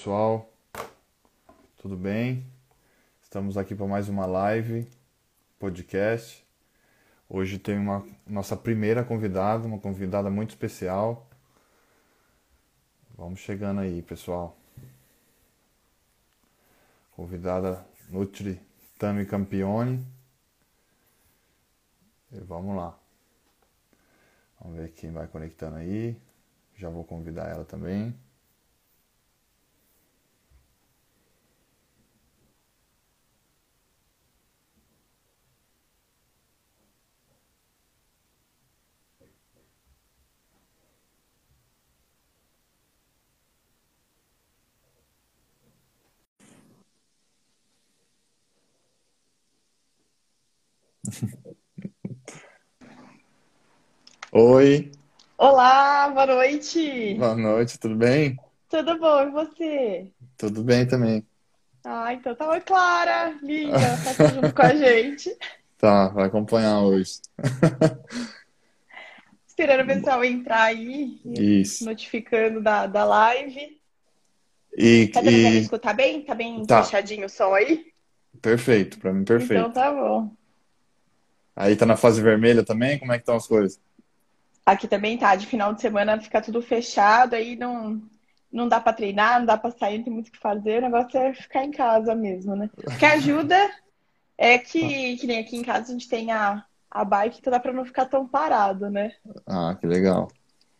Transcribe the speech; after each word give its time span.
pessoal, 0.00 0.50
tudo 1.76 1.94
bem? 1.94 2.50
Estamos 3.22 3.58
aqui 3.58 3.74
para 3.74 3.86
mais 3.86 4.08
uma 4.08 4.24
live, 4.24 4.88
podcast. 5.58 6.42
Hoje 7.28 7.58
tem 7.58 7.76
uma 7.76 8.02
nossa 8.26 8.56
primeira 8.56 9.04
convidada, 9.04 9.66
uma 9.66 9.78
convidada 9.78 10.30
muito 10.30 10.50
especial. 10.50 11.28
Vamos 13.14 13.40
chegando 13.40 13.82
aí, 13.82 14.00
pessoal. 14.00 14.56
Convidada 17.10 17.86
Nutri 18.08 18.58
Tami 18.98 19.26
Campione. 19.26 20.02
E 22.32 22.40
vamos 22.40 22.74
lá. 22.74 22.98
Vamos 24.62 24.78
ver 24.78 24.92
quem 24.92 25.12
vai 25.12 25.26
conectando 25.26 25.76
aí. 25.76 26.18
Já 26.74 26.88
vou 26.88 27.04
convidar 27.04 27.50
ela 27.50 27.66
também. 27.66 28.18
Oi, 54.32 54.90
Olá, 55.36 56.08
boa 56.10 56.24
noite. 56.26 57.16
boa 57.16 57.36
noite, 57.36 57.78
tudo 57.78 57.94
bem? 57.96 58.40
Tudo 58.70 58.98
bom, 58.98 59.20
e 59.22 59.30
você? 59.32 60.12
Tudo 60.36 60.64
bem 60.64 60.86
também. 60.88 61.24
Ah, 61.84 62.12
então 62.14 62.34
tá 62.34 62.48
oi, 62.48 62.60
Clara, 62.60 63.30
linda, 63.42 63.98
tá 63.98 64.10
aqui 64.10 64.30
junto 64.30 64.52
com 64.54 64.62
a 64.62 64.74
gente. 64.74 65.30
Tá, 65.78 66.08
vai 66.08 66.26
acompanhar 66.26 66.80
hoje. 66.82 67.20
Esperando 69.46 69.82
o 69.82 69.86
pessoal 69.86 70.24
entrar 70.24 70.64
aí, 70.64 71.20
Isso. 71.24 71.84
notificando 71.84 72.62
da, 72.62 72.86
da 72.86 73.04
live. 73.04 73.80
E, 74.76 75.10
Tá 75.12 75.20
dando 75.20 75.56
e 75.56 75.58
escutar 75.58 75.94
bem? 75.94 76.24
Tá 76.24 76.34
bem 76.34 76.66
tá, 76.66 76.82
fechadinho 76.82 77.26
o 77.26 77.28
som 77.28 77.54
aí? 77.54 77.92
perfeito, 78.42 78.98
pra 78.98 79.12
mim 79.12 79.24
Então 79.36 79.68
perfeito. 79.68 79.72
tá 79.72 79.90
bom. 79.92 80.36
Aí 81.54 81.76
tá 81.76 81.86
na 81.86 81.96
fase 81.96 82.20
vermelha 82.22 82.64
também? 82.64 82.98
Como 82.98 83.12
é 83.12 83.16
que 83.16 83.22
estão 83.22 83.36
as 83.36 83.46
coisas? 83.46 83.80
Aqui 84.66 84.86
também 84.88 85.18
tá, 85.18 85.34
de 85.36 85.46
final 85.46 85.74
de 85.74 85.80
semana 85.80 86.20
fica 86.20 86.40
tudo 86.42 86.62
fechado, 86.62 87.34
aí 87.34 87.56
não, 87.56 88.00
não 88.52 88.68
dá 88.68 88.80
pra 88.80 88.92
treinar, 88.92 89.40
não 89.40 89.46
dá 89.46 89.56
pra 89.58 89.70
sair, 89.72 89.98
não 89.98 90.04
tem 90.04 90.12
muito 90.12 90.28
o 90.28 90.32
que 90.32 90.38
fazer, 90.38 90.78
o 90.78 90.82
negócio 90.82 91.18
é 91.18 91.34
ficar 91.34 91.64
em 91.64 91.70
casa 91.72 92.14
mesmo, 92.14 92.54
né? 92.56 92.70
O 92.94 92.96
que 92.98 93.04
ajuda 93.06 93.56
é 94.38 94.58
que, 94.58 95.16
que 95.18 95.26
nem 95.26 95.40
aqui 95.40 95.56
em 95.56 95.62
casa 95.64 95.90
a 95.90 95.92
gente 95.94 96.08
tem 96.08 96.32
a, 96.32 96.64
a 96.90 97.04
bike, 97.04 97.38
então 97.40 97.50
dá 97.52 97.60
pra 97.60 97.72
não 97.72 97.84
ficar 97.86 98.06
tão 98.06 98.28
parado, 98.28 98.90
né? 98.90 99.14
Ah, 99.46 99.76
que 99.80 99.86
legal. 99.86 100.28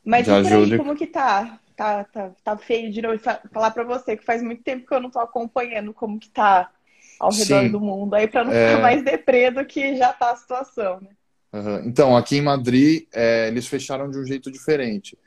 Mas 0.04 0.28
Já 0.28 0.30
e 0.30 0.36
por 0.36 0.52
aí, 0.52 0.72
ajuda. 0.72 0.76
como 0.76 0.96
que 0.96 1.06
tá? 1.06 1.60
Tá, 1.76 2.04
tá, 2.04 2.30
tá 2.44 2.58
feio 2.58 2.92
de 2.92 3.00
novo 3.00 3.18
fa- 3.18 3.40
falar 3.52 3.70
pra 3.70 3.84
você 3.84 4.16
que 4.16 4.24
faz 4.24 4.42
muito 4.42 4.62
tempo 4.62 4.86
que 4.86 4.92
eu 4.94 5.00
não 5.00 5.10
tô 5.10 5.18
acompanhando 5.18 5.94
como 5.94 6.18
que 6.18 6.28
tá 6.30 6.70
ao 7.18 7.32
redor 7.32 7.68
do 7.70 7.80
Sim, 7.80 7.80
mundo, 7.80 8.14
aí 8.14 8.28
pra 8.28 8.44
não 8.44 8.54
ficar 8.54 8.78
é, 8.78 8.78
mais 8.78 9.02
deprê 9.04 9.50
do 9.50 9.64
que 9.66 9.96
já 9.96 10.12
tá 10.12 10.30
a 10.32 10.36
situação, 10.36 11.00
né? 11.00 11.10
Aham. 11.52 11.82
Então, 11.86 12.16
aqui 12.16 12.36
em 12.36 12.42
Madrid, 12.42 13.04
é, 13.12 13.48
eles 13.48 13.66
fecharam 13.66 14.10
de 14.10 14.18
um 14.18 14.24
jeito 14.26 14.50
diferente. 14.50 15.18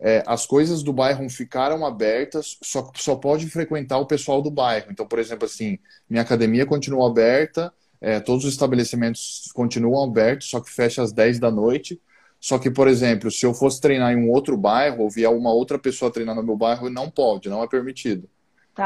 É, 0.00 0.22
as 0.26 0.46
coisas 0.46 0.82
do 0.82 0.92
bairro 0.92 1.28
ficaram 1.30 1.86
abertas, 1.86 2.58
só, 2.62 2.92
só 2.96 3.16
pode 3.16 3.48
frequentar 3.50 3.98
o 3.98 4.06
pessoal 4.06 4.42
do 4.42 4.50
bairro. 4.50 4.88
Então, 4.92 5.06
por 5.08 5.18
exemplo, 5.20 5.46
assim, 5.46 5.78
minha 6.10 6.22
academia 6.22 6.66
continua 6.66 7.08
aberta, 7.08 7.72
é, 8.00 8.20
todos 8.20 8.44
os 8.44 8.52
estabelecimentos 8.52 9.50
continuam 9.54 10.04
abertos, 10.04 10.50
só 10.50 10.60
que 10.60 10.70
fecha 10.70 11.02
às 11.02 11.12
10 11.12 11.38
da 11.40 11.50
noite. 11.50 12.00
Só 12.40 12.58
que, 12.58 12.70
por 12.70 12.88
exemplo, 12.88 13.30
se 13.30 13.46
eu 13.46 13.54
fosse 13.54 13.80
treinar 13.80 14.12
em 14.12 14.16
um 14.18 14.30
outro 14.30 14.56
bairro, 14.58 15.04
ou 15.04 15.10
vier 15.10 15.30
uma 15.30 15.52
outra 15.54 15.78
pessoa 15.78 16.12
treinar 16.12 16.36
no 16.36 16.42
meu 16.44 16.56
bairro, 16.56 16.90
não 16.90 17.10
pode, 17.10 17.48
não 17.48 17.62
é 17.62 17.68
permitido. 17.68 18.28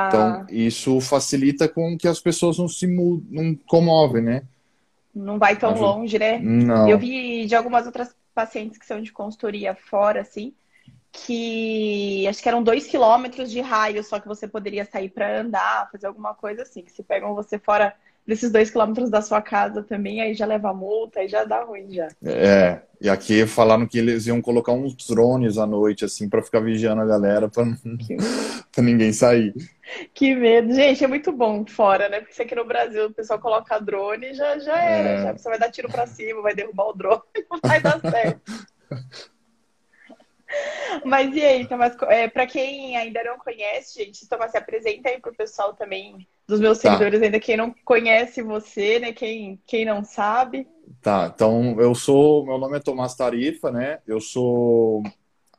Então, 0.07 0.41
Tá, 0.41 0.47
isso 0.49 1.01
facilita 1.01 1.69
com 1.69 1.97
que 1.97 2.07
as 2.07 2.21
pessoas 2.21 2.59
não 2.59 2.69
se 2.69 2.87
mu- 2.87 3.25
não 3.31 3.55
comovem, 3.67 4.23
né? 4.23 4.43
Não 5.15 5.39
vai 5.39 5.57
tão 5.57 5.71
Ajuda. 5.73 5.87
longe, 5.87 6.19
né? 6.19 6.39
Eu 6.39 6.97
Não. 6.97 6.99
vi 6.99 7.47
de 7.47 7.55
algumas 7.55 7.87
outras 7.87 8.15
pacientes 8.35 8.79
que 8.79 8.87
são 8.87 9.01
de 9.01 9.13
consultoria 9.13 9.75
fora, 9.75 10.21
assim, 10.21 10.55
que 11.13 12.27
acho 12.29 12.43
que 12.43 12.49
eram 12.49 12.63
dois 12.63 12.87
quilômetros 12.87 13.51
de 13.51 13.61
raio, 13.61 14.03
só 14.03 14.19
que 14.19 14.27
você 14.27 14.49
poderia 14.49 14.85
sair 14.85 15.09
para 15.11 15.41
andar, 15.41 15.89
fazer 15.91 16.07
alguma 16.07 16.35
coisa 16.35 16.63
assim. 16.63 16.83
Que 16.83 16.91
se 16.93 17.03
pegam 17.03 17.35
você 17.35 17.59
fora 17.59 17.95
desses 18.27 18.51
dois 18.51 18.71
quilômetros 18.71 19.11
da 19.11 19.21
sua 19.21 19.43
casa 19.43 19.83
também, 19.83 20.21
aí 20.21 20.35
já 20.35 20.47
leva 20.47 20.73
multa, 20.73 21.21
aí 21.21 21.29
já 21.29 21.45
dá 21.45 21.63
ruim 21.63 21.93
já. 21.93 22.09
É, 22.25 22.81
e 23.01 23.09
aqui 23.09 23.47
falaram 23.47 23.87
que 23.87 23.99
eles 23.99 24.27
iam 24.27 24.41
colocar 24.41 24.73
uns 24.73 24.95
drones 25.07 25.59
à 25.59 25.67
noite, 25.67 26.05
assim, 26.05 26.29
pra 26.29 26.43
ficar 26.43 26.61
vigiando 26.61 27.03
a 27.03 27.07
galera, 27.07 27.49
pra, 27.49 27.65
Que, 27.99 28.17
ninguém 28.81 29.13
sair. 29.13 29.53
que 30.15 30.35
medo. 30.35 30.73
Gente, 30.73 31.05
é 31.05 31.07
muito 31.07 31.31
bom 31.33 31.67
fora, 31.67 32.09
né? 32.09 32.21
Porque 32.21 32.41
aqui 32.43 32.55
no 32.55 32.65
Brasil 32.65 33.07
o 33.07 33.15
pessoal 33.15 33.39
coloca 33.39 33.79
drone, 33.79 34.33
já, 34.35 34.59
já 34.59 34.79
era. 34.81 35.23
Já 35.23 35.29
É, 35.29 35.33
você 35.33 35.49
vai 35.49 35.59
dar 35.59 35.71
tiro 35.71 35.89
para 35.89 36.07
cima, 36.07 36.41
vai 36.41 36.55
derrubar 36.55 36.89
o 36.89 36.95
drone, 36.95 37.23
não 37.51 37.61
vai 37.63 37.81
dar 37.81 38.01
certo. 38.01 38.41
Mas 41.05 41.35
e 41.35 41.43
aí, 41.45 41.67
Tomás, 41.67 41.97
é, 42.03 42.29
para 42.29 42.47
quem 42.47 42.97
ainda 42.97 43.23
não 43.25 43.39
conhece, 43.39 44.03
gente, 44.03 44.29
Tomás, 44.29 44.51
se 44.53 44.57
apresenta 44.59 45.09
aí 45.09 45.21
pro 45.21 45.35
pessoal 45.35 45.75
também, 45.75 46.27
dos 46.47 46.61
meus 46.61 46.79
tá, 46.79 46.91
seguidores 46.91 47.23
ainda, 47.23 47.41
quem 47.41 47.57
não 47.57 47.75
conhece 47.85 48.43
você, 48.43 48.99
né? 48.99 49.13
Quem, 49.13 49.61
quem 49.67 49.85
não 49.85 50.05
sabe. 50.05 50.67
tá. 51.01 51.33
Então, 51.35 51.77
eu 51.81 51.95
sou, 51.95 52.45
meu 52.45 52.59
nome 52.59 52.77
é 52.77 52.81
Tomás 52.81 53.15
Tarifa, 53.15 53.71
né? 53.71 53.99
Eu 54.07 54.21
sou, 54.21 55.03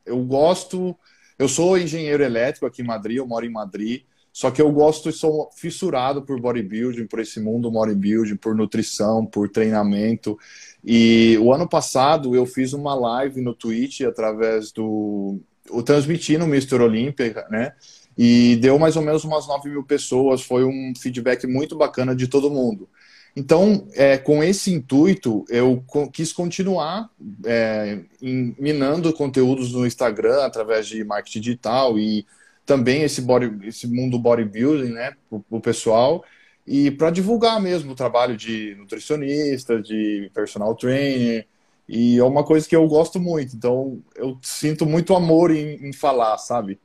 eu 0.04 0.18
gosto, 0.24 0.96
eu 1.38 1.48
sou 1.48 1.76
engenheiro 1.76 2.22
elétrico 2.22 2.66
aqui 2.66 2.82
em 2.82 2.86
Madrid, 2.86 3.16
eu 3.16 3.26
moro 3.26 3.44
em 3.44 3.50
Madrid, 3.50 4.02
só 4.32 4.50
que 4.50 4.60
eu 4.60 4.70
gosto 4.70 5.08
e 5.08 5.12
sou 5.14 5.50
fissurado 5.56 6.20
por 6.20 6.38
bodybuilding, 6.38 7.06
por 7.06 7.20
esse 7.20 7.40
mundo 7.40 7.70
bodybuilding, 7.70 8.36
por 8.36 8.54
nutrição, 8.54 9.24
por 9.24 9.48
treinamento. 9.48 10.38
E 10.84 11.38
o 11.40 11.54
ano 11.54 11.66
passado 11.66 12.36
eu 12.36 12.44
fiz 12.44 12.74
uma 12.74 12.94
live 12.94 13.40
no 13.40 13.54
Twitch 13.54 14.02
através 14.02 14.70
do. 14.72 15.40
Eu 15.68 15.82
transmiti 15.82 16.36
no 16.36 16.44
Mr. 16.44 16.82
Olímpia, 16.82 17.46
né? 17.50 17.72
E 18.16 18.56
deu 18.56 18.78
mais 18.78 18.96
ou 18.96 19.02
menos 19.02 19.24
umas 19.24 19.46
9 19.46 19.68
mil 19.70 19.84
pessoas. 19.84 20.42
Foi 20.42 20.64
um 20.64 20.92
feedback 20.98 21.46
muito 21.46 21.76
bacana 21.76 22.14
de 22.16 22.28
todo 22.28 22.50
mundo. 22.50 22.88
Então, 23.34 23.86
é, 23.94 24.16
com 24.16 24.42
esse 24.42 24.72
intuito, 24.72 25.44
eu 25.50 25.84
quis 26.12 26.32
continuar 26.32 27.10
é, 27.44 28.00
em- 28.22 28.54
minando 28.58 29.12
conteúdos 29.12 29.72
no 29.72 29.86
Instagram 29.86 30.42
através 30.44 30.86
de 30.86 31.04
marketing 31.04 31.40
digital 31.40 31.98
e 31.98 32.26
também 32.64 33.02
esse, 33.02 33.20
body, 33.22 33.66
esse 33.68 33.86
mundo 33.86 34.18
bodybuilding, 34.18 34.92
né, 34.92 35.12
para 35.28 35.42
o 35.50 35.60
pessoal. 35.60 36.24
E 36.66 36.90
para 36.90 37.10
divulgar 37.10 37.60
mesmo 37.60 37.92
o 37.92 37.94
trabalho 37.94 38.36
de 38.36 38.74
nutricionista, 38.76 39.80
de 39.80 40.30
personal 40.34 40.74
trainer, 40.74 41.46
e 41.88 42.18
é 42.18 42.24
uma 42.24 42.44
coisa 42.44 42.68
que 42.68 42.74
eu 42.74 42.86
gosto 42.88 43.20
muito, 43.20 43.54
então 43.54 44.02
eu 44.16 44.36
sinto 44.42 44.84
muito 44.84 45.14
amor 45.14 45.52
em, 45.52 45.76
em 45.88 45.92
falar, 45.92 46.36
sabe? 46.38 46.80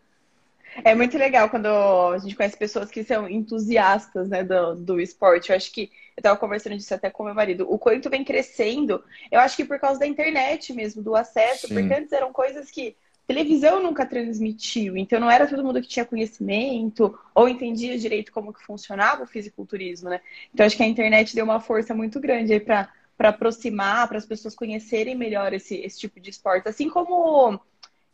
É 0.84 0.96
muito 0.96 1.18
legal 1.18 1.50
quando 1.50 1.68
a 1.68 2.18
gente 2.18 2.36
conhece 2.36 2.58
pessoas 2.58 2.90
que 2.90 3.04
são 3.04 3.30
entusiastas, 3.30 4.30
né, 4.30 4.44
do, 4.44 4.76
do 4.76 5.02
esporte. 5.02 5.50
Eu 5.50 5.56
acho 5.56 5.72
que 5.72 5.92
eu 6.16 6.22
estava 6.22 6.38
conversando 6.38 6.78
disso 6.78 6.94
até 6.94 7.10
com 7.10 7.24
meu 7.24 7.34
marido. 7.34 7.66
O 7.70 7.78
quanto 7.78 8.10
vem 8.10 8.24
crescendo, 8.24 9.04
eu 9.32 9.40
acho 9.40 9.56
que 9.56 9.66
por 9.66 9.80
causa 9.80 10.00
da 10.00 10.08
internet 10.08 10.74
mesmo, 10.74 11.02
do 11.02 11.16
acesso, 11.16 11.68
porque 11.68 11.94
Sim, 11.94 11.94
antes 11.94 12.12
eram 12.12 12.32
coisas 12.32 12.72
que 12.72 12.96
televisão 13.28 13.82
nunca 13.82 14.06
transmitiu, 14.06 14.98
então 14.98 15.20
não 15.20 15.32
era 15.32 15.48
todo 15.48 15.64
mundo 15.64 15.82
que 15.82 15.88
tinha 15.88 16.04
conhecimento 16.06 17.18
ou 17.34 17.48
entendia 17.48 17.98
direito 17.98 18.32
como 18.32 18.54
que 18.54 18.64
funcionava 18.66 19.24
o 19.24 19.28
fisiculturismo, 19.28 20.10
né? 20.10 20.20
Então 20.54 20.66
acho 20.66 20.76
que 20.76 20.84
a 20.84 20.88
internet 20.88 21.34
deu 21.34 21.46
uma 21.46 21.60
força 21.62 21.94
muito 21.94 22.20
grande 22.20 22.54
aí 22.54 22.60
para 22.60 22.90
para 23.18 23.30
aproximar, 23.30 24.08
para 24.08 24.18
as 24.18 24.26
pessoas 24.26 24.56
conhecerem 24.56 25.14
melhor 25.14 25.54
esse, 25.54 25.76
esse 25.76 26.00
tipo 26.00 26.20
de 26.20 26.32
esporte, 26.32 26.68
assim 26.68 26.90
como 26.90 27.60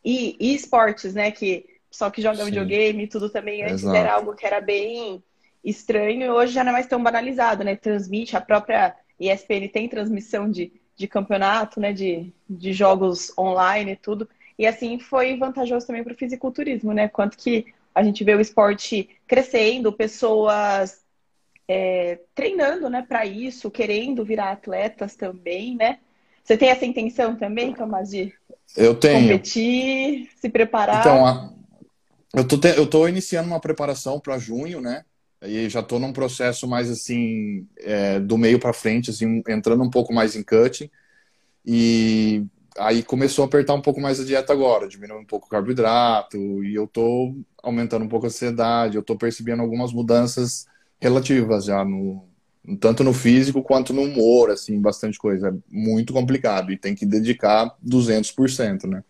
e, 0.04 0.36
e 0.38 0.54
esportes, 0.54 1.14
né? 1.14 1.32
Que 1.32 1.66
só 1.92 2.10
que 2.10 2.22
joga 2.22 2.44
sim, 2.44 2.46
videogame 2.46 3.04
e 3.04 3.08
tudo 3.08 3.30
também 3.30 3.64
antes 3.64 3.94
era 3.94 4.14
exato. 4.14 4.14
algo 4.14 4.36
que 4.36 4.46
era 4.46 4.62
bem 4.62 5.24
estranho 5.64 6.24
e 6.24 6.30
hoje 6.30 6.54
já 6.54 6.64
não 6.64 6.70
é 6.72 6.74
mais 6.74 6.88
tão 6.88 7.02
banalizado, 7.02 7.64
né? 7.64 7.76
Transmite, 7.76 8.36
a 8.38 8.42
própria 8.42 8.96
ESPN 9.20 9.68
tem 9.70 9.90
transmissão 9.90 10.50
de, 10.50 10.72
de 10.96 11.08
campeonato, 11.08 11.80
né? 11.80 11.94
De, 11.94 12.34
de 12.50 12.74
jogos 12.74 13.32
online 13.38 13.92
e 13.94 13.96
tudo. 13.96 14.30
E 14.58 14.66
assim 14.66 15.00
foi 15.00 15.38
vantajoso 15.38 15.86
também 15.88 16.04
para 16.04 16.14
o 16.14 16.18
fisiculturismo, 16.18 16.94
né? 16.94 17.08
Quanto 17.08 17.38
que 17.38 17.66
a 17.94 18.04
gente 18.04 18.24
vê 18.24 18.36
o 18.36 18.42
esporte 18.42 19.10
crescendo, 19.28 19.92
pessoas 19.92 21.04
é, 21.68 22.20
treinando, 22.34 22.90
né, 22.90 23.02
para 23.08 23.26
isso, 23.26 23.70
querendo 23.72 24.24
virar 24.26 24.52
atletas 24.52 25.16
também, 25.16 25.76
né? 25.76 26.00
Você 26.44 26.58
tem 26.58 26.70
essa 26.70 26.86
intenção 26.86 27.36
também, 27.36 27.74
de 28.10 28.34
Eu 28.76 28.96
tenho. 29.00 29.42
competir, 29.42 30.30
se 30.38 30.50
preparar? 30.50 30.98
Então, 31.00 31.26
a- 31.26 31.54
Eu 32.36 32.48
tô, 32.48 32.58
te, 32.60 32.68
eu 32.78 32.88
tô 32.90 33.08
iniciando 33.08 33.48
uma 33.48 33.60
preparação 33.60 34.20
para 34.20 34.38
junho, 34.38 34.82
né? 34.82 35.04
E 35.42 35.70
já 35.70 35.84
tô 35.84 36.00
num 36.00 36.12
processo 36.14 36.68
mais 36.68 36.90
assim, 36.90 37.68
é, 37.78 38.20
do 38.20 38.38
meio 38.38 38.60
para 38.60 38.74
frente, 38.74 39.10
assim, 39.12 39.42
entrando 39.48 39.84
um 39.84 39.90
pouco 39.90 40.14
mais 40.14 40.36
em 40.36 40.44
cutting. 40.44 40.90
E 41.66 42.46
aí 42.78 43.04
começou 43.04 43.44
a 43.44 43.48
apertar 43.48 43.74
um 43.74 43.82
pouco 43.82 44.02
mais 44.02 44.20
a 44.20 44.26
dieta 44.26 44.54
agora, 44.54 44.88
diminuindo 44.88 45.22
um 45.22 45.26
pouco 45.26 45.48
o 45.48 45.50
carboidrato, 45.50 46.38
e 46.64 46.76
eu 46.76 46.88
tô 46.88 47.36
aumentando 47.64 48.06
um 48.06 48.10
pouco 48.10 48.26
a 48.26 48.30
ansiedade, 48.30 48.98
eu 48.98 49.04
tô 49.04 49.18
percebendo 49.18 49.62
algumas 49.62 49.94
mudanças 49.94 50.68
relativas 51.00 51.66
já 51.66 51.84
no 51.86 52.26
tanto 52.82 53.04
no 53.04 53.14
físico 53.14 53.64
quanto 53.64 53.94
no 53.94 54.02
humor, 54.04 54.52
assim, 54.52 54.80
bastante 54.82 55.18
coisa. 55.18 55.50
É 55.50 55.54
muito 55.70 56.14
complicado 56.14 56.72
e 56.72 56.78
tem 56.78 56.94
que 56.96 57.06
dedicar 57.06 57.76
200%, 57.82 58.88
né? 58.88 59.04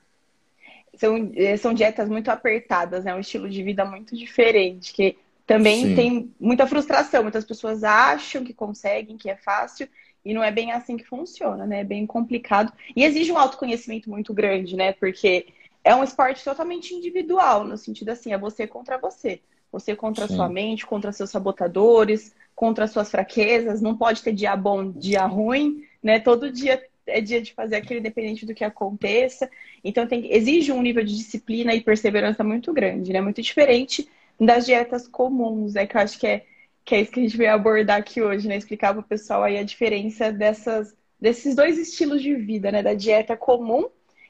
São, 0.98 1.32
eh, 1.36 1.58
são 1.58 1.74
dietas 1.74 2.10
muito 2.10 2.30
apertadas, 2.30 3.06
né? 3.06 3.14
Um 3.16 3.20
estilo 3.20 3.50
de 3.50 3.64
vida 3.64 3.86
muito 3.86 4.16
diferente, 4.16 4.94
que 4.94 5.18
também 5.46 5.88
Sim. 5.88 5.96
tem 5.96 6.34
muita 6.40 6.68
frustração. 6.68 7.24
Muitas 7.24 7.46
pessoas 7.46 7.84
acham 7.84 8.44
que 8.44 8.54
conseguem, 8.54 9.18
que 9.18 9.30
é 9.30 9.36
fácil, 9.36 9.88
e 10.26 10.34
não 10.34 10.44
é 10.44 10.52
bem 10.52 10.72
assim 10.72 10.98
que 10.98 11.06
funciona, 11.06 11.66
né? 11.66 11.82
É 11.82 11.84
bem 11.84 12.06
complicado. 12.06 12.74
E 12.96 13.04
exige 13.04 13.32
um 13.32 13.38
autoconhecimento 13.38 14.10
muito 14.10 14.34
grande, 14.34 14.76
né? 14.76 14.92
Porque 14.92 15.48
é 15.84 15.96
um 15.96 16.04
esporte 16.04 16.44
totalmente 16.44 16.94
individual, 16.94 17.64
no 17.64 17.78
sentido 17.78 18.10
assim, 18.10 18.34
é 18.34 18.38
você 18.38 18.68
contra 18.68 18.98
você. 18.98 19.40
Você 19.72 19.96
contra 19.96 20.26
a 20.26 20.28
sua 20.28 20.50
mente, 20.50 20.86
contra 20.86 21.12
seus 21.12 21.30
sabotadores, 21.30 22.36
contra 22.56 22.88
suas 22.88 23.10
fraquezas. 23.10 23.82
Não 23.82 23.96
pode 23.96 24.22
ter 24.22 24.34
dia 24.34 24.56
bom, 24.56 24.92
dia 24.92 25.26
ruim, 25.26 25.84
né? 26.02 26.20
Todo 26.20 26.52
dia 26.52 26.82
é 27.08 27.22
dia 27.22 27.42
de 27.42 27.54
fazer 27.54 27.78
aquilo 27.78 28.00
independente 28.00 28.46
do 28.46 28.54
que 28.54 28.64
aconteça. 28.64 29.50
Então 29.84 30.08
tem, 30.08 30.32
exige 30.34 30.72
um 30.72 30.82
nível 30.82 31.04
de 31.04 31.16
disciplina 31.16 31.74
e 31.74 31.82
perseverança 31.82 32.44
muito 32.44 32.74
grande, 32.74 33.12
né? 33.14 33.22
Muito 33.22 33.42
diferente 33.42 34.08
das 34.40 34.66
dietas 34.66 35.08
comuns, 35.08 35.74
né? 35.74 35.86
Que 35.86 35.98
eu 35.98 36.02
acho 36.02 36.20
que 36.20 36.28
é 36.28 36.46
que 36.88 36.96
é 36.96 37.02
isso 37.02 37.12
que 37.12 37.20
a 37.20 37.24
gente 37.24 37.36
veio 37.36 37.52
abordar 37.52 37.98
aqui 37.98 38.22
hoje, 38.22 38.48
né? 38.48 38.56
Explicar 38.56 38.94
para 38.94 39.02
o 39.02 39.04
pessoal 39.04 39.44
aí 39.44 39.58
a 39.58 39.64
diferença 39.64 40.32
dessas, 40.32 40.96
desses 41.20 41.54
dois 41.54 41.78
estilos 41.78 42.22
de 42.22 42.34
vida, 42.34 42.72
né? 42.72 42.82
Da 42.82 42.94
dieta 42.94 43.36
comum 43.36 43.90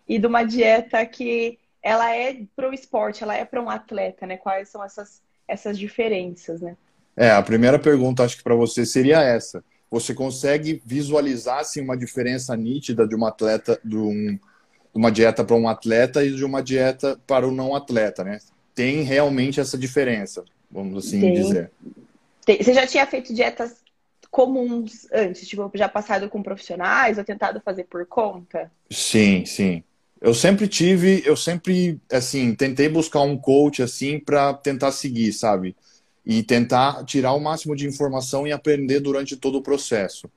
e 0.10 0.18
de 0.18 0.26
uma 0.26 0.44
dieta 0.44 1.06
que 1.06 1.60
ela 1.84 2.16
é 2.16 2.42
para 2.56 2.68
o 2.68 2.74
esporte, 2.74 3.22
ela 3.22 3.36
é 3.36 3.46
para 3.46 3.62
um 3.62 3.70
atleta, 3.70 4.26
né? 4.26 4.38
Quais 4.38 4.70
são 4.70 4.84
essas, 4.84 5.22
essas 5.48 5.78
diferenças, 5.78 6.60
né? 6.60 6.76
É, 7.16 7.30
a 7.30 7.44
primeira 7.44 7.78
pergunta 7.78 8.24
acho 8.24 8.38
que 8.38 8.44
para 8.44 8.56
você 8.56 8.86
seria 8.88 9.22
essa. 9.22 9.64
Você 9.90 10.14
consegue 10.14 10.82
visualizar 10.86 11.60
assim, 11.60 11.82
uma 11.82 11.98
diferença 11.98 12.56
nítida 12.56 13.08
de 13.08 13.16
uma 13.16 13.30
atleta, 13.30 13.80
de, 13.84 13.96
um, 13.96 14.34
de 14.34 14.40
uma 14.96 15.12
dieta 15.12 15.44
para 15.44 15.56
um 15.56 15.70
atleta 15.70 16.24
e 16.24 16.36
de 16.36 16.44
uma 16.44 16.62
dieta 16.62 17.20
para 17.26 17.48
o 17.48 17.52
não 17.52 17.74
atleta, 17.76 18.24
né? 18.24 18.40
Tem 18.76 19.02
realmente 19.02 19.60
essa 19.60 19.78
diferença, 19.78 20.44
vamos 20.70 21.06
assim 21.06 21.22
Tem. 21.22 21.34
dizer. 21.34 21.72
Você 22.46 22.74
já 22.74 22.86
tinha 22.86 23.06
feito 23.06 23.34
dietas 23.34 23.76
comuns 24.30 25.08
antes? 25.12 25.48
Tipo, 25.48 25.70
já 25.74 25.90
passado 25.90 26.30
com 26.30 26.44
profissionais 26.44 27.18
ou 27.18 27.24
tentado 27.24 27.62
fazer 27.62 27.86
por 27.86 28.06
conta? 28.06 28.72
Sim, 28.90 29.46
sim. 29.46 29.84
Eu 30.20 30.34
sempre 30.34 30.68
tive, 30.68 31.22
eu 31.26 31.36
sempre, 31.36 32.00
assim, 32.12 32.56
tentei 32.56 32.90
buscar 32.90 33.22
um 33.22 33.38
coach, 33.38 33.84
assim, 33.84 34.20
para 34.20 34.54
tentar 34.54 34.92
seguir, 34.92 35.32
sabe? 35.32 35.76
E 36.30 36.44
tentar 36.44 37.06
tirar 37.06 37.32
o 37.32 37.40
máximo 37.40 37.74
de 37.74 37.88
informação 37.88 38.46
e 38.46 38.52
aprender 38.52 39.00
durante 39.00 39.38
todo 39.38 39.60
o 39.60 39.62
processo. 39.64 40.30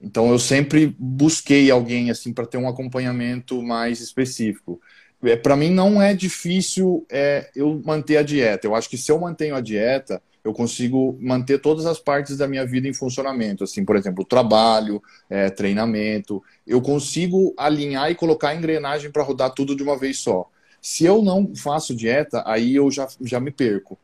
Então, 0.00 0.30
eu 0.30 0.38
sempre 0.38 0.96
busquei 0.98 1.70
alguém, 1.70 2.10
assim, 2.10 2.32
para 2.32 2.46
ter 2.46 2.56
um 2.56 2.66
acompanhamento 2.66 3.62
mais 3.62 4.00
específico. 4.00 4.80
É, 5.22 5.36
para 5.36 5.56
mim, 5.56 5.70
não 5.70 6.00
é 6.00 6.14
difícil 6.14 7.06
é, 7.10 7.50
eu 7.54 7.82
manter 7.84 8.16
a 8.16 8.22
dieta. 8.22 8.66
Eu 8.66 8.74
acho 8.74 8.88
que 8.88 8.96
se 8.98 9.12
eu 9.12 9.18
mantenho 9.18 9.54
a 9.54 9.60
dieta, 9.60 10.22
eu 10.44 10.52
consigo 10.52 11.18
manter 11.20 11.58
todas 11.58 11.86
as 11.86 11.98
partes 11.98 12.36
da 12.36 12.46
minha 12.46 12.66
vida 12.66 12.86
em 12.86 12.92
funcionamento. 12.92 13.64
Assim, 13.64 13.84
por 13.84 13.96
exemplo, 13.96 14.24
trabalho, 14.24 15.02
é, 15.30 15.48
treinamento. 15.48 16.42
Eu 16.66 16.82
consigo 16.82 17.54
alinhar 17.56 18.10
e 18.10 18.14
colocar 18.14 18.50
a 18.50 18.54
engrenagem 18.54 19.10
para 19.10 19.22
rodar 19.22 19.50
tudo 19.54 19.74
de 19.74 19.82
uma 19.82 19.98
vez 19.98 20.18
só. 20.18 20.50
Se 20.82 21.06
eu 21.06 21.22
não 21.22 21.54
faço 21.56 21.96
dieta, 21.96 22.42
aí 22.46 22.74
eu 22.74 22.90
já, 22.90 23.08
já 23.22 23.40
me 23.40 23.50
perco. 23.50 23.98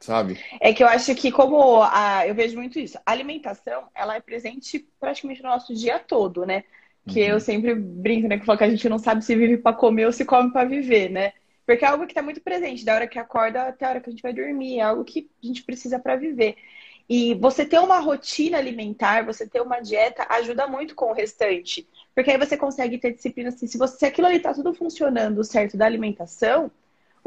Sabe? 0.00 0.38
É 0.60 0.72
que 0.72 0.82
eu 0.82 0.86
acho 0.86 1.14
que, 1.14 1.32
como 1.32 1.82
a, 1.82 2.26
eu 2.26 2.34
vejo 2.34 2.56
muito 2.56 2.78
isso, 2.78 2.98
a 3.04 3.10
alimentação 3.10 3.88
ela 3.94 4.14
é 4.14 4.20
presente 4.20 4.86
praticamente 5.00 5.42
no 5.42 5.48
nosso 5.48 5.74
dia 5.74 5.98
todo, 5.98 6.46
né? 6.46 6.64
Que 7.06 7.22
uhum. 7.22 7.28
eu 7.28 7.40
sempre 7.40 7.74
brinco, 7.74 8.28
né? 8.28 8.38
Que, 8.38 8.56
que 8.56 8.64
a 8.64 8.70
gente 8.70 8.88
não 8.88 8.98
sabe 8.98 9.24
se 9.24 9.34
vive 9.34 9.56
para 9.58 9.76
comer 9.76 10.06
ou 10.06 10.12
se 10.12 10.24
come 10.24 10.52
para 10.52 10.68
viver, 10.68 11.10
né? 11.10 11.32
Porque 11.66 11.84
é 11.84 11.88
algo 11.88 12.06
que 12.06 12.12
está 12.12 12.22
muito 12.22 12.40
presente, 12.40 12.84
da 12.84 12.94
hora 12.94 13.06
que 13.06 13.18
acorda 13.18 13.62
até 13.64 13.84
a 13.84 13.90
hora 13.90 14.00
que 14.00 14.08
a 14.08 14.12
gente 14.12 14.22
vai 14.22 14.32
dormir, 14.32 14.78
é 14.78 14.82
algo 14.82 15.04
que 15.04 15.28
a 15.42 15.46
gente 15.46 15.62
precisa 15.62 15.98
para 15.98 16.16
viver. 16.16 16.56
E 17.08 17.34
você 17.34 17.64
ter 17.64 17.78
uma 17.78 17.98
rotina 17.98 18.58
alimentar, 18.58 19.24
você 19.24 19.46
ter 19.46 19.62
uma 19.62 19.80
dieta, 19.80 20.26
ajuda 20.28 20.66
muito 20.66 20.94
com 20.94 21.06
o 21.06 21.14
restante. 21.14 21.88
Porque 22.14 22.30
aí 22.30 22.38
você 22.38 22.56
consegue 22.56 22.98
ter 22.98 23.12
disciplina 23.12 23.48
assim. 23.48 23.66
Se, 23.66 23.78
você, 23.78 23.98
se 23.98 24.06
aquilo 24.06 24.26
ali 24.26 24.36
está 24.36 24.52
tudo 24.52 24.74
funcionando 24.74 25.42
certo 25.42 25.76
da 25.76 25.86
alimentação, 25.86 26.70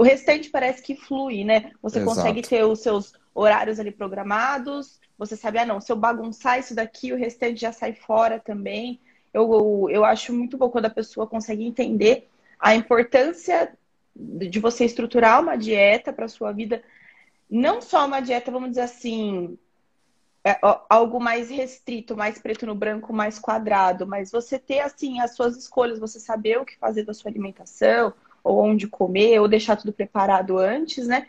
o 0.02 0.04
restante 0.04 0.50
parece 0.50 0.82
que 0.82 0.96
flui, 0.96 1.44
né? 1.44 1.74
Você 1.80 2.00
Exato. 2.00 2.16
consegue 2.16 2.42
ter 2.42 2.64
os 2.64 2.80
seus 2.80 3.14
horários 3.36 3.80
ali 3.80 3.92
programados, 3.92 5.00
você 5.16 5.36
sabe, 5.36 5.60
ah, 5.60 5.66
não, 5.66 5.80
se 5.80 5.92
eu 5.92 5.96
bagunçar 5.96 6.58
isso 6.58 6.74
daqui, 6.74 7.14
o 7.14 7.16
restante 7.16 7.62
já 7.62 7.72
sai 7.72 7.94
fora 7.94 8.40
também. 8.40 9.00
Eu, 9.32 9.44
eu, 9.54 9.90
eu 9.92 10.04
acho 10.04 10.34
muito 10.34 10.58
bom 10.58 10.72
quando 10.72 10.86
a 10.86 10.90
pessoa 10.90 11.28
consegue 11.28 11.64
entender 11.64 12.28
a 12.60 12.74
importância 12.74 13.78
de 14.16 14.60
você 14.60 14.86
estruturar 14.86 15.40
uma 15.40 15.56
dieta 15.56 16.12
para 16.12 16.28
sua 16.28 16.52
vida, 16.52 16.82
não 17.48 17.80
só 17.80 18.08
uma 18.08 18.22
dieta, 18.22 18.50
vamos 18.50 18.70
dizer 18.70 18.82
assim, 18.82 19.56
é, 20.44 20.58
algo 20.90 21.20
mais 21.20 21.52
restrito, 21.52 22.18
mais 22.18 22.40
preto 22.40 22.66
no 22.66 22.74
branco, 22.74 23.14
mais 23.14 23.38
quadrado, 23.38 24.08
mas 24.08 24.32
você 24.32 24.58
ter 24.58 24.80
assim 24.80 25.20
as 25.20 25.36
suas 25.36 25.56
escolhas, 25.56 26.00
você 26.00 26.20
saber 26.20 26.58
o 26.58 26.66
que 26.66 26.76
fazer 26.80 27.04
da 27.04 27.14
sua 27.14 27.30
alimentação, 27.30 28.12
ou 28.44 28.60
onde 28.64 28.88
comer, 28.88 29.40
ou 29.40 29.48
deixar 29.48 29.76
tudo 29.76 29.94
preparado 29.94 30.58
antes, 30.58 31.08
né? 31.08 31.28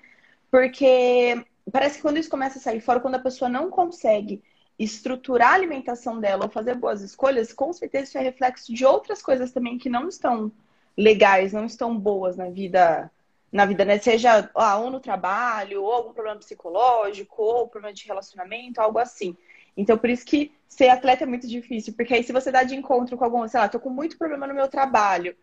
Porque 0.50 1.44
parece 1.70 1.96
que 1.96 2.02
quando 2.02 2.18
isso 2.18 2.30
começa 2.30 2.58
a 2.58 2.62
sair 2.62 2.80
fora, 2.80 3.00
quando 3.00 3.16
a 3.16 3.20
pessoa 3.20 3.48
não 3.48 3.70
consegue 3.70 4.42
estruturar 4.78 5.52
a 5.52 5.54
alimentação 5.54 6.18
dela 6.20 6.44
ou 6.44 6.50
fazer 6.50 6.74
boas 6.74 7.02
escolhas, 7.02 7.52
com 7.52 7.72
certeza 7.72 8.04
isso 8.04 8.18
é 8.18 8.22
reflexo 8.22 8.72
de 8.72 8.84
outras 8.84 9.22
coisas 9.22 9.52
também 9.52 9.78
que 9.78 9.88
não 9.88 10.08
estão 10.08 10.50
legais, 10.96 11.52
não 11.52 11.66
estão 11.66 11.96
boas 11.96 12.36
na 12.36 12.50
vida, 12.50 13.10
na 13.50 13.64
vida, 13.64 13.84
né? 13.84 13.98
Seja 13.98 14.50
ah, 14.54 14.78
ou 14.78 14.90
no 14.90 15.00
trabalho, 15.00 15.82
ou 15.82 15.92
algum 15.92 16.12
problema 16.12 16.38
psicológico, 16.38 17.42
ou 17.42 17.68
problema 17.68 17.94
de 17.94 18.06
relacionamento, 18.06 18.80
algo 18.80 18.98
assim. 18.98 19.36
Então, 19.76 19.96
por 19.96 20.10
isso 20.10 20.24
que 20.26 20.52
ser 20.68 20.88
atleta 20.88 21.24
é 21.24 21.26
muito 21.26 21.46
difícil, 21.46 21.94
porque 21.94 22.14
aí 22.14 22.22
se 22.22 22.32
você 22.32 22.50
dá 22.50 22.62
de 22.62 22.74
encontro 22.74 23.16
com 23.16 23.24
algum, 23.24 23.46
sei 23.48 23.60
lá, 23.60 23.68
tô 23.68 23.80
com 23.80 23.90
muito 23.90 24.18
problema 24.18 24.46
no 24.46 24.54
meu 24.54 24.68
trabalho. 24.68 25.36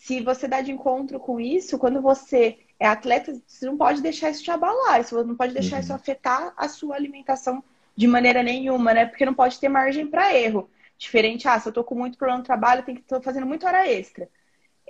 Se 0.00 0.20
você 0.20 0.48
dá 0.48 0.60
de 0.62 0.72
encontro 0.72 1.20
com 1.20 1.38
isso, 1.38 1.78
quando 1.78 2.00
você 2.00 2.58
é 2.78 2.86
atleta, 2.86 3.38
você 3.46 3.66
não 3.66 3.76
pode 3.76 4.00
deixar 4.00 4.30
isso 4.30 4.42
te 4.42 4.50
abalar, 4.50 5.04
você 5.04 5.14
não 5.22 5.36
pode 5.36 5.52
deixar 5.52 5.76
uhum. 5.76 5.82
isso 5.82 5.92
afetar 5.92 6.54
a 6.56 6.68
sua 6.68 6.96
alimentação 6.96 7.62
de 7.94 8.06
maneira 8.06 8.42
nenhuma, 8.42 8.94
né? 8.94 9.04
Porque 9.04 9.26
não 9.26 9.34
pode 9.34 9.60
ter 9.60 9.68
margem 9.68 10.06
para 10.06 10.34
erro. 10.34 10.70
Diferente, 10.96 11.46
ah, 11.46 11.60
se 11.60 11.68
eu 11.68 11.72
tô 11.72 11.84
com 11.84 11.94
muito 11.94 12.16
problema 12.16 12.38
no 12.38 12.44
trabalho, 12.44 12.82
tem 12.82 12.94
que 12.94 13.02
tô 13.02 13.20
fazendo 13.20 13.46
muito 13.46 13.66
hora 13.66 13.86
extra 13.86 14.28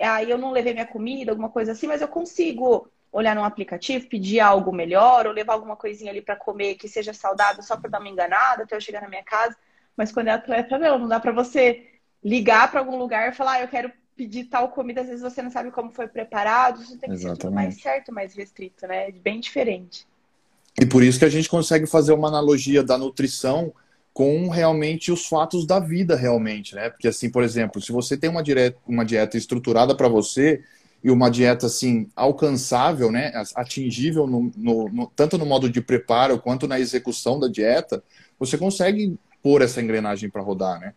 aí 0.07 0.29
eu 0.29 0.37
não 0.37 0.51
levei 0.51 0.73
minha 0.73 0.85
comida, 0.85 1.31
alguma 1.31 1.49
coisa 1.49 1.71
assim, 1.73 1.87
mas 1.87 2.01
eu 2.01 2.07
consigo 2.07 2.89
olhar 3.11 3.35
num 3.35 3.43
aplicativo, 3.43 4.07
pedir 4.07 4.39
algo 4.39 4.71
melhor, 4.71 5.27
ou 5.27 5.33
levar 5.33 5.53
alguma 5.53 5.75
coisinha 5.75 6.11
ali 6.11 6.21
para 6.21 6.35
comer 6.35 6.75
que 6.75 6.87
seja 6.87 7.13
saudável 7.13 7.61
só 7.61 7.75
para 7.77 7.89
dar 7.89 7.99
uma 7.99 8.09
enganada 8.09 8.63
até 8.63 8.75
eu 8.75 8.81
chegar 8.81 9.01
na 9.01 9.09
minha 9.09 9.23
casa. 9.23 9.55
Mas 9.95 10.11
quando 10.11 10.29
é 10.29 10.31
atleta, 10.31 10.77
não, 10.77 10.97
não 10.97 11.07
dá 11.07 11.19
para 11.19 11.33
você 11.33 11.89
ligar 12.23 12.71
para 12.71 12.79
algum 12.79 12.97
lugar 12.97 13.29
e 13.29 13.35
falar, 13.35 13.53
ah, 13.53 13.61
eu 13.61 13.67
quero 13.67 13.91
pedir 14.21 14.43
tal 14.43 14.69
comida, 14.69 15.01
às 15.01 15.07
vezes 15.07 15.23
você 15.23 15.41
não 15.41 15.49
sabe 15.49 15.71
como 15.71 15.89
foi 15.89 16.07
preparado, 16.07 16.79
isso 16.79 16.95
tem 16.95 17.09
que 17.09 17.15
Exatamente. 17.15 17.35
ser 17.35 17.41
tudo 17.41 17.55
mais 17.55 17.81
certo, 17.81 18.13
mais 18.13 18.35
restrito, 18.35 18.85
né? 18.85 19.09
É 19.09 19.11
bem 19.11 19.39
diferente. 19.39 20.05
E 20.79 20.85
por 20.85 21.01
isso 21.01 21.17
que 21.17 21.25
a 21.25 21.29
gente 21.29 21.49
consegue 21.49 21.87
fazer 21.87 22.13
uma 22.13 22.27
analogia 22.27 22.83
da 22.83 22.99
nutrição 22.99 23.73
com 24.13 24.47
realmente 24.47 25.11
os 25.11 25.25
fatos 25.25 25.65
da 25.65 25.79
vida, 25.79 26.15
realmente, 26.15 26.75
né? 26.75 26.91
Porque, 26.91 27.07
assim, 27.07 27.31
por 27.31 27.41
exemplo, 27.41 27.81
se 27.81 27.91
você 27.91 28.15
tem 28.15 28.29
uma, 28.29 28.43
dieta, 28.43 28.77
uma 28.85 29.03
dieta 29.03 29.37
estruturada 29.37 29.95
para 29.95 30.07
você 30.07 30.63
e 31.03 31.09
uma 31.09 31.31
dieta, 31.31 31.65
assim, 31.65 32.07
alcançável, 32.15 33.11
né? 33.11 33.31
Atingível 33.55 34.27
no, 34.27 34.51
no, 34.55 34.87
no, 34.89 35.11
tanto 35.15 35.35
no 35.35 35.47
modo 35.47 35.67
de 35.67 35.81
preparo 35.81 36.39
quanto 36.39 36.67
na 36.67 36.79
execução 36.79 37.39
da 37.39 37.47
dieta, 37.47 38.03
você 38.37 38.55
consegue 38.55 39.17
pôr 39.41 39.63
essa 39.63 39.81
engrenagem 39.81 40.29
para 40.29 40.43
rodar, 40.43 40.79
né? 40.79 40.93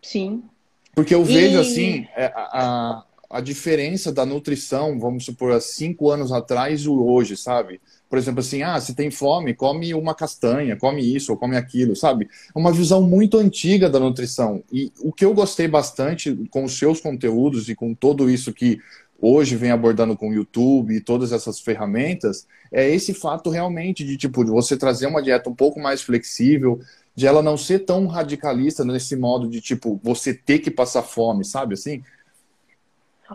Sim. 0.00 0.44
Porque 0.94 1.14
eu 1.14 1.24
vejo, 1.24 1.56
e... 1.56 1.60
assim, 1.60 2.06
é, 2.14 2.26
a, 2.26 2.48
a, 2.52 3.04
a 3.38 3.40
diferença 3.40 4.12
da 4.12 4.26
nutrição, 4.26 4.98
vamos 4.98 5.24
supor, 5.24 5.52
há 5.52 5.60
cinco 5.60 6.10
anos 6.10 6.32
atrás 6.32 6.82
e 6.82 6.88
hoje, 6.88 7.36
sabe? 7.36 7.80
por 8.12 8.18
exemplo, 8.18 8.40
assim, 8.40 8.62
ah, 8.62 8.78
se 8.78 8.94
tem 8.94 9.10
fome, 9.10 9.54
come 9.54 9.94
uma 9.94 10.14
castanha, 10.14 10.76
come 10.76 11.00
isso 11.00 11.32
ou 11.32 11.38
come 11.38 11.56
aquilo, 11.56 11.96
sabe? 11.96 12.28
É 12.54 12.58
uma 12.58 12.70
visão 12.70 13.00
muito 13.00 13.38
antiga 13.38 13.88
da 13.88 13.98
nutrição. 13.98 14.62
E 14.70 14.92
o 15.00 15.10
que 15.10 15.24
eu 15.24 15.32
gostei 15.32 15.66
bastante 15.66 16.38
com 16.50 16.62
os 16.62 16.76
seus 16.76 17.00
conteúdos 17.00 17.70
e 17.70 17.74
com 17.74 17.94
tudo 17.94 18.28
isso 18.28 18.52
que 18.52 18.78
hoje 19.18 19.56
vem 19.56 19.70
abordando 19.70 20.14
com 20.14 20.28
o 20.28 20.34
YouTube 20.34 20.94
e 20.94 21.00
todas 21.00 21.32
essas 21.32 21.58
ferramentas, 21.58 22.46
é 22.70 22.86
esse 22.86 23.14
fato 23.14 23.48
realmente 23.48 24.04
de 24.04 24.18
tipo 24.18 24.44
de 24.44 24.50
você 24.50 24.76
trazer 24.76 25.06
uma 25.06 25.22
dieta 25.22 25.48
um 25.48 25.54
pouco 25.54 25.80
mais 25.80 26.02
flexível, 26.02 26.80
de 27.14 27.26
ela 27.26 27.42
não 27.42 27.56
ser 27.56 27.80
tão 27.80 28.06
radicalista 28.06 28.84
nesse 28.84 29.16
modo 29.16 29.48
de 29.48 29.60
tipo 29.60 30.00
você 30.02 30.32
ter 30.32 30.58
que 30.60 30.70
passar 30.70 31.02
fome, 31.02 31.44
sabe 31.44 31.74
assim? 31.74 32.02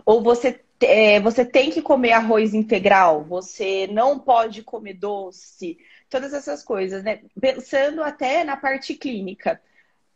Ou 0.04 0.22
você 0.22 0.60
é, 0.80 1.18
você 1.20 1.44
tem 1.44 1.70
que 1.70 1.82
comer 1.82 2.12
arroz 2.12 2.54
integral, 2.54 3.24
você 3.24 3.88
não 3.88 4.18
pode 4.18 4.62
comer 4.62 4.94
doce, 4.94 5.76
todas 6.08 6.32
essas 6.32 6.62
coisas, 6.62 7.02
né? 7.02 7.20
Pensando 7.40 8.02
até 8.02 8.44
na 8.44 8.56
parte 8.56 8.94
clínica. 8.94 9.60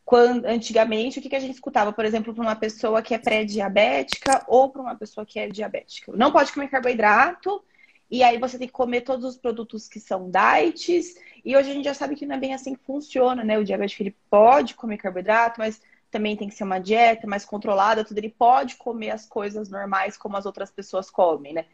Quando, 0.04 0.44
antigamente, 0.44 1.18
o 1.18 1.22
que, 1.22 1.28
que 1.28 1.36
a 1.36 1.40
gente 1.40 1.54
escutava, 1.54 1.92
por 1.92 2.04
exemplo, 2.04 2.34
para 2.34 2.42
uma 2.42 2.56
pessoa 2.56 3.02
que 3.02 3.14
é 3.14 3.18
pré-diabética 3.18 4.44
ou 4.48 4.68
para 4.68 4.82
uma 4.82 4.94
pessoa 4.94 5.24
que 5.24 5.38
é 5.38 5.48
diabética? 5.48 6.12
Não 6.14 6.32
pode 6.32 6.52
comer 6.52 6.68
carboidrato, 6.68 7.62
e 8.12 8.22
aí 8.22 8.36
você 8.36 8.58
tem 8.58 8.66
que 8.66 8.74
comer 8.74 9.00
todos 9.00 9.24
os 9.24 9.38
produtos 9.38 9.88
que 9.88 9.98
são 9.98 10.30
diets. 10.30 11.14
E 11.42 11.56
hoje 11.56 11.70
a 11.70 11.72
gente 11.72 11.86
já 11.86 11.94
sabe 11.94 12.14
que 12.14 12.26
não 12.26 12.36
é 12.36 12.38
bem 12.38 12.52
assim 12.52 12.74
que 12.74 12.84
funciona, 12.84 13.42
né? 13.42 13.58
O 13.58 13.64
diabético 13.64 14.02
ele 14.02 14.14
pode 14.28 14.74
comer 14.74 14.98
carboidrato, 14.98 15.58
mas 15.58 15.80
também 16.10 16.36
tem 16.36 16.46
que 16.46 16.54
ser 16.54 16.64
uma 16.64 16.78
dieta 16.78 17.26
mais 17.26 17.46
controlada, 17.46 18.04
tudo. 18.04 18.18
Ele 18.18 18.28
pode 18.28 18.76
comer 18.76 19.12
as 19.12 19.24
coisas 19.24 19.70
normais 19.70 20.18
como 20.18 20.36
as 20.36 20.44
outras 20.44 20.70
pessoas 20.70 21.08
comem, 21.08 21.54
né? 21.54 21.64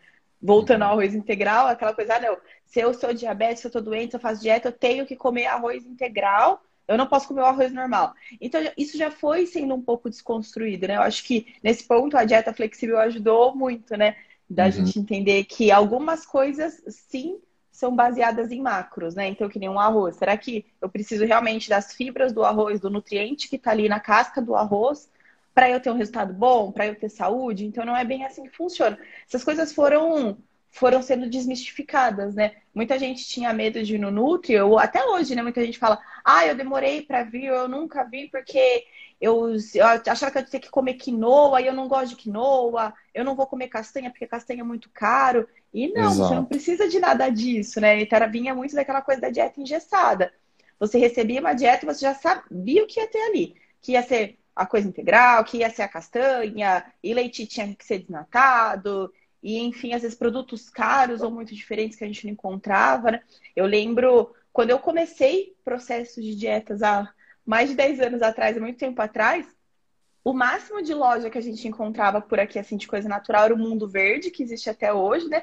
Voltando 0.40 0.83
ao 0.83 0.92
arroz 0.92 1.12
integral, 1.12 1.66
aquela 1.66 1.92
coisa, 1.92 2.14
ah, 2.14 2.21
não, 2.21 2.37
se 2.64 2.78
eu 2.78 2.95
sou 2.95 3.12
diabético, 3.12 3.62
se 3.62 3.66
eu 3.66 3.73
tô 3.73 3.80
doente, 3.80 4.12
se 4.12 4.16
eu 4.16 4.21
faço 4.21 4.40
dieta, 4.40 4.68
eu 4.68 4.73
tenho 4.73 5.04
que 5.04 5.16
comer 5.16 5.47
arroz 5.47 5.85
integral, 5.85 6.62
eu 6.87 6.97
não 6.97 7.09
posso 7.09 7.26
comer 7.26 7.40
o 7.40 7.47
arroz 7.47 7.73
normal. 7.73 8.14
Então, 8.40 8.61
isso 8.76 8.97
já 8.97 9.11
foi 9.11 9.45
sendo 9.45 9.75
um 9.75 9.83
pouco 9.83 10.09
desconstruído, 10.09 10.87
né? 10.87 10.99
Eu 10.99 11.02
acho 11.02 11.25
que 11.25 11.52
nesse 11.64 11.83
ponto 11.83 12.16
a 12.16 12.25
dieta 12.25 12.54
flexível 12.54 13.00
ajudou 13.00 13.57
muito, 13.57 13.97
né? 13.97 14.14
Da 14.49 14.64
uhum. 14.67 14.73
gente 14.73 14.99
entender 14.99 15.45
que 15.45 15.71
algumas 15.71 16.25
coisas, 16.25 16.83
sim, 16.88 17.38
são 17.71 17.95
baseadas 17.95 18.50
em 18.50 18.61
macros, 18.61 19.14
né? 19.14 19.28
Então, 19.28 19.49
que 19.49 19.59
nem 19.59 19.69
um 19.69 19.78
arroz. 19.78 20.17
Será 20.17 20.37
que 20.37 20.67
eu 20.81 20.88
preciso 20.88 21.25
realmente 21.25 21.69
das 21.69 21.93
fibras 21.93 22.33
do 22.33 22.45
arroz, 22.45 22.81
do 22.81 22.90
nutriente 22.90 23.49
que 23.49 23.57
está 23.57 23.71
ali 23.71 23.88
na 23.88 24.00
casca 24.00 24.43
do 24.43 24.57
arroz, 24.57 25.09
para 25.55 25.71
eu 25.71 25.78
ter 25.78 25.90
um 25.90 25.97
resultado 25.97 26.33
bom, 26.33 26.73
para 26.73 26.87
eu 26.87 26.97
ter 26.97 27.09
saúde? 27.09 27.64
Então, 27.64 27.85
não 27.85 27.97
é 27.97 28.05
bem 28.05 28.25
assim 28.25 28.45
que 28.45 28.57
funciona. 28.57 28.99
Essas 29.26 29.45
coisas 29.45 29.73
foram 29.73 30.37
foram 30.71 31.02
sendo 31.02 31.28
desmistificadas, 31.28 32.35
né? 32.35 32.57
Muita 32.75 32.99
gente 32.99 33.26
tinha 33.26 33.52
medo 33.52 33.83
de 33.83 33.95
ir 33.95 33.99
no 33.99 34.11
Nutri, 34.11 34.59
ou 34.61 34.78
até 34.78 35.05
hoje, 35.05 35.35
né? 35.35 35.43
Muita 35.43 35.64
gente 35.64 35.78
fala, 35.78 35.99
ah, 36.25 36.47
eu 36.47 36.55
demorei 36.55 37.02
para 37.02 37.25
vir, 37.25 37.47
eu 37.47 37.69
nunca 37.69 38.05
vi 38.05 38.28
porque 38.28 38.85
eu, 39.20 39.50
eu 39.75 39.87
achava 40.06 40.30
que 40.30 40.38
eu 40.38 40.44
tinha 40.44 40.60
que 40.60 40.70
comer 40.70 40.94
quinoa, 40.94 41.60
e 41.60 41.66
eu 41.66 41.72
não 41.72 41.88
gosto 41.88 42.10
de 42.10 42.16
quinoa, 42.16 42.94
eu 43.12 43.25
não 43.25 43.34
vou 43.34 43.46
comer 43.46 43.68
castanha 43.68 44.10
porque 44.10 44.26
castanha 44.26 44.60
é 44.60 44.64
muito 44.64 44.88
caro. 44.90 45.48
E 45.75 45.88
não, 45.88 46.10
Exato. 46.10 46.28
você 46.28 46.34
não 46.34 46.44
precisa 46.44 46.88
de 46.88 47.00
nada 47.00 47.28
disso, 47.28 47.80
né? 47.80 48.00
Então 48.00 48.30
vinha 48.30 48.54
muito 48.54 48.75
daquela 48.75 49.02
coisa 49.02 49.20
da 49.20 49.30
dieta 49.30 49.60
engessada. 49.60 50.32
Você 50.78 50.98
recebia 50.98 51.40
uma 51.40 51.52
dieta 51.52 51.84
e 51.84 51.92
você 51.92 52.00
já 52.00 52.14
sabia 52.14 52.84
o 52.84 52.87
que 52.87 53.00
ia 53.00 53.08
ter 53.08 53.18
ali. 53.18 53.56
Que 53.82 53.92
ia 53.92 54.02
ser 54.02 54.38
a 54.54 54.66
coisa 54.66 54.88
integral, 54.88 55.44
que 55.44 55.58
ia 55.58 55.70
ser 55.70 55.82
a 55.82 55.88
castanha, 55.88 56.84
e 57.02 57.14
leite 57.14 57.46
tinha 57.46 57.75
que 57.75 57.84
ser 57.84 57.98
desnatado, 57.98 59.12
e 59.42 59.58
enfim, 59.60 59.92
às 59.92 60.02
vezes 60.02 60.16
produtos 60.16 60.68
caros 60.68 61.22
ou 61.22 61.30
muito 61.30 61.54
diferentes 61.54 61.96
que 61.96 62.04
a 62.04 62.06
gente 62.06 62.25
não 62.26 62.32
encontrava, 62.32 63.12
né? 63.12 63.22
Eu 63.54 63.66
lembro 63.66 64.34
quando 64.52 64.70
eu 64.70 64.78
comecei 64.78 65.56
processo 65.64 66.20
de 66.20 66.34
dietas 66.34 66.82
há 66.82 67.08
mais 67.49 67.71
de 67.71 67.75
10 67.75 67.99
anos 68.00 68.21
atrás, 68.21 68.59
há 68.59 68.61
muito 68.61 68.78
tempo 68.78 69.00
atrás, 69.00 69.47
o 70.23 70.35
máximo 70.35 70.83
de 70.83 70.93
loja 70.93 71.31
que 71.31 71.38
a 71.38 71.40
gente 71.40 71.67
encontrava 71.67 72.21
por 72.21 72.38
aqui, 72.38 72.59
assim, 72.59 72.76
de 72.76 72.87
coisa 72.87 73.09
natural, 73.09 73.47
era 73.47 73.55
o 73.55 73.59
Mundo 73.59 73.88
Verde, 73.88 74.31
que 74.31 74.43
existe 74.43 74.69
até 74.69 74.93
hoje, 74.93 75.26
né? 75.28 75.43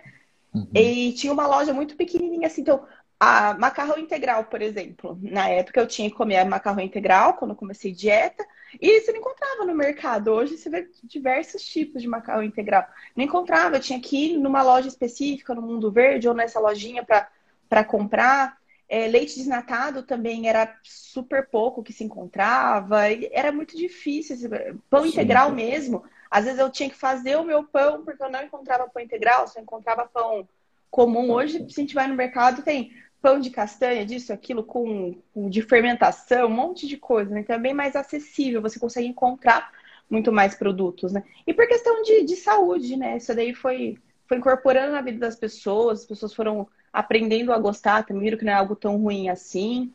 Uhum. 0.54 0.68
E 0.76 1.14
tinha 1.14 1.34
uma 1.34 1.48
loja 1.48 1.74
muito 1.74 1.96
pequenininha, 1.96 2.46
assim. 2.46 2.62
Então, 2.62 2.86
a 3.20 3.56
macarrão 3.56 3.98
integral, 3.98 4.44
por 4.44 4.62
exemplo. 4.62 5.18
Na 5.20 5.50
época, 5.50 5.80
eu 5.80 5.88
tinha 5.88 6.08
que 6.08 6.16
comer 6.16 6.46
macarrão 6.46 6.84
integral, 6.84 7.34
quando 7.34 7.56
comecei 7.56 7.92
dieta. 7.92 8.46
E 8.80 9.02
você 9.02 9.12
não 9.12 9.22
encontrava 9.22 9.66
no 9.66 9.74
mercado. 9.74 10.28
Hoje, 10.28 10.60
você 10.60 10.70
vê 10.70 10.88
diversos 11.06 11.66
tipos 11.66 12.04
de 12.04 12.08
macarrão 12.08 12.44
integral. 12.44 12.86
Não 13.16 13.26
encontrava. 13.26 13.78
Eu 13.78 13.82
tinha 13.82 14.00
que 14.00 14.34
ir 14.34 14.38
numa 14.38 14.62
loja 14.62 14.88
específica, 14.88 15.56
no 15.56 15.62
Mundo 15.64 15.92
Verde, 15.92 16.28
ou 16.28 16.36
nessa 16.36 16.60
lojinha 16.60 17.04
para 17.04 17.84
comprar. 17.84 18.64
É, 18.88 19.08
leite 19.08 19.36
desnatado 19.36 20.04
também 20.04 20.48
era 20.48 20.78
super 20.84 21.48
pouco 21.48 21.82
que 21.82 21.92
se 21.92 22.04
encontrava, 22.04 23.02
era 23.32 23.52
muito 23.52 23.76
difícil. 23.76 24.50
Pão 24.90 25.04
Sim. 25.04 25.10
integral 25.10 25.52
mesmo. 25.52 26.04
Às 26.30 26.46
vezes 26.46 26.60
eu 26.60 26.70
tinha 26.70 26.90
que 26.90 26.96
fazer 26.96 27.36
o 27.38 27.44
meu 27.44 27.64
pão 27.64 28.04
porque 28.04 28.22
eu 28.22 28.30
não 28.30 28.44
encontrava 28.44 28.90
pão 28.90 29.02
integral, 29.02 29.48
só 29.48 29.60
encontrava 29.60 30.06
pão 30.06 30.48
comum. 30.92 31.32
Hoje, 31.32 31.66
se 31.70 31.80
a 31.80 31.84
gente 31.84 31.96
vai 31.96 32.08
no 32.08 32.16
mercado, 32.16 32.62
tem 32.62 32.92
pão 33.22 33.40
de 33.40 33.50
castanha, 33.50 34.06
disso, 34.06 34.32
aquilo, 34.32 34.64
com, 34.64 35.16
com 35.34 35.50
de 35.50 35.62
fermentação, 35.64 36.48
um 36.48 36.54
monte 36.54 36.88
de 36.88 36.96
coisa, 36.96 37.34
né? 37.34 37.40
Então 37.40 37.56
é 37.56 37.60
bem 37.60 37.74
mais 37.74 37.96
acessível, 37.96 38.62
você 38.62 38.80
consegue 38.80 39.08
encontrar 39.08 39.72
muito 40.10 40.32
mais 40.32 40.54
produtos, 40.54 41.12
né? 41.12 41.24
E 41.46 41.54
por 41.54 41.68
questão 41.68 42.04
de, 42.04 42.24
de 42.24 42.36
saúde, 42.36 42.96
né? 42.96 43.18
Isso 43.18 43.34
daí 43.34 43.54
foi, 43.54 43.98
foi 44.28 44.38
incorporando 44.38 44.94
na 44.94 45.02
vida 45.02 45.18
das 45.18 45.36
pessoas, 45.36 46.02
as 46.02 46.06
pessoas 46.06 46.34
foram 46.34 46.68
aprendendo 46.96 47.52
a 47.52 47.60
gostar, 47.60 48.06
também 48.06 48.24
viram 48.24 48.38
que 48.38 48.46
não 48.46 48.54
é 48.54 48.56
algo 48.56 48.76
tão 48.76 48.98
ruim 48.98 49.28
assim. 49.28 49.92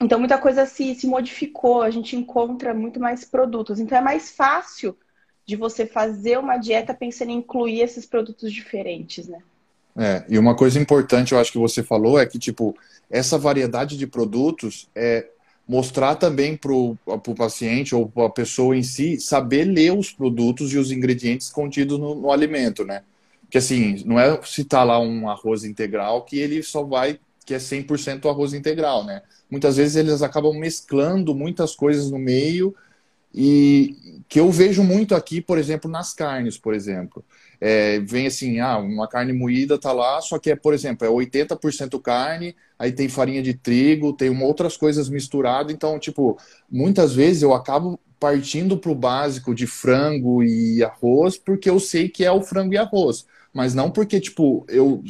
Então, 0.00 0.18
muita 0.18 0.38
coisa 0.38 0.64
se, 0.64 0.94
se 0.94 1.06
modificou, 1.06 1.82
a 1.82 1.90
gente 1.90 2.16
encontra 2.16 2.72
muito 2.72 2.98
mais 2.98 3.22
produtos. 3.22 3.78
Então, 3.78 3.98
é 3.98 4.00
mais 4.00 4.30
fácil 4.30 4.96
de 5.46 5.56
você 5.56 5.84
fazer 5.84 6.38
uma 6.38 6.56
dieta 6.56 6.94
pensando 6.94 7.30
em 7.30 7.36
incluir 7.36 7.80
esses 7.80 8.06
produtos 8.06 8.50
diferentes, 8.50 9.28
né? 9.28 9.40
É, 9.94 10.24
e 10.28 10.38
uma 10.38 10.56
coisa 10.56 10.78
importante, 10.80 11.32
eu 11.32 11.38
acho 11.38 11.52
que 11.52 11.58
você 11.58 11.82
falou, 11.82 12.18
é 12.18 12.24
que, 12.24 12.38
tipo, 12.38 12.74
essa 13.10 13.36
variedade 13.36 13.98
de 13.98 14.06
produtos 14.06 14.88
é 14.94 15.26
mostrar 15.68 16.14
também 16.14 16.56
para 16.56 16.72
o 16.72 16.96
paciente 17.36 17.94
ou 17.94 18.08
para 18.08 18.26
a 18.26 18.30
pessoa 18.30 18.74
em 18.74 18.82
si 18.82 19.20
saber 19.20 19.64
ler 19.64 19.92
os 19.92 20.10
produtos 20.10 20.72
e 20.72 20.78
os 20.78 20.90
ingredientes 20.90 21.50
contidos 21.50 21.98
no, 21.98 22.14
no 22.14 22.32
alimento, 22.32 22.84
né? 22.84 23.02
Que 23.50 23.58
assim, 23.58 24.02
não 24.06 24.18
é 24.18 24.40
citar 24.44 24.86
lá 24.86 25.00
um 25.00 25.28
arroz 25.28 25.64
integral 25.64 26.24
que 26.24 26.38
ele 26.38 26.62
só 26.62 26.84
vai, 26.84 27.18
que 27.44 27.52
é 27.52 27.58
100% 27.58 28.30
arroz 28.30 28.54
integral, 28.54 29.04
né? 29.04 29.22
Muitas 29.50 29.76
vezes 29.76 29.96
eles 29.96 30.22
acabam 30.22 30.54
mesclando 30.54 31.34
muitas 31.34 31.74
coisas 31.74 32.10
no 32.10 32.18
meio 32.18 32.74
e 33.34 34.22
que 34.28 34.38
eu 34.38 34.50
vejo 34.50 34.84
muito 34.84 35.14
aqui, 35.14 35.40
por 35.40 35.58
exemplo, 35.58 35.90
nas 35.90 36.12
carnes, 36.14 36.56
por 36.56 36.74
exemplo. 36.74 37.24
É, 37.60 37.98
vem 38.00 38.28
assim, 38.28 38.60
ah, 38.60 38.78
uma 38.78 39.08
carne 39.08 39.32
moída 39.32 39.76
tá 39.76 39.92
lá, 39.92 40.20
só 40.20 40.38
que 40.38 40.50
é, 40.50 40.56
por 40.56 40.72
exemplo, 40.72 41.06
é 41.06 41.10
80% 41.10 42.00
carne, 42.00 42.54
aí 42.78 42.92
tem 42.92 43.08
farinha 43.08 43.42
de 43.42 43.54
trigo, 43.54 44.12
tem 44.12 44.30
outras 44.42 44.76
coisas 44.76 45.08
misturadas, 45.08 45.72
então, 45.72 45.98
tipo, 45.98 46.38
muitas 46.70 47.12
vezes 47.12 47.42
eu 47.42 47.52
acabo 47.52 47.98
partindo 48.18 48.76
para 48.76 48.90
o 48.90 48.94
básico 48.94 49.54
de 49.54 49.66
frango 49.66 50.42
e 50.42 50.84
arroz, 50.84 51.36
porque 51.36 51.68
eu 51.68 51.80
sei 51.80 52.08
que 52.08 52.24
é 52.24 52.30
o 52.30 52.42
frango 52.42 52.74
e 52.74 52.78
arroz 52.78 53.26
mas 53.52 53.74
não 53.74 53.90
porque, 53.90 54.20
tipo, 54.20 54.64
eu 54.68 55.02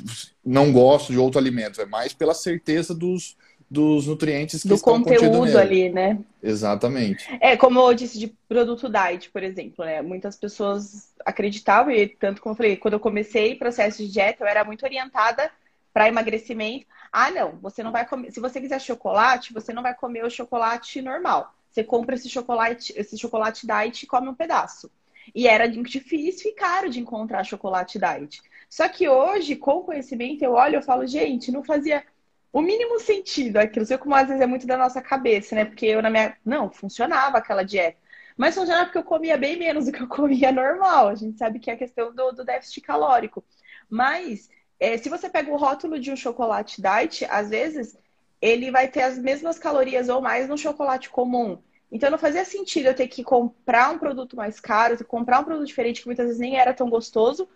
não 0.44 0.73
gosto 0.73 1.12
de 1.12 1.18
outro 1.18 1.38
alimento, 1.38 1.80
é 1.80 1.87
mais 1.87 2.12
pela 2.12 2.35
certeza 2.35 2.94
dos, 2.94 3.37
dos 3.70 4.06
nutrientes 4.06 4.62
que 4.62 4.68
do 4.68 4.75
estão 4.75 5.02
conteúdo 5.02 5.59
ali, 5.59 5.90
né? 5.90 6.18
Exatamente. 6.42 7.26
É, 7.40 7.56
como 7.56 7.78
eu 7.78 7.94
disse, 7.94 8.18
de 8.18 8.28
produto 8.49 8.88
diet, 8.88 9.30
por 9.30 9.42
exemplo, 9.42 9.85
né? 9.85 10.02
Muitas 10.02 10.37
pessoas 10.37 11.12
acreditavam, 11.25 11.92
e 11.92 12.09
tanto 12.09 12.40
como 12.40 12.54
eu 12.54 12.56
falei, 12.56 12.76
quando 12.76 12.94
eu 12.94 13.00
comecei 13.00 13.52
o 13.52 13.59
processo 13.59 13.99
de 13.99 14.11
dieta, 14.11 14.42
eu 14.42 14.49
era 14.49 14.64
muito 14.64 14.85
orientada 14.85 15.50
para 15.92 16.09
emagrecimento. 16.09 16.87
Ah, 17.12 17.30
não, 17.30 17.59
você 17.61 17.82
não 17.82 17.92
vai 17.92 18.06
comer. 18.06 18.32
Se 18.32 18.40
você 18.40 18.61
quiser 18.61 18.80
chocolate, 18.80 19.52
você 19.52 19.73
não 19.73 19.82
vai 19.82 19.94
comer 19.94 20.25
o 20.25 20.30
chocolate 20.30 21.02
normal. 21.02 21.52
Você 21.70 21.85
compra 21.85 22.14
esse 22.14 22.28
chocolate, 22.28 22.92
esse 22.97 23.16
chocolate 23.16 23.66
diet 23.66 24.02
e 24.02 24.06
come 24.06 24.28
um 24.28 24.35
pedaço. 24.35 24.90
E 25.34 25.46
era 25.46 25.68
difícil 25.68 26.50
e 26.50 26.54
caro 26.54 26.88
de 26.90 27.00
encontrar 27.00 27.44
chocolate 27.44 27.99
diet. 27.99 28.42
Só 28.68 28.88
que 28.88 29.08
hoje, 29.08 29.56
com 29.56 29.78
o 29.78 29.84
conhecimento, 29.84 30.42
eu 30.42 30.52
olho 30.52 30.78
e 30.78 30.82
falo, 30.82 31.06
gente, 31.06 31.50
não 31.50 31.64
fazia 31.64 32.04
o 32.52 32.62
mínimo 32.62 32.99
sentido 33.00 33.58
aquilo. 33.58 33.87
Sei 33.87 33.99
como 33.99 34.14
às 34.14 34.28
vezes 34.28 34.42
é 34.42 34.46
muito 34.46 34.66
da 34.66 34.76
nossa 34.76 35.00
cabeça, 35.00 35.54
né? 35.54 35.64
Porque 35.64 35.87
eu 35.87 36.02
na 36.02 36.10
minha. 36.10 36.37
Não, 36.44 36.70
funcionava 36.70 37.38
aquela 37.38 37.62
dieta. 37.62 37.99
Mas 38.37 38.54
funcionava 38.54 38.87
porque 38.87 38.99
eu 38.99 39.04
comia 39.04 39.37
bem 39.37 39.58
menos 39.58 39.87
do 39.87 39.92
que 39.92 40.02
eu 40.02 40.08
comia 40.08 40.52
normal. 40.52 41.08
A 41.08 41.14
gente 41.14 41.38
sabe 41.38 41.58
que 41.58 41.70
é 41.70 41.75
a 41.75 41.78
questão 41.78 42.14
do, 42.14 42.32
do 42.32 42.44
déficit 42.44 42.80
calórico. 42.80 43.44
Mas, 43.88 44.49
é, 44.78 44.96
se 44.96 45.08
você 45.08 45.28
pega 45.28 45.50
o 45.50 45.56
rótulo 45.56 45.99
de 46.00 46.10
um 46.10 46.16
chocolate 46.16 46.80
diet, 46.80 47.25
às 47.26 47.50
vezes 47.50 47.99
ele 48.40 48.70
vai 48.70 48.88
ter 48.88 49.02
as 49.02 49.18
mesmas 49.18 49.58
calorias 49.58 50.08
ou 50.08 50.20
mais 50.20 50.49
no 50.49 50.56
chocolate 50.56 51.10
comum. 51.10 51.58
Então 51.90 52.11
não 52.11 52.18
fazia 52.18 52.44
sentido 52.44 52.87
eu 52.87 52.94
ter 52.94 53.09
que 53.09 53.25
comprar 53.25 53.90
um 53.90 53.99
produto 53.99 54.37
mais 54.37 54.61
caro, 54.61 55.02
comprar 55.04 55.40
um 55.40 55.44
produto 55.44 55.66
diferente 55.66 56.02
que 56.02 56.06
muitas 56.06 56.26
vezes 56.26 56.40
nem 56.40 56.59
era 56.59 56.73
tão 56.73 56.88
gostoso 56.88 57.49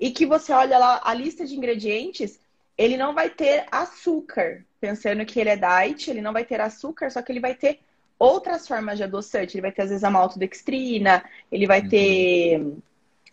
e 0.00 0.10
que 0.10 0.26
você 0.26 0.52
olha 0.52 0.78
lá 0.78 1.00
a 1.04 1.12
lista 1.14 1.44
de 1.44 1.54
ingredientes, 1.54 2.40
ele 2.76 2.96
não 2.96 3.14
vai 3.14 3.28
ter 3.28 3.66
açúcar, 3.70 4.64
pensando 4.80 5.24
que 5.24 5.38
ele 5.38 5.50
é 5.50 5.56
diet, 5.56 6.10
ele 6.10 6.22
não 6.22 6.32
vai 6.32 6.44
ter 6.44 6.60
açúcar, 6.60 7.10
só 7.10 7.20
que 7.22 7.30
ele 7.30 7.40
vai 7.40 7.54
ter 7.54 7.80
outras 8.18 8.66
formas 8.66 8.96
de 8.96 9.04
adoçante, 9.04 9.56
ele 9.56 9.62
vai 9.62 9.72
ter 9.72 9.82
às 9.82 9.90
vezes 9.90 10.04
a 10.04 10.10
maltodextrina, 10.10 11.24
ele 11.50 11.66
vai 11.66 11.82
uhum. 11.82 11.88
ter 11.88 12.66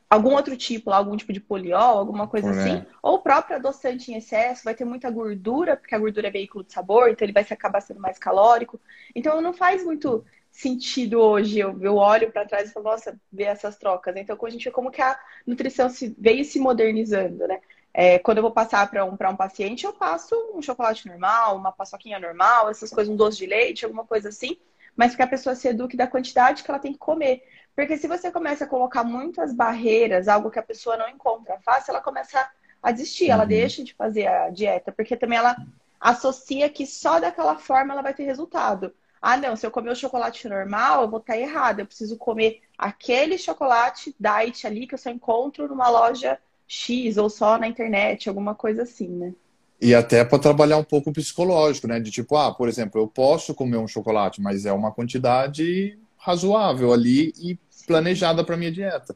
algum 0.09 0.33
outro 0.33 0.57
tipo, 0.57 0.91
algum 0.91 1.15
tipo 1.15 1.31
de 1.31 1.39
poliol, 1.39 1.99
alguma 1.99 2.27
coisa 2.27 2.49
assim, 2.49 2.83
ou 3.01 3.15
o 3.15 3.19
próprio 3.19 3.57
adoçante 3.57 4.11
em 4.11 4.17
excesso, 4.17 4.63
vai 4.63 4.73
ter 4.73 4.83
muita 4.83 5.09
gordura, 5.11 5.77
porque 5.77 5.93
a 5.93 5.99
gordura 5.99 6.27
é 6.27 6.31
veículo 6.31 6.63
de 6.63 6.73
sabor, 6.73 7.09
então 7.09 7.25
ele 7.25 7.33
vai 7.33 7.45
acabar 7.47 7.79
sendo 7.81 7.99
mais 7.99 8.17
calórico. 8.17 8.79
Então 9.13 9.39
não 9.39 9.53
faz 9.53 9.83
muito 9.83 10.25
sentido 10.59 11.19
hoje. 11.19 11.59
Eu, 11.59 11.77
eu 11.81 11.95
olho 11.95 12.31
para 12.31 12.45
trás 12.45 12.69
e 12.69 12.73
falo, 12.73 12.85
nossa, 12.85 13.19
ver 13.31 13.45
essas 13.45 13.77
trocas. 13.77 14.15
Então, 14.15 14.37
a 14.41 14.49
gente 14.49 14.65
vê 14.65 14.71
como 14.71 14.91
que 14.91 15.01
a 15.01 15.17
nutrição 15.47 15.89
se, 15.89 16.15
veio 16.19 16.43
se 16.43 16.59
modernizando, 16.59 17.47
né? 17.47 17.61
É, 17.93 18.19
quando 18.19 18.37
eu 18.37 18.43
vou 18.43 18.51
passar 18.51 18.89
para 18.89 19.03
um, 19.03 19.13
um 19.13 19.35
paciente, 19.35 19.85
eu 19.85 19.93
passo 19.93 20.35
um 20.53 20.61
chocolate 20.61 21.07
normal, 21.07 21.57
uma 21.57 21.71
paçoquinha 21.71 22.19
normal, 22.19 22.69
essas 22.69 22.91
coisas, 22.91 23.11
um 23.11 23.17
doce 23.17 23.37
de 23.37 23.47
leite, 23.47 23.83
alguma 23.83 24.05
coisa 24.05 24.29
assim, 24.29 24.57
mas 24.95 25.15
que 25.15 25.23
a 25.23 25.27
pessoa 25.27 25.55
se 25.55 25.67
eduque 25.67 25.97
da 25.97 26.05
quantidade 26.05 26.61
que 26.61 26.69
ela 26.69 26.79
tem 26.79 26.93
que 26.93 26.99
comer. 26.99 27.41
Porque 27.75 27.97
se 27.97 28.07
você 28.07 28.31
começa 28.31 28.65
a 28.65 28.67
colocar 28.67 29.03
muitas 29.03 29.53
barreiras, 29.53 30.27
algo 30.27 30.51
que 30.51 30.59
a 30.59 30.63
pessoa 30.63 30.97
não 30.97 31.09
encontra 31.09 31.57
fácil, 31.61 31.91
ela 31.91 32.01
começa 32.01 32.47
a 32.83 32.91
desistir, 32.91 33.25
uhum. 33.25 33.31
ela 33.31 33.45
deixa 33.45 33.83
de 33.83 33.93
fazer 33.93 34.27
a 34.27 34.49
dieta, 34.49 34.91
porque 34.91 35.17
também 35.17 35.39
ela 35.39 35.55
associa 35.99 36.69
que 36.69 36.85
só 36.85 37.19
daquela 37.19 37.55
forma 37.55 37.93
ela 37.93 38.03
vai 38.03 38.13
ter 38.13 38.23
resultado. 38.23 38.93
Ah, 39.21 39.37
não, 39.37 39.55
se 39.55 39.65
eu 39.65 39.71
comer 39.71 39.91
o 39.91 39.95
chocolate 39.95 40.47
normal, 40.47 41.03
eu 41.03 41.09
vou 41.09 41.19
estar 41.19 41.37
errado. 41.37 41.79
Eu 41.79 41.85
preciso 41.85 42.17
comer 42.17 42.61
aquele 42.77 43.37
chocolate 43.37 44.15
diet 44.19 44.65
ali 44.65 44.87
que 44.87 44.93
eu 44.93 44.97
só 44.99 45.09
encontro 45.09 45.67
numa 45.67 45.89
loja 45.89 46.39
X 46.67 47.17
ou 47.17 47.29
só 47.29 47.57
na 47.57 47.67
internet, 47.67 48.29
alguma 48.29 48.55
coisa 48.55 48.83
assim, 48.83 49.07
né? 49.07 49.33
E 49.81 49.95
até 49.95 50.25
para 50.25 50.39
trabalhar 50.39 50.77
um 50.77 50.83
pouco 50.83 51.09
o 51.09 51.13
psicológico, 51.13 51.87
né? 51.87 51.99
De 51.99 52.11
tipo, 52.11 52.35
ah, 52.35 52.53
por 52.53 52.67
exemplo, 52.67 53.01
eu 53.01 53.07
posso 53.07 53.53
comer 53.53 53.77
um 53.77 53.87
chocolate, 53.87 54.41
mas 54.41 54.65
é 54.65 54.71
uma 54.71 54.91
quantidade 54.91 55.97
razoável 56.17 56.93
ali 56.93 57.33
e 57.37 57.57
planejada 57.87 58.43
para 58.43 58.57
minha 58.57 58.71
dieta. 58.71 59.15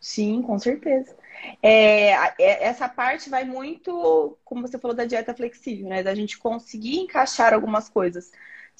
Sim, 0.00 0.42
com 0.42 0.58
certeza. 0.58 1.14
É, 1.62 2.12
é, 2.38 2.64
essa 2.64 2.88
parte 2.88 3.28
vai 3.28 3.44
muito, 3.44 4.36
como 4.44 4.66
você 4.66 4.78
falou, 4.78 4.96
da 4.96 5.04
dieta 5.04 5.34
flexível, 5.34 5.88
né? 5.88 6.02
Da 6.02 6.14
gente 6.14 6.38
conseguir 6.38 6.98
encaixar 6.98 7.52
algumas 7.52 7.88
coisas. 7.88 8.32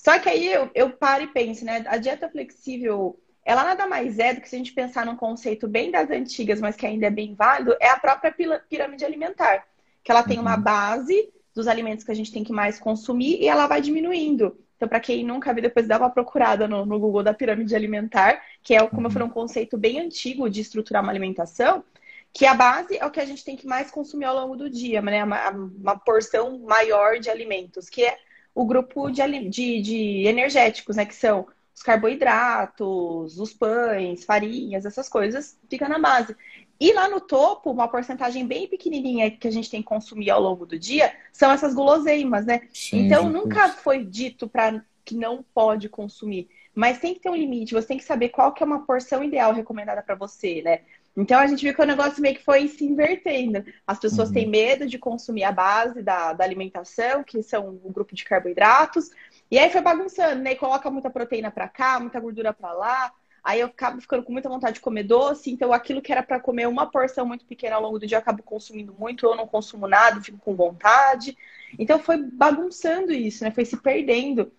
Só 0.02 0.18
que 0.18 0.30
aí 0.30 0.50
eu, 0.50 0.70
eu 0.74 0.88
paro 0.88 1.24
e 1.24 1.26
penso, 1.26 1.62
né? 1.62 1.84
A 1.86 1.98
dieta 1.98 2.26
flexível, 2.26 3.20
ela 3.44 3.62
nada 3.62 3.86
mais 3.86 4.18
é 4.18 4.32
do 4.32 4.40
que 4.40 4.48
se 4.48 4.54
a 4.54 4.58
gente 4.58 4.72
pensar 4.72 5.04
num 5.04 5.14
conceito 5.14 5.68
bem 5.68 5.90
das 5.90 6.08
antigas, 6.10 6.58
mas 6.58 6.74
que 6.74 6.86
ainda 6.86 7.08
é 7.08 7.10
bem 7.10 7.34
válido, 7.34 7.76
é 7.78 7.90
a 7.90 7.98
própria 7.98 8.34
pirâmide 8.66 9.04
alimentar. 9.04 9.66
Que 10.02 10.10
ela 10.10 10.22
tem 10.22 10.38
uma 10.38 10.56
uhum. 10.56 10.62
base 10.62 11.30
dos 11.54 11.68
alimentos 11.68 12.02
que 12.02 12.10
a 12.10 12.14
gente 12.14 12.32
tem 12.32 12.42
que 12.42 12.50
mais 12.50 12.78
consumir 12.78 13.42
e 13.42 13.46
ela 13.46 13.66
vai 13.66 13.82
diminuindo. 13.82 14.56
Então, 14.74 14.88
para 14.88 15.00
quem 15.00 15.22
nunca 15.22 15.52
viu, 15.52 15.62
depois 15.62 15.86
dá 15.86 15.98
uma 15.98 16.08
procurada 16.08 16.66
no, 16.66 16.86
no, 16.86 16.98
Google 16.98 17.22
da 17.22 17.34
pirâmide 17.34 17.76
alimentar, 17.76 18.42
que 18.62 18.74
é, 18.74 18.86
como 18.86 19.06
eu 19.06 19.10
falei, 19.10 19.28
um 19.28 19.30
conceito 19.30 19.76
bem 19.76 20.00
antigo 20.00 20.48
de 20.48 20.62
estruturar 20.62 21.02
uma 21.02 21.12
alimentação, 21.12 21.84
que 22.32 22.46
a 22.46 22.54
base 22.54 22.96
é 22.96 23.04
o 23.04 23.10
que 23.10 23.20
a 23.20 23.26
gente 23.26 23.44
tem 23.44 23.54
que 23.54 23.66
mais 23.66 23.90
consumir 23.90 24.24
ao 24.24 24.36
longo 24.36 24.56
do 24.56 24.70
dia, 24.70 25.02
né? 25.02 25.22
uma, 25.22 25.50
uma 25.50 25.98
porção 25.98 26.58
maior 26.60 27.18
de 27.18 27.28
alimentos, 27.28 27.90
que 27.90 28.02
é 28.02 28.16
o 28.54 28.64
grupo 28.64 29.10
de, 29.10 29.48
de, 29.48 29.80
de 29.80 30.26
energéticos, 30.26 30.96
né? 30.96 31.04
Que 31.04 31.14
são 31.14 31.46
os 31.74 31.82
carboidratos, 31.82 33.38
os 33.38 33.54
pães, 33.54 34.24
farinhas, 34.24 34.84
essas 34.84 35.08
coisas, 35.08 35.58
fica 35.68 35.88
na 35.88 35.98
base. 35.98 36.36
E 36.78 36.92
lá 36.92 37.08
no 37.08 37.20
topo, 37.20 37.70
uma 37.70 37.88
porcentagem 37.88 38.46
bem 38.46 38.66
pequenininha 38.66 39.30
que 39.30 39.46
a 39.46 39.50
gente 39.50 39.70
tem 39.70 39.82
que 39.82 39.88
consumir 39.88 40.30
ao 40.30 40.40
longo 40.40 40.64
do 40.64 40.78
dia 40.78 41.12
são 41.32 41.50
essas 41.50 41.74
guloseimas, 41.74 42.46
né? 42.46 42.62
Sim, 42.72 43.00
então 43.00 43.28
nunca 43.28 43.68
foi 43.68 44.04
dito 44.04 44.48
para 44.48 44.82
que 45.04 45.14
não 45.14 45.42
pode 45.54 45.88
consumir, 45.88 46.48
mas 46.74 46.98
tem 46.98 47.14
que 47.14 47.20
ter 47.20 47.30
um 47.30 47.36
limite. 47.36 47.74
Você 47.74 47.88
tem 47.88 47.98
que 47.98 48.04
saber 48.04 48.30
qual 48.30 48.52
que 48.52 48.62
é 48.62 48.66
uma 48.66 48.86
porção 48.86 49.22
ideal 49.22 49.52
recomendada 49.52 50.02
para 50.02 50.14
você, 50.14 50.62
né? 50.62 50.80
Então 51.16 51.38
a 51.38 51.46
gente 51.46 51.62
viu 51.62 51.74
que 51.74 51.82
o 51.82 51.86
negócio 51.86 52.22
meio 52.22 52.36
que 52.36 52.44
foi 52.44 52.68
se 52.68 52.84
invertendo. 52.84 53.64
As 53.86 53.98
pessoas 53.98 54.28
uhum. 54.28 54.34
têm 54.34 54.48
medo 54.48 54.86
de 54.86 54.98
consumir 54.98 55.44
a 55.44 55.52
base 55.52 56.02
da, 56.02 56.32
da 56.32 56.44
alimentação, 56.44 57.24
que 57.24 57.42
são 57.42 57.68
o 57.68 57.90
grupo 57.90 58.14
de 58.14 58.24
carboidratos, 58.24 59.10
e 59.50 59.58
aí 59.58 59.68
foi 59.70 59.80
bagunçando, 59.80 60.42
né? 60.42 60.52
E 60.52 60.56
coloca 60.56 60.90
muita 60.90 61.10
proteína 61.10 61.50
para 61.50 61.68
cá, 61.68 61.98
muita 61.98 62.20
gordura 62.20 62.52
para 62.52 62.72
lá. 62.72 63.12
Aí 63.42 63.60
eu 63.60 63.66
acabo 63.66 64.00
ficando 64.00 64.22
com 64.22 64.32
muita 64.32 64.48
vontade 64.48 64.74
de 64.74 64.80
comer 64.80 65.02
doce, 65.02 65.50
então 65.50 65.72
aquilo 65.72 66.02
que 66.02 66.12
era 66.12 66.22
para 66.22 66.38
comer 66.38 66.68
uma 66.68 66.90
porção 66.90 67.26
muito 67.26 67.44
pequena 67.44 67.76
ao 67.76 67.82
longo 67.82 67.98
do 67.98 68.06
dia, 68.06 68.18
eu 68.18 68.20
acabo 68.20 68.42
consumindo 68.42 68.94
muito, 68.98 69.26
ou 69.26 69.34
não 69.34 69.46
consumo 69.46 69.88
nada, 69.88 70.20
fico 70.20 70.38
com 70.38 70.54
vontade. 70.54 71.36
Então 71.78 71.98
foi 71.98 72.18
bagunçando 72.18 73.12
isso, 73.12 73.42
né? 73.42 73.50
Foi 73.50 73.64
se 73.64 73.76
perdendo. 73.78 74.52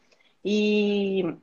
E 0.43 1.37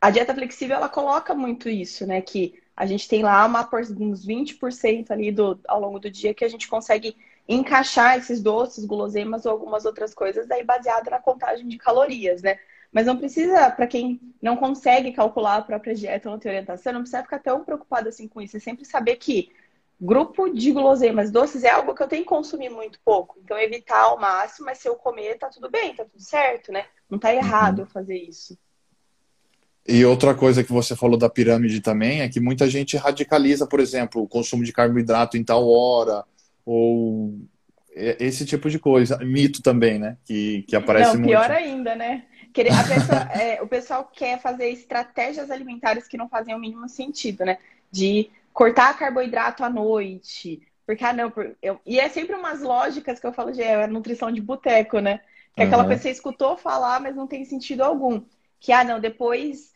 a 0.00 0.10
dieta 0.10 0.34
flexível 0.34 0.76
ela 0.76 0.88
coloca 0.88 1.34
muito 1.34 1.68
isso, 1.68 2.06
né? 2.06 2.20
Que 2.20 2.61
a 2.82 2.86
gente 2.86 3.08
tem 3.08 3.22
lá 3.22 3.46
uma, 3.46 3.68
uns 4.00 4.26
20% 4.26 5.12
ali 5.12 5.30
do, 5.30 5.56
ao 5.68 5.80
longo 5.80 6.00
do 6.00 6.10
dia 6.10 6.34
que 6.34 6.44
a 6.44 6.48
gente 6.48 6.66
consegue 6.66 7.16
encaixar 7.48 8.18
esses 8.18 8.42
doces, 8.42 8.84
guloseimas 8.84 9.46
ou 9.46 9.52
algumas 9.52 9.84
outras 9.84 10.12
coisas, 10.12 10.48
daí 10.48 10.64
baseado 10.64 11.08
na 11.08 11.20
contagem 11.20 11.68
de 11.68 11.78
calorias, 11.78 12.42
né? 12.42 12.58
Mas 12.90 13.06
não 13.06 13.16
precisa, 13.16 13.70
para 13.70 13.86
quem 13.86 14.20
não 14.42 14.56
consegue 14.56 15.12
calcular 15.12 15.58
a 15.58 15.62
própria 15.62 15.94
dieta 15.94 16.28
ou 16.28 16.32
não 16.32 16.40
tem 16.40 16.50
orientação, 16.50 16.92
não 16.92 17.02
precisa 17.02 17.22
ficar 17.22 17.38
tão 17.38 17.64
preocupado 17.64 18.08
assim 18.08 18.26
com 18.26 18.40
isso. 18.40 18.56
É 18.56 18.60
sempre 18.60 18.84
saber 18.84 19.14
que 19.14 19.52
grupo 20.00 20.50
de 20.50 20.72
guloseimas 20.72 21.30
doces 21.30 21.62
é 21.62 21.70
algo 21.70 21.94
que 21.94 22.02
eu 22.02 22.08
tenho 22.08 22.24
que 22.24 22.28
consumir 22.28 22.68
muito 22.68 22.98
pouco. 23.04 23.38
Então, 23.44 23.56
evitar 23.56 24.00
ao 24.00 24.18
máximo, 24.18 24.66
mas 24.66 24.78
se 24.78 24.88
eu 24.88 24.96
comer, 24.96 25.38
tá 25.38 25.48
tudo 25.48 25.70
bem, 25.70 25.94
tá 25.94 26.04
tudo 26.04 26.20
certo, 26.20 26.72
né? 26.72 26.84
Não 27.08 27.16
tá 27.16 27.32
errado 27.32 27.78
uhum. 27.78 27.84
eu 27.84 27.86
fazer 27.86 28.16
isso. 28.16 28.58
E 29.86 30.04
outra 30.04 30.34
coisa 30.34 30.62
que 30.62 30.72
você 30.72 30.94
falou 30.94 31.18
da 31.18 31.28
pirâmide 31.28 31.80
também 31.80 32.20
é 32.20 32.28
que 32.28 32.38
muita 32.38 32.68
gente 32.68 32.96
radicaliza, 32.96 33.66
por 33.66 33.80
exemplo, 33.80 34.22
o 34.22 34.28
consumo 34.28 34.62
de 34.62 34.72
carboidrato 34.72 35.36
em 35.36 35.42
tal 35.42 35.68
hora, 35.68 36.24
ou 36.64 37.34
esse 37.94 38.46
tipo 38.46 38.70
de 38.70 38.78
coisa. 38.78 39.18
Mito 39.18 39.60
também, 39.60 39.98
né? 39.98 40.16
Que, 40.24 40.62
que 40.62 40.76
aparece 40.76 41.16
não, 41.16 41.26
pior 41.26 41.50
ainda, 41.50 41.94
né? 41.94 42.24
Pessoa, 42.52 43.28
é, 43.34 43.60
o 43.62 43.66
pessoal 43.66 44.10
quer 44.12 44.40
fazer 44.40 44.68
estratégias 44.68 45.50
alimentares 45.50 46.06
que 46.06 46.16
não 46.16 46.28
fazem 46.28 46.54
o 46.54 46.58
mínimo 46.58 46.88
sentido, 46.88 47.44
né? 47.44 47.58
De 47.90 48.30
cortar 48.52 48.96
carboidrato 48.96 49.64
à 49.64 49.70
noite. 49.70 50.62
Porque, 50.86 51.04
ah, 51.04 51.12
não, 51.12 51.32
eu, 51.60 51.80
e 51.84 51.98
é 51.98 52.08
sempre 52.08 52.36
umas 52.36 52.60
lógicas 52.60 53.18
que 53.18 53.26
eu 53.26 53.32
falo 53.32 53.52
de 53.52 53.62
é, 53.62 53.86
nutrição 53.86 54.30
de 54.30 54.40
boteco, 54.40 55.00
né? 55.00 55.20
Que 55.54 55.62
uhum. 55.62 55.66
aquela 55.66 55.84
pessoa 55.84 56.12
escutou 56.12 56.56
falar, 56.56 57.00
mas 57.00 57.16
não 57.16 57.26
tem 57.26 57.44
sentido 57.44 57.82
algum. 57.82 58.22
Que, 58.60 58.72
ah, 58.72 58.84
não, 58.84 59.00
depois 59.00 59.71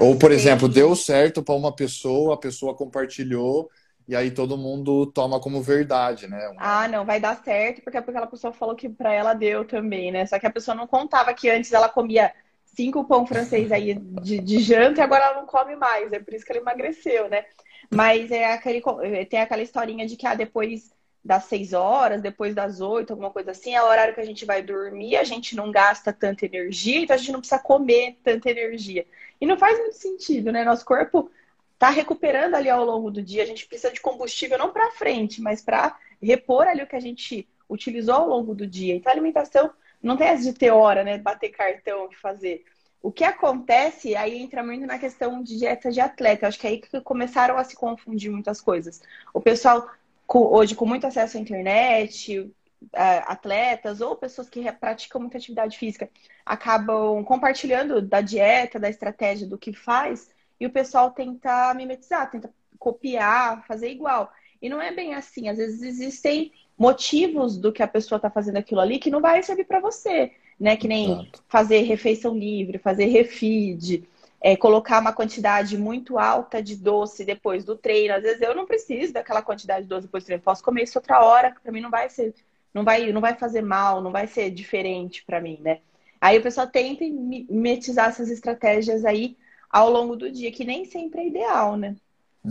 ou, 0.00 0.16
por 0.16 0.32
exemplo, 0.32 0.68
deu 0.68 0.94
certo 0.94 1.42
para 1.42 1.54
uma 1.54 1.74
pessoa, 1.74 2.34
a 2.34 2.38
pessoa 2.38 2.74
compartilhou 2.74 3.70
e 4.06 4.16
aí 4.16 4.30
todo 4.30 4.58
mundo 4.58 5.06
toma 5.06 5.40
como 5.40 5.62
verdade, 5.62 6.26
né? 6.26 6.52
Ah, 6.58 6.88
não, 6.88 7.04
vai 7.04 7.20
dar 7.20 7.42
certo 7.42 7.82
porque 7.82 7.98
aquela 7.98 8.26
pessoa 8.26 8.52
falou 8.52 8.74
que 8.74 8.88
para 8.88 9.12
ela 9.12 9.32
deu 9.34 9.64
também, 9.64 10.10
né? 10.10 10.26
Só 10.26 10.38
que 10.38 10.46
a 10.46 10.52
pessoa 10.52 10.74
não 10.74 10.86
contava 10.86 11.32
que 11.32 11.48
antes 11.48 11.72
ela 11.72 11.88
comia 11.88 12.32
cinco 12.64 13.04
pão 13.04 13.26
francês 13.26 13.70
aí 13.70 13.94
de, 13.94 14.38
de 14.40 14.58
janta 14.60 15.00
e 15.00 15.04
agora 15.04 15.24
ela 15.24 15.40
não 15.40 15.46
come 15.46 15.76
mais. 15.76 16.12
É 16.12 16.18
por 16.18 16.34
isso 16.34 16.44
que 16.44 16.52
ela 16.52 16.60
emagreceu, 16.60 17.28
né? 17.28 17.44
Mas 17.90 18.30
é 18.30 18.52
aquele, 18.52 18.82
tem 19.26 19.40
aquela 19.40 19.62
historinha 19.62 20.06
de 20.06 20.16
que 20.16 20.26
ah, 20.26 20.34
depois 20.34 20.90
das 21.24 21.44
seis 21.44 21.72
horas, 21.72 22.20
depois 22.20 22.54
das 22.54 22.80
oito, 22.80 23.12
alguma 23.12 23.30
coisa 23.30 23.52
assim, 23.52 23.74
é 23.74 23.82
o 23.82 23.86
horário 23.86 24.14
que 24.14 24.20
a 24.20 24.24
gente 24.24 24.44
vai 24.44 24.60
dormir, 24.60 25.16
a 25.16 25.24
gente 25.24 25.54
não 25.54 25.70
gasta 25.70 26.12
tanta 26.12 26.44
energia, 26.46 27.00
então 27.00 27.14
a 27.14 27.18
gente 27.18 27.30
não 27.30 27.38
precisa 27.38 27.60
comer 27.60 28.18
tanta 28.24 28.50
energia. 28.50 29.06
E 29.42 29.46
não 29.46 29.58
faz 29.58 29.76
muito 29.76 29.96
sentido, 29.96 30.52
né? 30.52 30.62
Nosso 30.62 30.84
corpo 30.84 31.28
está 31.74 31.90
recuperando 31.90 32.54
ali 32.54 32.70
ao 32.70 32.84
longo 32.84 33.10
do 33.10 33.20
dia. 33.20 33.42
A 33.42 33.46
gente 33.46 33.66
precisa 33.66 33.92
de 33.92 34.00
combustível 34.00 34.56
não 34.56 34.72
para 34.72 34.92
frente, 34.92 35.42
mas 35.42 35.60
para 35.60 35.98
repor 36.22 36.68
ali 36.68 36.80
o 36.80 36.86
que 36.86 36.94
a 36.94 37.00
gente 37.00 37.48
utilizou 37.68 38.14
ao 38.14 38.28
longo 38.28 38.54
do 38.54 38.64
dia. 38.64 38.94
Então, 38.94 39.10
a 39.10 39.14
alimentação 39.16 39.72
não 40.00 40.16
tem 40.16 40.28
essa 40.28 40.44
de 40.44 40.52
ter 40.52 40.70
hora, 40.70 41.02
né? 41.02 41.18
Bater 41.18 41.48
cartão 41.48 42.08
e 42.08 42.14
fazer. 42.14 42.64
O 43.02 43.10
que 43.10 43.24
acontece, 43.24 44.14
aí 44.14 44.40
entra 44.40 44.62
muito 44.62 44.86
na 44.86 44.96
questão 44.96 45.42
de 45.42 45.58
dieta 45.58 45.90
de 45.90 46.00
atleta. 46.00 46.46
acho 46.46 46.60
que 46.60 46.68
é 46.68 46.70
aí 46.70 46.78
que 46.78 47.00
começaram 47.00 47.58
a 47.58 47.64
se 47.64 47.74
confundir 47.74 48.30
muitas 48.30 48.60
coisas. 48.60 49.02
O 49.34 49.40
pessoal, 49.40 49.90
hoje, 50.32 50.76
com 50.76 50.86
muito 50.86 51.04
acesso 51.04 51.36
à 51.36 51.40
internet, 51.40 52.48
atletas 52.92 54.00
ou 54.00 54.16
pessoas 54.16 54.48
que 54.48 54.70
praticam 54.72 55.20
muita 55.20 55.38
atividade 55.38 55.78
física 55.78 56.08
acabam 56.44 57.24
compartilhando 57.24 58.02
da 58.02 58.20
dieta, 58.20 58.78
da 58.78 58.90
estratégia, 58.90 59.46
do 59.46 59.58
que 59.58 59.72
faz, 59.72 60.30
e 60.60 60.66
o 60.66 60.70
pessoal 60.70 61.10
tenta 61.10 61.72
mimetizar, 61.74 62.30
tenta 62.30 62.52
copiar, 62.78 63.64
fazer 63.66 63.90
igual. 63.90 64.32
E 64.60 64.68
não 64.68 64.80
é 64.80 64.92
bem 64.92 65.14
assim. 65.14 65.48
Às 65.48 65.58
vezes 65.58 65.82
existem 65.82 66.52
motivos 66.78 67.56
do 67.56 67.72
que 67.72 67.82
a 67.82 67.88
pessoa 67.88 68.16
está 68.16 68.30
fazendo 68.30 68.56
aquilo 68.56 68.80
ali 68.80 68.98
que 68.98 69.10
não 69.10 69.20
vai 69.20 69.42
servir 69.42 69.64
para 69.64 69.80
você, 69.80 70.32
né? 70.58 70.76
Que 70.76 70.88
nem 70.88 71.12
Exato. 71.12 71.44
fazer 71.48 71.82
refeição 71.82 72.36
livre, 72.36 72.78
fazer 72.78 73.06
refeed, 73.06 74.04
é, 74.40 74.56
colocar 74.56 75.00
uma 75.00 75.12
quantidade 75.12 75.78
muito 75.78 76.18
alta 76.18 76.62
de 76.62 76.76
doce 76.76 77.24
depois 77.24 77.64
do 77.64 77.76
treino. 77.76 78.14
Às 78.14 78.22
vezes 78.22 78.40
eu 78.40 78.54
não 78.54 78.66
preciso 78.66 79.12
daquela 79.12 79.42
quantidade 79.42 79.82
de 79.82 79.88
doce 79.88 80.06
depois 80.06 80.24
do 80.24 80.26
treino. 80.26 80.42
Posso 80.42 80.62
comer 80.62 80.84
isso 80.84 80.98
outra 80.98 81.24
hora, 81.24 81.52
que 81.52 81.60
para 81.60 81.72
mim 81.72 81.80
não 81.80 81.90
vai 81.90 82.08
ser 82.08 82.34
não 82.74 82.84
vai, 82.84 83.12
não 83.12 83.20
vai 83.20 83.34
fazer 83.34 83.62
mal, 83.62 84.02
não 84.02 84.10
vai 84.10 84.26
ser 84.26 84.50
diferente 84.50 85.24
para 85.24 85.40
mim, 85.40 85.58
né? 85.60 85.80
Aí 86.20 86.38
o 86.38 86.42
pessoal 86.42 86.66
tenta 86.66 87.04
mimetizar 87.04 88.08
essas 88.08 88.30
estratégias 88.30 89.04
aí 89.04 89.36
ao 89.68 89.90
longo 89.90 90.14
do 90.14 90.30
dia, 90.30 90.52
que 90.52 90.64
nem 90.64 90.84
sempre 90.84 91.20
é 91.20 91.26
ideal, 91.26 91.76
né? 91.76 91.96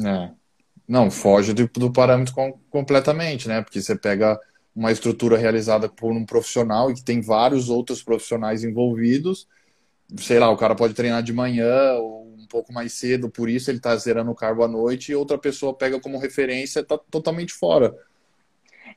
É. 0.04 0.32
Não, 0.88 1.10
foge 1.10 1.54
do, 1.54 1.68
do 1.68 1.92
parâmetro 1.92 2.34
com, 2.34 2.60
completamente, 2.70 3.48
né? 3.48 3.62
Porque 3.62 3.82
você 3.82 3.96
pega 3.96 4.40
uma 4.76 4.92
estrutura 4.92 5.38
realizada 5.38 5.88
por 5.88 6.12
um 6.12 6.26
profissional 6.26 6.90
e 6.90 6.96
que 6.96 7.04
tem 7.04 7.22
vários 7.22 7.70
outros 7.70 8.04
profissionais 8.04 8.64
envolvidos. 8.64 9.48
Sei 10.18 10.40
lá, 10.40 10.50
o 10.50 10.58
cara 10.58 10.76
pode 10.76 10.94
treinar 10.94 11.24
de 11.24 11.32
manhã 11.32 11.94
ou 11.94 12.34
um 12.38 12.48
pouco 12.48 12.74
mais 12.74 12.94
cedo, 12.94 13.30
por 13.30 13.50
isso 13.50 13.70
ele 13.70 13.78
está 13.78 13.96
zerando 13.96 14.32
o 14.32 14.36
carbo 14.36 14.64
à 14.64 14.68
noite 14.68 15.12
e 15.12 15.16
outra 15.16 15.38
pessoa 15.38 15.74
pega 15.74 16.00
como 16.00 16.18
referência 16.20 16.82
está 16.82 16.98
totalmente 16.98 17.54
fora. 17.54 17.96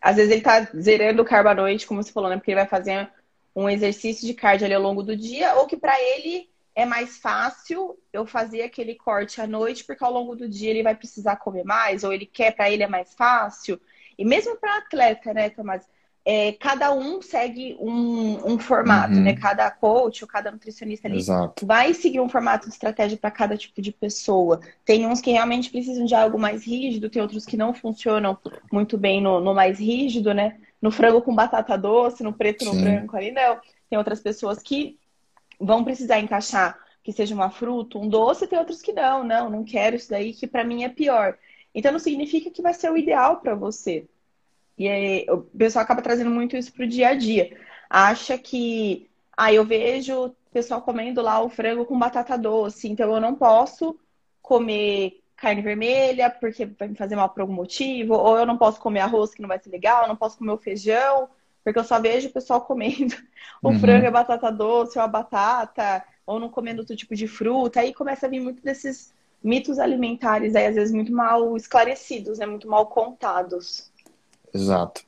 Às 0.01 0.17
vezes 0.17 0.31
ele 0.31 0.41
está 0.41 0.61
zerando 0.79 1.23
o 1.23 1.25
carbo 1.25 1.49
à 1.49 1.55
noite, 1.55 1.87
como 1.87 2.03
você 2.03 2.13
falou, 2.13 2.31
né? 2.31 2.37
Porque 2.37 2.51
ele 2.51 2.61
vai 2.61 2.69
fazer 2.69 3.11
um 3.55 3.69
exercício 3.69 4.27
de 4.27 4.35
cardio 4.35 4.67
ali 4.67 4.75
ao 4.75 4.83
longo 4.83 5.03
do 5.03 5.17
dia, 5.17 5.55
ou 5.55 5.67
que 5.67 5.77
para 5.77 6.01
ele 6.01 6.49
é 6.75 6.85
mais 6.85 7.19
fácil 7.19 7.97
eu 8.13 8.27
fazer 8.27 8.63
aquele 8.63 8.95
corte 8.97 9.41
à 9.41 9.47
noite, 9.47 9.85
porque 9.85 10.03
ao 10.03 10.13
longo 10.13 10.35
do 10.35 10.49
dia 10.49 10.71
ele 10.71 10.83
vai 10.83 10.95
precisar 10.95 11.37
comer 11.37 11.65
mais, 11.65 12.03
ou 12.03 12.13
ele 12.13 12.27
quer, 12.27 12.55
para 12.55 12.71
ele 12.71 12.83
é 12.83 12.89
mais 12.89 13.15
fácil. 13.15 13.81
E 14.19 14.25
mesmo 14.25 14.57
para 14.57 14.79
atleta, 14.79 15.33
né, 15.33 15.51
Tomás? 15.51 15.87
É, 16.27 16.53
cada 16.53 16.93
um 16.93 17.21
segue 17.21 17.77
um, 17.79 18.53
um 18.53 18.59
formato, 18.59 19.15
uhum. 19.15 19.23
né? 19.23 19.37
Cada 19.37 19.71
coach 19.71 20.25
ou 20.25 20.29
cada 20.29 20.51
nutricionista 20.51 21.07
ali 21.07 21.19
Exato. 21.19 21.67
vai 21.67 21.93
seguir 21.93 22.21
um 22.21 22.29
formato 22.29 22.67
de 22.67 22.73
estratégia 22.73 23.19
para 23.19 23.31
cada 23.31 23.57
tipo 23.57 23.83
de 23.83 23.93
pessoa. 23.93 24.59
Tem 24.85 25.07
uns 25.07 25.21
que 25.21 25.33
realmente 25.33 25.71
precisam 25.71 26.07
de 26.07 26.15
algo 26.15 26.39
mais 26.39 26.67
rígido, 26.67 27.11
tem 27.11 27.21
outros 27.21 27.45
que 27.45 27.57
não 27.57 27.75
funcionam 27.75 28.39
muito 28.73 28.97
bem 28.97 29.21
no, 29.21 29.39
no 29.39 29.55
mais 29.55 29.79
rígido, 29.79 30.33
né? 30.33 30.57
No 30.81 30.91
frango 30.91 31.21
com 31.21 31.35
batata 31.35 31.77
doce, 31.77 32.23
no 32.23 32.33
preto, 32.33 32.65
Sim. 32.65 32.75
no 32.75 32.83
branco 32.83 33.17
ali, 33.17 33.31
não. 33.31 33.59
Tem 33.91 33.99
outras 33.99 34.21
pessoas 34.21 34.63
que 34.63 34.99
vão 35.61 35.85
precisar 35.85 36.19
encaixar 36.21 36.79
que 37.05 37.13
seja 37.13 37.35
uma 37.35 37.51
fruta, 37.51 37.99
um 37.99 38.09
doce, 38.09 38.47
tem 38.47 38.59
outros 38.59 38.81
que 38.81 38.91
não, 38.91 39.23
não, 39.23 39.51
não 39.51 39.63
quero 39.63 39.95
isso 39.95 40.09
daí, 40.09 40.33
que 40.33 40.47
para 40.47 40.65
mim 40.65 40.85
é 40.85 40.89
pior. 40.89 41.37
Então 41.75 41.93
não 41.93 41.99
significa 41.99 42.51
que 42.51 42.63
vai 42.63 42.73
ser 42.73 42.91
o 42.91 42.97
ideal 42.97 43.41
para 43.41 43.55
você. 43.55 44.07
E 44.77 44.89
aí, 44.89 45.27
o 45.29 45.39
pessoal 45.39 45.85
acaba 45.85 46.03
trazendo 46.03 46.31
muito 46.31 46.57
isso 46.57 46.73
pro 46.73 46.87
dia 46.87 47.11
a 47.11 47.15
dia. 47.15 47.57
Acha 47.89 48.37
que, 48.37 49.09
ah, 49.37 49.53
eu 49.53 49.65
vejo 49.65 50.27
o 50.27 50.37
pessoal 50.53 50.83
comendo 50.83 51.23
lá 51.23 51.41
o 51.41 51.49
frango 51.49 51.85
com 51.85 51.99
batata 51.99 52.37
doce, 52.37 52.89
então 52.89 53.13
eu 53.15 53.21
não 53.21 53.35
posso 53.35 53.99
comer 54.43 55.21
carne 55.37 55.63
vermelha 55.63 56.31
porque 56.31 56.65
vai 56.67 56.89
me 56.89 56.97
fazer 56.97 57.17
mal 57.17 57.29
por 57.29 57.41
algum 57.41 57.53
motivo, 57.53 58.15
ou 58.15 58.39
eu 58.39 58.47
não 58.47 58.57
posso 58.57 58.81
comer 58.81 59.01
arroz 59.01 59.35
que 59.35 59.43
não 59.43 59.49
vai 59.49 59.59
ser 59.59 59.71
legal, 59.71 60.03
eu 60.03 60.09
não 60.09 60.17
posso 60.17 60.39
comer 60.39 60.53
o 60.53 60.59
feijão, 60.59 61.29
porque 61.63 61.79
eu 61.79 61.85
só 61.85 62.01
vejo 62.01 62.29
o 62.29 62.33
pessoal 62.33 62.61
comendo 62.67 63.15
o 63.63 63.71
uhum. 63.71 63.81
frango 63.81 64.05
e 64.05 64.07
a 64.09 64.11
batata 64.11 64.51
doce, 64.51 64.99
ou 64.99 65.05
a 65.05 65.09
batata, 65.09 66.05
ou 66.27 66.39
não 66.39 66.49
comendo 66.49 66.81
outro 66.81 66.97
tipo 66.97 67.15
de 67.15 67.27
fruta. 67.27 67.81
Aí 67.81 67.93
começa 67.93 68.27
a 68.27 68.29
vir 68.29 68.41
muito 68.41 68.63
desses 68.63 69.13
mitos 69.43 69.79
alimentares, 69.79 70.55
aí, 70.55 70.67
às 70.67 70.75
vezes 70.75 70.95
muito 70.95 71.13
mal 71.13 71.57
esclarecidos, 71.57 72.39
né? 72.39 72.47
muito 72.47 72.69
mal 72.69 72.87
contados. 72.87 73.93
Exato. 74.55 75.03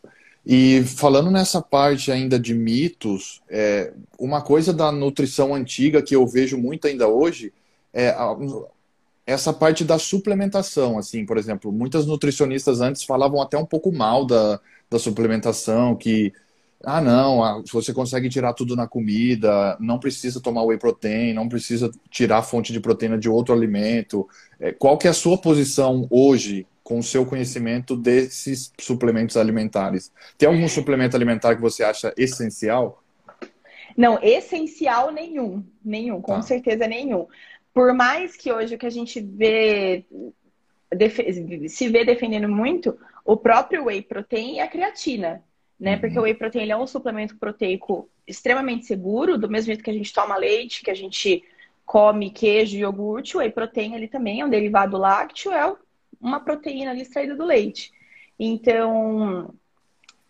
E 0.44 0.82
falando 0.84 1.30
nessa 1.30 1.60
parte 1.60 2.12
ainda 2.12 2.38
de 2.38 2.54
mitos, 2.54 3.42
é, 3.48 3.92
uma 4.18 4.42
coisa 4.42 4.72
da 4.72 4.92
nutrição 4.92 5.54
antiga 5.54 6.02
que 6.02 6.14
eu 6.14 6.26
vejo 6.26 6.56
muito 6.56 6.86
ainda 6.86 7.08
hoje 7.08 7.52
é 7.92 8.10
a, 8.10 8.36
essa 9.26 9.52
parte 9.52 9.84
da 9.84 9.98
suplementação. 9.98 10.98
Assim, 10.98 11.26
por 11.26 11.36
exemplo, 11.36 11.72
muitas 11.72 12.06
nutricionistas 12.06 12.80
antes 12.80 13.02
falavam 13.02 13.40
até 13.40 13.58
um 13.58 13.66
pouco 13.66 13.92
mal 13.92 14.24
da, 14.24 14.60
da 14.88 14.98
suplementação, 14.98 15.96
que 15.96 16.32
ah, 16.84 17.00
não, 17.00 17.64
você 17.72 17.92
consegue 17.92 18.28
tirar 18.28 18.52
tudo 18.52 18.76
na 18.76 18.86
comida, 18.86 19.76
não 19.80 19.98
precisa 19.98 20.40
tomar 20.40 20.62
whey 20.62 20.78
protein, 20.78 21.32
não 21.32 21.48
precisa 21.48 21.90
tirar 22.10 22.42
fonte 22.42 22.72
de 22.72 22.78
proteína 22.78 23.18
de 23.18 23.28
outro 23.28 23.52
alimento. 23.52 24.28
É, 24.60 24.70
qual 24.70 24.96
que 24.96 25.08
é 25.08 25.10
a 25.10 25.14
sua 25.14 25.36
posição 25.36 26.06
hoje 26.08 26.66
com 26.86 27.00
o 27.00 27.02
seu 27.02 27.26
conhecimento 27.26 27.96
desses 27.96 28.72
suplementos 28.78 29.36
alimentares? 29.36 30.12
Tem 30.38 30.48
algum 30.48 30.68
suplemento 30.68 31.16
alimentar 31.16 31.56
que 31.56 31.60
você 31.60 31.82
acha 31.82 32.14
essencial? 32.16 33.02
Não, 33.96 34.20
essencial 34.22 35.10
nenhum, 35.10 35.64
nenhum, 35.84 36.20
com 36.20 36.34
tá. 36.34 36.42
certeza 36.42 36.86
nenhum. 36.86 37.26
Por 37.74 37.92
mais 37.92 38.36
que 38.36 38.52
hoje 38.52 38.76
o 38.76 38.78
que 38.78 38.86
a 38.86 38.90
gente 38.90 39.20
vê 39.20 40.04
se 41.68 41.88
vê 41.88 42.04
defendendo 42.04 42.48
muito 42.48 42.96
o 43.24 43.36
próprio 43.36 43.86
whey 43.86 44.00
protein 44.02 44.54
e 44.54 44.60
a 44.60 44.68
creatina 44.68 45.42
né? 45.78 45.94
Uhum. 45.94 46.00
Porque 46.00 46.18
o 46.20 46.22
whey 46.22 46.34
protein 46.34 46.70
é 46.70 46.76
um 46.76 46.86
suplemento 46.86 47.36
proteico 47.36 48.08
extremamente 48.28 48.86
seguro, 48.86 49.36
do 49.36 49.50
mesmo 49.50 49.66
jeito 49.66 49.82
que 49.82 49.90
a 49.90 49.94
gente 49.94 50.12
toma 50.12 50.36
leite, 50.36 50.84
que 50.84 50.90
a 50.90 50.94
gente 50.94 51.42
come 51.84 52.30
queijo 52.30 52.76
e 52.76 52.80
iogurte, 52.80 53.36
o 53.36 53.40
whey 53.40 53.50
protein 53.50 53.94
ele 53.94 54.06
também 54.06 54.40
é 54.40 54.44
um 54.44 54.50
derivado 54.50 54.96
lácteo, 54.96 55.52
é 55.52 55.76
uma 56.20 56.40
proteína 56.40 56.90
ali 56.90 57.02
extraída 57.02 57.34
do 57.34 57.44
leite. 57.44 57.92
Então, 58.38 59.54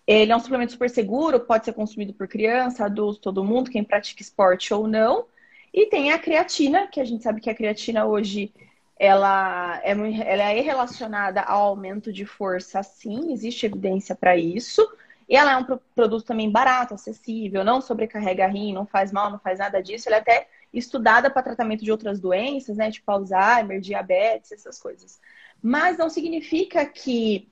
ele 0.07 0.31
é 0.31 0.37
um 0.37 0.41
suplemento 0.41 0.73
super 0.73 0.89
seguro, 0.89 1.41
pode 1.41 1.65
ser 1.65 1.73
consumido 1.73 2.15
por 2.15 2.29
criança, 2.29 2.85
adulto, 2.85 3.21
todo 3.21 3.45
mundo, 3.45 3.71
quem 3.71 3.83
pratica 3.83 4.23
esporte 4.23 4.73
ou 4.73 4.87
não. 4.87 5.27
E 5.73 5.87
tem 5.87 6.13
a 6.13 6.19
creatina, 6.19 6.87
que 6.87 7.01
a 7.01 7.05
gente 7.05 7.23
sabe 7.23 7.41
que 7.41 7.51
a 7.51 7.55
creatina 7.55 8.07
hoje 8.07 8.53
ela 8.99 9.79
é, 9.83 9.91
ela 9.91 10.53
é 10.53 10.61
relacionada 10.61 11.43
ao 11.43 11.69
aumento 11.69 12.13
de 12.13 12.25
força, 12.25 12.83
sim, 12.83 13.33
existe 13.33 13.67
evidência 13.67 14.15
para 14.15 14.37
isso. 14.37 14.87
E 15.29 15.37
ela 15.37 15.53
é 15.53 15.57
um 15.57 15.65
produto 15.95 16.25
também 16.25 16.51
barato, 16.51 16.95
acessível, 16.95 17.65
não 17.65 17.81
sobrecarrega 17.81 18.47
rim, 18.47 18.73
não 18.73 18.87
faz 18.87 19.11
mal, 19.11 19.31
não 19.31 19.41
faz 19.41 19.59
nada 19.59 19.83
disso. 19.83 20.09
Ela 20.09 20.19
é 20.19 20.21
até 20.21 20.49
estudada 20.73 21.29
para 21.29 21.43
tratamento 21.43 21.85
de 21.85 21.91
outras 21.91 22.21
doenças, 22.21 22.77
né? 22.77 22.91
Tipo 22.93 23.11
Alzheimer, 23.11 23.81
diabetes, 23.81 24.53
essas 24.53 24.81
coisas. 24.81 25.21
Mas 25.63 25.99
não 25.99 26.09
significa 26.09 26.85
que 26.85 27.51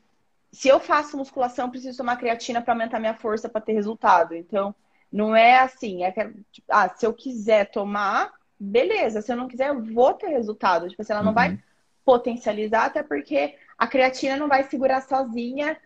se 0.53 0.69
eu 0.69 0.79
faço 0.79 1.17
musculação, 1.17 1.71
preciso 1.71 1.99
tomar 1.99 2.17
creatina 2.17 2.63
para 2.63 2.73
aumentar 2.73 3.01
minha 3.01 3.15
força 3.15 3.49
para 3.49 3.61
ter 3.61 3.73
resultado. 3.73 4.35
Então, 4.35 4.75
não 5.13 5.35
é 5.35 5.59
assim. 5.59 6.05
É 6.05 6.13
que, 6.13 6.25
tipo, 6.53 6.67
ah, 6.71 6.89
se 6.89 7.05
eu 7.05 7.13
quiser 7.13 7.71
tomar, 7.71 8.33
beleza. 8.59 9.21
Se 9.21 9.33
eu 9.33 9.37
não 9.37 9.49
quiser, 9.49 9.69
eu 9.69 9.83
vou 9.83 10.15
ter 10.15 10.29
resultado. 10.29 10.89
Tipo 10.89 11.03
assim, 11.03 11.13
ela 11.13 11.23
não 11.23 11.31
uhum. 11.31 11.35
vai 11.35 11.59
potencializar, 12.05 12.85
até 12.85 13.03
porque 13.03 13.57
a 13.77 13.87
creatina 13.87 14.37
não 14.37 14.47
vai 14.47 14.63
segurar 14.65 15.01
sozinha 15.03 15.77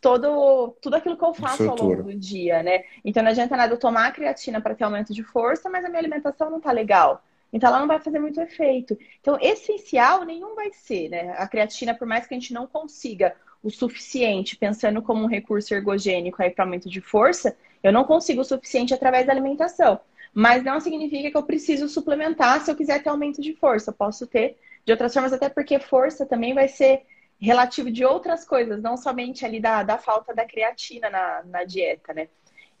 todo, 0.00 0.76
tudo 0.82 0.96
aquilo 0.96 1.16
que 1.16 1.24
eu 1.24 1.32
faço 1.32 1.68
ao 1.68 1.76
longo 1.76 2.02
do 2.02 2.14
dia, 2.14 2.62
né? 2.62 2.84
Então 3.04 3.22
não 3.22 3.30
adianta 3.30 3.56
nada 3.56 3.72
eu 3.72 3.78
tomar 3.78 4.06
a 4.06 4.12
creatina 4.12 4.60
para 4.60 4.74
ter 4.74 4.84
aumento 4.84 5.14
de 5.14 5.22
força, 5.22 5.70
mas 5.70 5.84
a 5.84 5.88
minha 5.88 5.98
alimentação 5.98 6.50
não 6.50 6.60
tá 6.60 6.70
legal. 6.70 7.24
Então 7.54 7.68
ela 7.68 7.78
não 7.78 7.86
vai 7.86 8.00
fazer 8.00 8.18
muito 8.18 8.40
efeito. 8.40 8.98
Então, 9.20 9.38
essencial 9.40 10.24
nenhum 10.24 10.56
vai 10.56 10.72
ser, 10.72 11.08
né? 11.08 11.36
A 11.38 11.46
creatina, 11.46 11.94
por 11.94 12.04
mais 12.04 12.26
que 12.26 12.34
a 12.34 12.38
gente 12.38 12.52
não 12.52 12.66
consiga 12.66 13.36
o 13.62 13.70
suficiente, 13.70 14.56
pensando 14.56 15.00
como 15.00 15.22
um 15.22 15.28
recurso 15.28 15.72
ergogênico 15.72 16.42
aí 16.42 16.50
para 16.50 16.64
aumento 16.64 16.90
de 16.90 17.00
força, 17.00 17.56
eu 17.80 17.92
não 17.92 18.02
consigo 18.02 18.40
o 18.40 18.44
suficiente 18.44 18.92
através 18.92 19.24
da 19.24 19.32
alimentação. 19.32 20.00
Mas 20.34 20.64
não 20.64 20.80
significa 20.80 21.30
que 21.30 21.36
eu 21.36 21.44
preciso 21.44 21.88
suplementar 21.88 22.60
se 22.60 22.72
eu 22.72 22.74
quiser 22.74 23.00
ter 23.00 23.08
aumento 23.08 23.40
de 23.40 23.54
força. 23.54 23.90
Eu 23.90 23.94
posso 23.94 24.26
ter 24.26 24.58
de 24.84 24.90
outras 24.90 25.14
formas, 25.14 25.32
até 25.32 25.48
porque 25.48 25.78
força 25.78 26.26
também 26.26 26.54
vai 26.54 26.66
ser 26.66 27.02
relativo 27.40 27.88
de 27.88 28.04
outras 28.04 28.44
coisas, 28.44 28.82
não 28.82 28.96
somente 28.96 29.46
ali 29.46 29.60
da, 29.60 29.84
da 29.84 29.96
falta 29.96 30.34
da 30.34 30.44
creatina 30.44 31.08
na, 31.08 31.42
na 31.44 31.62
dieta, 31.62 32.12
né? 32.12 32.28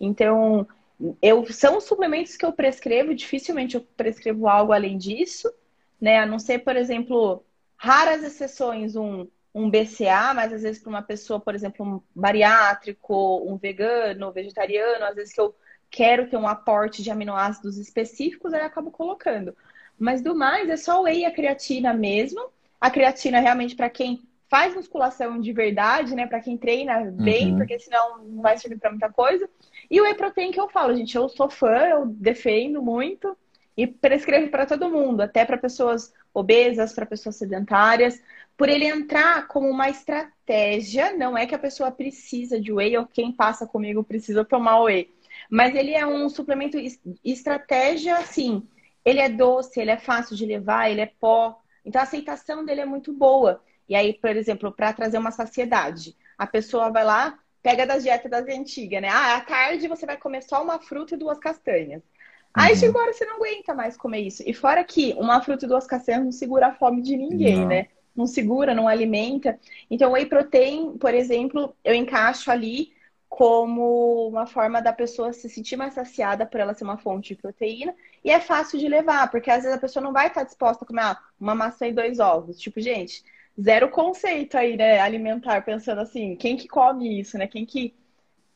Então, 0.00 0.66
eu, 1.20 1.44
são 1.52 1.78
os 1.78 1.84
suplementos 1.84 2.36
que 2.36 2.44
eu 2.44 2.52
prescrevo, 2.52 3.14
dificilmente 3.14 3.74
eu 3.74 3.80
prescrevo 3.80 4.48
algo 4.48 4.72
além 4.72 4.96
disso, 4.96 5.52
né? 6.00 6.18
A 6.18 6.26
não 6.26 6.38
ser, 6.38 6.60
por 6.60 6.76
exemplo, 6.76 7.44
raras 7.76 8.22
exceções, 8.22 8.96
um, 8.96 9.26
um 9.54 9.70
BCA, 9.70 10.32
mas 10.34 10.52
às 10.52 10.62
vezes 10.62 10.82
para 10.82 10.90
uma 10.90 11.02
pessoa, 11.02 11.40
por 11.40 11.54
exemplo, 11.54 11.84
um 11.84 12.00
bariátrico, 12.14 13.42
um 13.46 13.56
vegano, 13.56 14.32
vegetariano, 14.32 15.04
às 15.04 15.14
vezes 15.14 15.32
que 15.32 15.40
eu 15.40 15.54
quero 15.90 16.28
ter 16.28 16.36
um 16.36 16.48
aporte 16.48 17.02
de 17.02 17.10
aminoácidos 17.10 17.78
específicos, 17.78 18.52
aí 18.52 18.60
eu 18.60 18.66
acabo 18.66 18.90
colocando. 18.90 19.56
Mas 19.98 20.20
do 20.20 20.34
mais, 20.34 20.68
é 20.68 20.76
só 20.76 21.00
o 21.00 21.04
whey 21.04 21.20
e 21.20 21.24
a 21.24 21.32
creatina 21.32 21.94
mesmo. 21.94 22.44
A 22.80 22.90
creatina 22.90 23.38
realmente 23.38 23.76
para 23.76 23.88
quem 23.88 24.22
faz 24.48 24.74
musculação 24.74 25.40
de 25.40 25.52
verdade, 25.52 26.14
né? 26.14 26.26
Para 26.26 26.40
quem 26.40 26.56
treina 26.56 27.10
bem, 27.12 27.52
uhum. 27.52 27.58
porque 27.58 27.78
senão 27.78 28.18
não 28.24 28.42
vai 28.42 28.58
servir 28.58 28.78
para 28.78 28.90
muita 28.90 29.10
coisa. 29.10 29.48
E 29.90 30.00
o 30.00 30.04
whey 30.04 30.14
protein 30.14 30.50
que 30.50 30.60
eu 30.60 30.68
falo, 30.68 30.94
gente, 30.94 31.16
eu 31.16 31.28
sou 31.28 31.50
fã, 31.50 31.86
eu 31.86 32.06
defendo 32.06 32.82
muito 32.82 33.36
e 33.76 33.86
prescrevo 33.86 34.50
para 34.50 34.66
todo 34.66 34.88
mundo, 34.88 35.20
até 35.20 35.44
para 35.44 35.58
pessoas 35.58 36.12
obesas, 36.32 36.92
para 36.92 37.06
pessoas 37.06 37.36
sedentárias, 37.36 38.20
por 38.56 38.68
ele 38.68 38.84
entrar 38.84 39.48
como 39.48 39.68
uma 39.68 39.88
estratégia, 39.88 41.16
não 41.16 41.36
é 41.36 41.46
que 41.46 41.54
a 41.54 41.58
pessoa 41.58 41.90
precisa 41.90 42.60
de 42.60 42.72
whey 42.72 42.96
ou 42.96 43.06
quem 43.06 43.32
passa 43.32 43.66
comigo 43.66 44.04
precisa 44.04 44.44
tomar 44.44 44.82
whey, 44.82 45.12
mas 45.50 45.74
ele 45.74 45.92
é 45.92 46.06
um 46.06 46.28
suplemento 46.28 46.78
estratégia, 47.24 48.16
assim, 48.16 48.66
ele 49.04 49.20
é 49.20 49.28
doce, 49.28 49.80
ele 49.80 49.90
é 49.90 49.98
fácil 49.98 50.36
de 50.36 50.46
levar, 50.46 50.90
ele 50.90 51.00
é 51.00 51.12
pó, 51.20 51.60
então 51.84 52.00
a 52.00 52.04
aceitação 52.04 52.64
dele 52.64 52.80
é 52.80 52.86
muito 52.86 53.12
boa. 53.12 53.62
E 53.88 53.94
aí, 53.94 54.14
por 54.14 54.30
exemplo, 54.30 54.72
para 54.72 54.92
trazer 54.92 55.18
uma 55.18 55.30
saciedade, 55.30 56.16
a 56.38 56.46
pessoa 56.46 56.90
vai 56.90 57.04
lá, 57.04 57.38
pega 57.64 57.86
das 57.86 58.04
dietas 58.04 58.30
das 58.30 58.46
antigas, 58.46 59.02
né? 59.02 59.08
Ah, 59.08 59.36
à 59.36 59.40
tarde 59.40 59.88
você 59.88 60.06
vai 60.06 60.16
comer 60.16 60.42
só 60.42 60.62
uma 60.62 60.78
fruta 60.78 61.14
e 61.14 61.18
duas 61.18 61.38
castanhas. 61.38 62.02
Aí 62.52 62.74
uhum. 62.74 62.78
chega 62.78 62.98
hora 62.98 63.12
você 63.12 63.24
não 63.24 63.36
aguenta 63.36 63.74
mais 63.74 63.96
comer 63.96 64.20
isso. 64.20 64.44
E 64.46 64.54
fora 64.54 64.84
que 64.84 65.14
uma 65.14 65.40
fruta 65.40 65.64
e 65.64 65.68
duas 65.68 65.86
castanhas 65.86 66.22
não 66.22 66.30
segura 66.30 66.68
a 66.68 66.74
fome 66.74 67.02
de 67.02 67.16
ninguém, 67.16 67.60
não. 67.60 67.66
né? 67.66 67.88
não 68.14 68.26
segura, 68.26 68.74
não 68.74 68.86
alimenta. 68.86 69.58
Então, 69.90 70.10
o 70.10 70.12
whey 70.12 70.26
protein, 70.26 70.96
por 70.98 71.12
exemplo, 71.12 71.74
eu 71.82 71.94
encaixo 71.94 72.50
ali 72.50 72.92
como 73.28 74.28
uma 74.28 74.46
forma 74.46 74.80
da 74.80 74.92
pessoa 74.92 75.32
se 75.32 75.48
sentir 75.48 75.76
mais 75.76 75.94
saciada 75.94 76.46
por 76.46 76.60
ela 76.60 76.74
ser 76.74 76.84
uma 76.84 76.98
fonte 76.98 77.34
de 77.34 77.40
proteína 77.40 77.92
e 78.22 78.30
é 78.30 78.38
fácil 78.38 78.78
de 78.78 78.86
levar, 78.86 79.28
porque 79.28 79.50
às 79.50 79.64
vezes 79.64 79.76
a 79.76 79.80
pessoa 79.80 80.04
não 80.04 80.12
vai 80.12 80.28
estar 80.28 80.44
disposta 80.44 80.84
a 80.84 80.86
comer 80.86 81.02
ah, 81.02 81.18
uma 81.40 81.54
maçã 81.54 81.88
e 81.88 81.92
dois 81.92 82.20
ovos. 82.20 82.60
Tipo, 82.60 82.80
gente, 82.80 83.24
zero 83.60 83.88
conceito 83.88 84.56
aí, 84.56 84.76
né, 84.76 85.00
alimentar, 85.00 85.64
pensando 85.64 86.00
assim, 86.00 86.36
quem 86.36 86.56
que 86.56 86.68
come 86.68 87.20
isso, 87.20 87.38
né? 87.38 87.46
Quem 87.46 87.64
que 87.64 87.94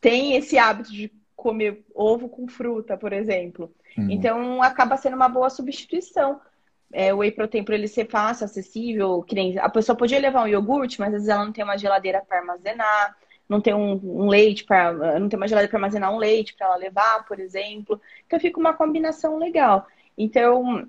tem 0.00 0.34
esse 0.34 0.58
hábito 0.58 0.92
de 0.92 1.12
comer 1.36 1.84
ovo 1.94 2.28
com 2.28 2.48
fruta, 2.48 2.96
por 2.96 3.12
exemplo. 3.12 3.72
Uhum. 3.96 4.10
Então, 4.10 4.62
acaba 4.62 4.96
sendo 4.96 5.16
uma 5.16 5.28
boa 5.28 5.50
substituição. 5.50 6.40
É, 6.92 7.12
o 7.12 7.18
whey 7.18 7.30
protein, 7.30 7.64
por 7.64 7.74
ele 7.74 7.86
ser 7.86 8.08
fácil, 8.08 8.44
acessível, 8.44 9.22
que 9.22 9.34
nem 9.34 9.58
a 9.58 9.68
pessoa 9.68 9.96
podia 9.96 10.18
levar 10.18 10.42
um 10.42 10.48
iogurte, 10.48 10.98
mas 10.98 11.08
às 11.08 11.20
vezes 11.20 11.28
ela 11.28 11.44
não 11.44 11.52
tem 11.52 11.62
uma 11.62 11.76
geladeira 11.76 12.22
para 12.26 12.38
armazenar 12.38 13.16
não 13.48 13.60
ter 13.60 13.74
um, 13.74 13.92
um 13.92 14.28
leite 14.28 14.64
para 14.64 15.18
não 15.18 15.28
ter 15.28 15.36
uma 15.36 15.48
geladeira 15.48 15.70
para 15.70 15.78
armazenar 15.78 16.12
um 16.12 16.18
leite 16.18 16.54
para 16.54 16.66
ela 16.66 16.76
levar, 16.76 17.24
por 17.26 17.40
exemplo. 17.40 18.00
Então 18.26 18.38
fica 18.38 18.60
uma 18.60 18.74
combinação 18.74 19.38
legal. 19.38 19.86
Então, 20.16 20.86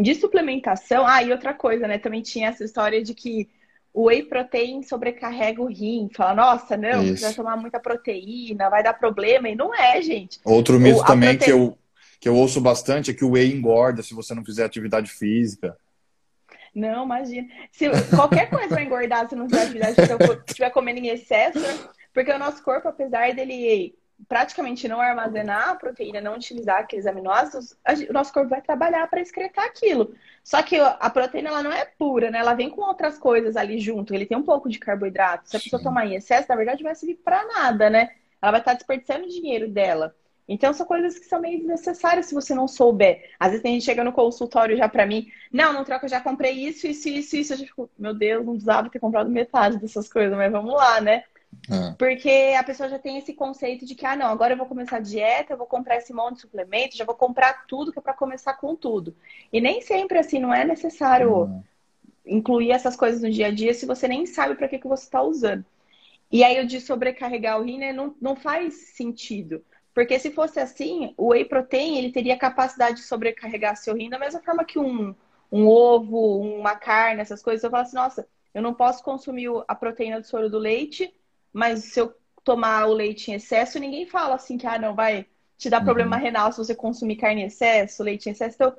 de 0.00 0.14
suplementação, 0.14 1.06
ah, 1.06 1.22
e 1.22 1.32
outra 1.32 1.52
coisa, 1.52 1.86
né? 1.86 1.98
Também 1.98 2.22
tinha 2.22 2.48
essa 2.48 2.64
história 2.64 3.02
de 3.02 3.14
que 3.14 3.48
o 3.92 4.04
whey 4.04 4.22
protein 4.22 4.82
sobrecarrega 4.82 5.60
o 5.60 5.66
rim. 5.66 6.08
Fala, 6.14 6.34
nossa, 6.34 6.76
não, 6.76 7.02
Isso. 7.02 7.12
precisa 7.12 7.34
tomar 7.34 7.56
muita 7.56 7.80
proteína, 7.80 8.70
vai 8.70 8.82
dar 8.82 8.94
problema. 8.94 9.48
E 9.48 9.56
não 9.56 9.74
é, 9.74 10.00
gente. 10.00 10.38
Outro 10.44 10.78
mito 10.78 11.00
o, 11.00 11.04
também 11.04 11.36
proteína... 11.36 11.44
que, 11.44 11.50
eu, 11.50 11.78
que 12.20 12.28
eu 12.28 12.36
ouço 12.36 12.60
bastante 12.60 13.10
é 13.10 13.14
que 13.14 13.24
o 13.24 13.32
whey 13.32 13.52
engorda 13.52 14.02
se 14.02 14.14
você 14.14 14.34
não 14.34 14.44
fizer 14.44 14.64
atividade 14.64 15.10
física. 15.10 15.76
Não, 16.74 17.04
imagina. 17.04 17.48
Se 17.72 17.86
qualquer 18.14 18.48
coisa 18.50 18.68
vai 18.68 18.84
engordar 18.84 19.28
se 19.28 19.34
não 19.34 19.48
fizer 19.48 19.62
atividade 19.62 19.94
física, 19.94 20.16
se 20.18 20.42
estiver 20.46 20.70
comendo 20.70 21.00
em 21.00 21.08
excesso, 21.08 21.58
porque 22.12 22.30
o 22.30 22.38
nosso 22.38 22.62
corpo, 22.62 22.88
apesar 22.88 23.34
dele 23.34 23.96
praticamente 24.26 24.88
não 24.88 25.00
armazenar 25.00 25.68
a 25.70 25.74
proteína, 25.76 26.20
não 26.20 26.34
utilizar 26.34 26.80
aqueles 26.80 27.06
aminoácidos, 27.06 27.76
o 28.08 28.12
nosso 28.12 28.32
corpo 28.32 28.48
vai 28.48 28.60
trabalhar 28.60 29.06
para 29.08 29.20
excretar 29.20 29.64
aquilo. 29.64 30.14
Só 30.42 30.62
que 30.62 30.76
a 30.78 31.10
proteína 31.10 31.50
ela 31.50 31.62
não 31.62 31.72
é 31.72 31.84
pura, 31.84 32.30
né? 32.30 32.38
Ela 32.38 32.54
vem 32.54 32.70
com 32.70 32.80
outras 32.82 33.18
coisas 33.18 33.56
ali 33.56 33.78
junto. 33.78 34.14
Ele 34.14 34.26
tem 34.26 34.36
um 34.36 34.42
pouco 34.42 34.68
de 34.68 34.78
carboidrato. 34.78 35.48
Se 35.48 35.56
a 35.56 35.60
pessoa 35.60 35.82
tomar 35.82 36.06
em 36.06 36.16
excesso, 36.16 36.48
na 36.48 36.56
verdade, 36.56 36.82
vai 36.82 36.94
servir 36.94 37.16
para 37.16 37.46
nada, 37.46 37.88
né? 37.88 38.10
Ela 38.40 38.52
vai 38.52 38.60
estar 38.60 38.74
desperdiçando 38.74 39.26
o 39.26 39.28
dinheiro 39.28 39.68
dela. 39.68 40.14
Então 40.48 40.72
são 40.72 40.86
coisas 40.86 41.18
que 41.18 41.26
são 41.26 41.40
meio 41.40 41.58
desnecessárias 41.58 42.26
se 42.26 42.34
você 42.34 42.54
não 42.54 42.66
souber. 42.66 43.30
Às 43.38 43.48
vezes 43.48 43.62
tem 43.62 43.74
gente 43.74 43.84
chega 43.84 44.02
no 44.02 44.12
consultório 44.12 44.76
já 44.76 44.88
para 44.88 45.04
mim, 45.04 45.30
não, 45.52 45.74
não 45.74 45.84
troca, 45.84 46.06
eu 46.06 46.10
já 46.10 46.20
comprei 46.22 46.52
isso, 46.52 46.86
isso, 46.86 47.08
isso, 47.08 47.36
isso. 47.36 47.52
Eu 47.52 47.58
já 47.58 47.66
fico, 47.66 47.90
meu 47.98 48.14
Deus, 48.14 48.46
não 48.46 48.54
precisava 48.54 48.88
ter 48.88 48.98
comprado 48.98 49.28
metade 49.28 49.76
dessas 49.76 50.08
coisas, 50.08 50.34
mas 50.36 50.50
vamos 50.50 50.72
lá, 50.72 51.00
né? 51.02 51.24
É. 51.70 51.94
Porque 51.98 52.54
a 52.58 52.64
pessoa 52.64 52.88
já 52.88 52.98
tem 52.98 53.18
esse 53.18 53.34
conceito 53.34 53.84
de 53.84 53.94
que, 53.94 54.06
ah, 54.06 54.16
não, 54.16 54.26
agora 54.26 54.54
eu 54.54 54.58
vou 54.58 54.66
começar 54.66 54.96
a 54.96 55.00
dieta, 55.00 55.52
eu 55.52 55.58
vou 55.58 55.66
comprar 55.66 55.96
esse 55.96 56.12
monte 56.12 56.36
de 56.36 56.40
suplemento, 56.42 56.96
já 56.96 57.04
vou 57.04 57.14
comprar 57.14 57.66
tudo 57.66 57.92
que 57.92 57.98
é 57.98 58.02
para 58.02 58.14
começar 58.14 58.54
com 58.54 58.74
tudo. 58.74 59.14
E 59.52 59.60
nem 59.60 59.80
sempre, 59.80 60.18
assim, 60.18 60.38
não 60.38 60.52
é 60.52 60.64
necessário 60.64 61.42
uhum. 61.42 61.62
incluir 62.24 62.70
essas 62.70 62.96
coisas 62.96 63.20
no 63.20 63.30
dia 63.30 63.48
a 63.48 63.50
dia 63.50 63.74
se 63.74 63.84
você 63.84 64.08
nem 64.08 64.24
sabe 64.24 64.54
para 64.54 64.68
que, 64.68 64.78
que 64.78 64.88
você 64.88 65.04
está 65.04 65.22
usando. 65.22 65.64
E 66.30 66.42
aí, 66.44 66.60
o 66.60 66.66
de 66.66 66.80
sobrecarregar 66.80 67.60
o 67.60 67.64
rim, 67.64 67.78
né, 67.78 67.92
não, 67.92 68.14
não 68.20 68.36
faz 68.36 68.74
sentido. 68.94 69.62
Porque 69.94 70.18
se 70.18 70.30
fosse 70.30 70.60
assim, 70.60 71.12
o 71.16 71.28
whey 71.32 71.44
protein, 71.44 71.98
ele 71.98 72.12
teria 72.12 72.36
capacidade 72.36 72.96
de 72.96 73.02
sobrecarregar 73.02 73.76
seu 73.76 73.94
rim 73.94 74.08
da 74.08 74.18
mesma 74.18 74.40
forma 74.40 74.64
que 74.64 74.78
um, 74.78 75.14
um 75.50 75.66
ovo, 75.66 76.38
uma 76.38 76.76
carne, 76.76 77.20
essas 77.20 77.42
coisas. 77.42 77.64
Eu 77.64 77.70
falo 77.70 77.82
assim, 77.82 77.96
nossa, 77.96 78.28
eu 78.54 78.62
não 78.62 78.72
posso 78.72 79.02
consumir 79.02 79.48
a 79.66 79.74
proteína 79.74 80.20
do 80.20 80.26
soro 80.26 80.48
do 80.48 80.58
leite 80.58 81.12
mas 81.52 81.84
se 81.84 82.00
eu 82.00 82.14
tomar 82.44 82.86
o 82.86 82.94
leite 82.94 83.30
em 83.30 83.34
excesso, 83.34 83.78
ninguém 83.78 84.06
fala 84.06 84.34
assim 84.34 84.56
que, 84.56 84.66
ah, 84.66 84.78
não, 84.78 84.94
vai 84.94 85.26
te 85.58 85.68
dar 85.68 85.84
problema 85.84 86.16
uhum. 86.16 86.22
renal 86.22 86.52
se 86.52 86.58
você 86.58 86.74
consumir 86.74 87.16
carne 87.16 87.42
em 87.42 87.46
excesso, 87.46 88.02
leite 88.02 88.28
em 88.28 88.32
excesso. 88.32 88.54
Então, 88.54 88.74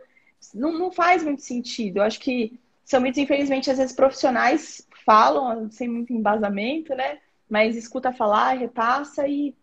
não, 0.54 0.72
não 0.72 0.92
faz 0.92 1.24
muito 1.24 1.42
sentido. 1.42 1.98
Eu 1.98 2.04
acho 2.04 2.20
que 2.20 2.58
são 2.86 3.00
muitos, 3.00 3.20
infelizmente, 3.20 3.70
às 3.70 3.78
vezes 3.78 3.96
profissionais 3.96 4.88
falam 5.06 5.70
sem 5.70 5.88
muito 5.88 6.14
embasamento, 6.14 6.96
né? 6.96 7.20
Mas 7.50 7.76
escuta 7.76 8.12
falar, 8.12 8.58
repassa 8.58 9.28
e. 9.28 9.54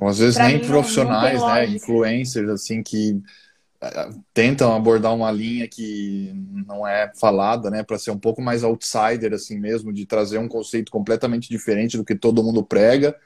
Ou 0.00 0.08
às 0.08 0.18
vezes 0.18 0.36
nem 0.36 0.60
profissionais, 0.60 1.40
não, 1.40 1.48
não 1.48 1.54
né? 1.54 1.66
Influencers, 1.66 2.48
assim, 2.50 2.82
que 2.82 3.20
tentam 4.32 4.74
abordar 4.74 5.14
uma 5.14 5.30
linha 5.30 5.68
que 5.68 6.32
não 6.66 6.86
é 6.86 7.10
falada, 7.18 7.70
né, 7.70 7.82
para 7.82 7.98
ser 7.98 8.10
um 8.10 8.18
pouco 8.18 8.42
mais 8.42 8.64
outsider 8.64 9.32
assim 9.32 9.58
mesmo, 9.58 9.92
de 9.92 10.06
trazer 10.06 10.38
um 10.38 10.48
conceito 10.48 10.90
completamente 10.90 11.48
diferente 11.48 11.96
do 11.96 12.04
que 12.04 12.14
todo 12.14 12.42
mundo 12.42 12.64
prega, 12.64 13.16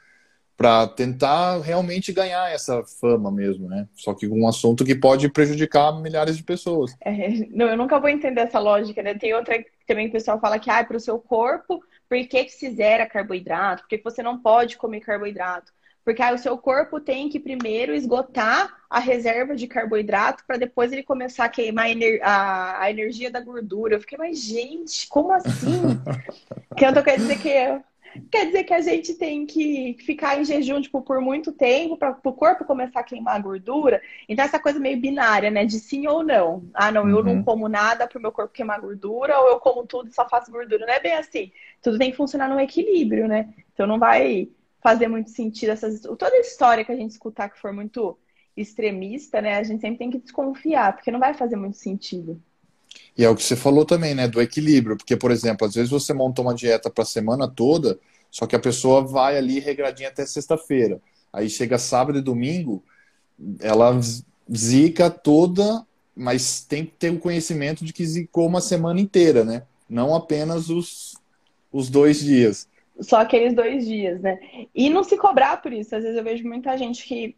para 0.56 0.86
tentar 0.86 1.58
realmente 1.62 2.12
ganhar 2.12 2.52
essa 2.52 2.82
fama 2.84 3.32
mesmo, 3.32 3.66
né? 3.66 3.88
Só 3.94 4.12
que 4.12 4.28
um 4.28 4.46
assunto 4.46 4.84
que 4.84 4.94
pode 4.94 5.26
prejudicar 5.30 5.90
milhares 6.02 6.36
de 6.36 6.42
pessoas. 6.42 6.94
É, 7.00 7.30
não, 7.50 7.66
eu 7.66 7.78
nunca 7.78 7.98
vou 7.98 8.10
entender 8.10 8.42
essa 8.42 8.58
lógica, 8.58 9.02
né? 9.02 9.14
Tem 9.14 9.32
outra 9.32 9.64
também 9.86 10.04
que 10.04 10.10
o 10.10 10.18
pessoal 10.18 10.38
fala 10.38 10.58
que 10.58 10.68
ah, 10.68 10.80
é 10.80 10.84
para 10.84 10.98
o 10.98 11.00
seu 11.00 11.18
corpo, 11.18 11.82
por 12.06 12.18
que, 12.26 12.44
que 12.44 12.50
se 12.50 12.70
zera 12.72 13.06
carboidrato? 13.06 13.84
Por 13.84 13.88
que, 13.88 13.98
que 13.98 14.04
você 14.04 14.22
não 14.22 14.38
pode 14.38 14.76
comer 14.76 15.00
carboidrato? 15.00 15.72
Porque 16.04 16.22
aí 16.22 16.34
o 16.34 16.38
seu 16.38 16.56
corpo 16.56 17.00
tem 17.00 17.28
que 17.28 17.38
primeiro 17.38 17.94
esgotar 17.94 18.80
a 18.88 18.98
reserva 18.98 19.54
de 19.54 19.66
carboidrato 19.66 20.44
para 20.46 20.56
depois 20.56 20.92
ele 20.92 21.02
começar 21.02 21.44
a 21.44 21.48
queimar 21.48 21.86
a, 22.22 22.82
a, 22.82 22.90
energia 22.90 23.30
da 23.30 23.40
gordura. 23.40 23.94
Eu 23.94 24.00
fiquei, 24.00 24.18
mas 24.18 24.42
gente, 24.42 25.06
como 25.08 25.32
assim? 25.32 26.00
que 26.76 26.84
eu 26.84 26.92
tô 26.92 27.02
querendo 27.02 27.22
dizer 27.22 27.38
que 27.38 27.82
quer 28.30 28.46
dizer 28.46 28.64
que 28.64 28.74
a 28.74 28.80
gente 28.80 29.14
tem 29.14 29.46
que 29.46 29.96
ficar 30.00 30.38
em 30.38 30.44
jejum 30.44 30.80
tipo, 30.80 31.00
por 31.02 31.20
muito 31.20 31.52
tempo 31.52 31.96
para 31.96 32.18
o 32.24 32.32
corpo 32.32 32.64
começar 32.64 33.00
a 33.00 33.04
queimar 33.04 33.36
a 33.36 33.40
gordura. 33.40 34.02
Então, 34.28 34.44
essa 34.44 34.58
coisa 34.58 34.80
meio 34.80 35.00
binária, 35.00 35.50
né? 35.50 35.64
De 35.64 35.78
sim 35.78 36.06
ou 36.06 36.22
não. 36.22 36.64
Ah, 36.74 36.90
não, 36.90 37.08
eu 37.08 37.22
não 37.22 37.34
uhum. 37.34 37.44
como 37.44 37.68
nada 37.68 38.06
para 38.06 38.18
o 38.18 38.22
meu 38.22 38.32
corpo 38.32 38.52
queimar 38.52 38.80
gordura, 38.80 39.38
ou 39.38 39.48
eu 39.50 39.60
como 39.60 39.86
tudo 39.86 40.08
e 40.08 40.12
só 40.12 40.28
faço 40.28 40.50
gordura. 40.50 40.86
Não 40.86 40.94
é 40.94 41.00
bem 41.00 41.14
assim. 41.14 41.52
Tudo 41.82 41.98
tem 41.98 42.10
que 42.10 42.16
funcionar 42.16 42.48
no 42.48 42.60
equilíbrio, 42.60 43.28
né? 43.28 43.48
Então, 43.72 43.86
não 43.86 43.98
vai 43.98 44.48
fazer 44.82 45.08
muito 45.08 45.30
sentido 45.30 45.70
essas 45.70 46.00
toda 46.00 46.36
história 46.38 46.84
que 46.84 46.92
a 46.92 46.96
gente 46.96 47.12
escutar 47.12 47.48
que 47.48 47.60
for 47.60 47.72
muito 47.72 48.18
extremista, 48.56 49.40
né? 49.40 49.56
A 49.56 49.62
gente 49.62 49.80
sempre 49.80 49.98
tem 49.98 50.10
que 50.10 50.18
desconfiar, 50.18 50.94
porque 50.94 51.10
não 51.10 51.20
vai 51.20 51.34
fazer 51.34 51.56
muito 51.56 51.76
sentido. 51.76 52.40
E 53.16 53.24
é 53.24 53.28
o 53.28 53.36
que 53.36 53.42
você 53.42 53.54
falou 53.54 53.84
também, 53.84 54.14
né, 54.14 54.26
do 54.26 54.40
equilíbrio, 54.40 54.96
porque 54.96 55.16
por 55.16 55.30
exemplo, 55.30 55.66
às 55.66 55.74
vezes 55.74 55.90
você 55.90 56.12
monta 56.12 56.42
uma 56.42 56.54
dieta 56.54 56.90
para 56.90 57.02
a 57.02 57.06
semana 57.06 57.46
toda, 57.46 57.98
só 58.30 58.46
que 58.46 58.56
a 58.56 58.60
pessoa 58.60 59.02
vai 59.02 59.36
ali 59.36 59.60
regradinha 59.60 60.08
até 60.08 60.26
sexta-feira. 60.26 61.00
Aí 61.32 61.48
chega 61.48 61.78
sábado 61.78 62.18
e 62.18 62.22
domingo, 62.22 62.82
ela 63.60 63.98
zica 64.52 65.08
toda, 65.08 65.86
mas 66.16 66.62
tem 66.62 66.84
que 66.84 66.92
ter 66.92 67.10
o 67.10 67.18
conhecimento 67.18 67.84
de 67.84 67.92
que 67.92 68.04
zicou 68.04 68.46
uma 68.46 68.60
semana 68.60 69.00
inteira, 69.00 69.44
né? 69.44 69.62
Não 69.88 70.14
apenas 70.14 70.68
os, 70.68 71.16
os 71.72 71.88
dois 71.88 72.20
dias 72.20 72.68
só 73.02 73.18
aqueles 73.20 73.54
dois 73.54 73.86
dias, 73.86 74.20
né? 74.20 74.38
E 74.74 74.90
não 74.90 75.04
se 75.04 75.16
cobrar 75.16 75.58
por 75.62 75.72
isso. 75.72 75.94
Às 75.94 76.02
vezes 76.02 76.16
eu 76.18 76.24
vejo 76.24 76.46
muita 76.46 76.76
gente 76.76 77.04
que. 77.04 77.36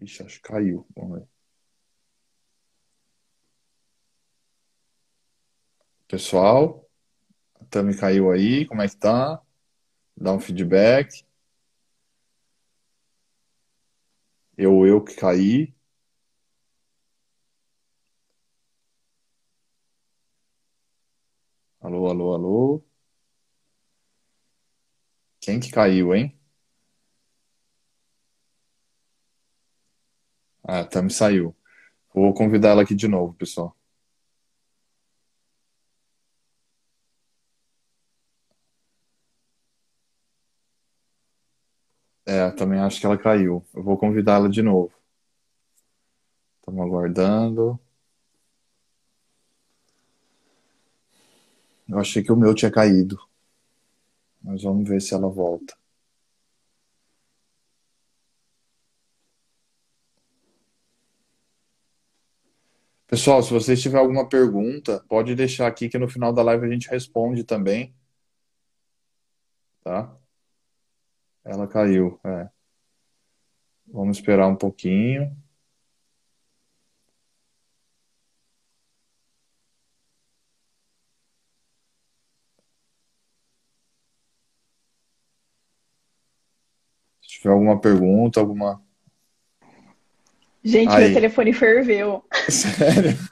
Ixi, 0.00 0.22
acho 0.22 0.40
que 0.40 0.48
caiu. 0.48 0.86
Vamos 0.96 1.18
ver. 1.20 1.28
Pessoal, 6.08 6.88
a 7.60 7.64
Tami 7.66 7.96
caiu 7.96 8.30
aí, 8.32 8.66
como 8.66 8.82
é 8.82 8.88
que 8.88 8.96
tá? 8.96 9.42
Dá 10.16 10.32
um 10.32 10.40
feedback. 10.40 11.24
Eu, 14.56 14.86
eu 14.86 15.02
que 15.04 15.14
caí. 15.14 15.75
Alô, 21.80 22.06
alô, 22.10 22.34
alô. 22.34 22.84
Quem 25.40 25.58
que 25.60 25.70
caiu, 25.70 26.14
hein? 26.14 26.38
Ah, 30.62 30.84
Tami 30.84 31.10
saiu. 31.10 31.56
Vou 32.14 32.34
convidar 32.34 32.70
ela 32.70 32.82
aqui 32.82 32.94
de 32.94 33.08
novo, 33.08 33.34
pessoal. 33.34 33.76
É, 42.24 42.50
também 42.52 42.78
acho 42.80 43.00
que 43.00 43.06
ela 43.06 43.18
caiu. 43.18 43.64
Eu 43.74 43.82
vou 43.82 43.96
convidá-la 43.96 44.48
de 44.48 44.62
novo. 44.62 44.92
Estamos 46.60 46.84
aguardando. 46.84 47.80
Eu 51.88 51.98
achei 51.98 52.22
que 52.22 52.32
o 52.32 52.36
meu 52.36 52.54
tinha 52.54 52.70
caído. 52.70 53.18
Mas 54.42 54.62
vamos 54.62 54.88
ver 54.88 55.00
se 55.00 55.14
ela 55.14 55.28
volta. 55.28 55.76
Pessoal, 63.06 63.42
se 63.42 63.52
vocês 63.52 63.80
tiverem 63.80 64.04
alguma 64.04 64.28
pergunta, 64.28 65.04
pode 65.08 65.34
deixar 65.34 65.68
aqui 65.68 65.88
que 65.88 65.98
no 65.98 66.08
final 66.08 66.32
da 66.32 66.42
live 66.42 66.66
a 66.66 66.70
gente 66.70 66.88
responde 66.88 67.44
também. 67.44 67.94
Tá? 69.84 70.16
Ela 71.44 71.68
caiu, 71.68 72.18
é. 72.24 72.50
Vamos 73.86 74.18
esperar 74.18 74.48
um 74.48 74.56
pouquinho. 74.56 75.36
Tiver 87.38 87.52
alguma 87.52 87.80
pergunta, 87.80 88.40
alguma. 88.40 88.80
Gente, 90.62 90.90
Aí. 90.90 91.04
meu 91.04 91.14
telefone 91.14 91.52
ferveu. 91.52 92.24
Sério? 92.48 93.16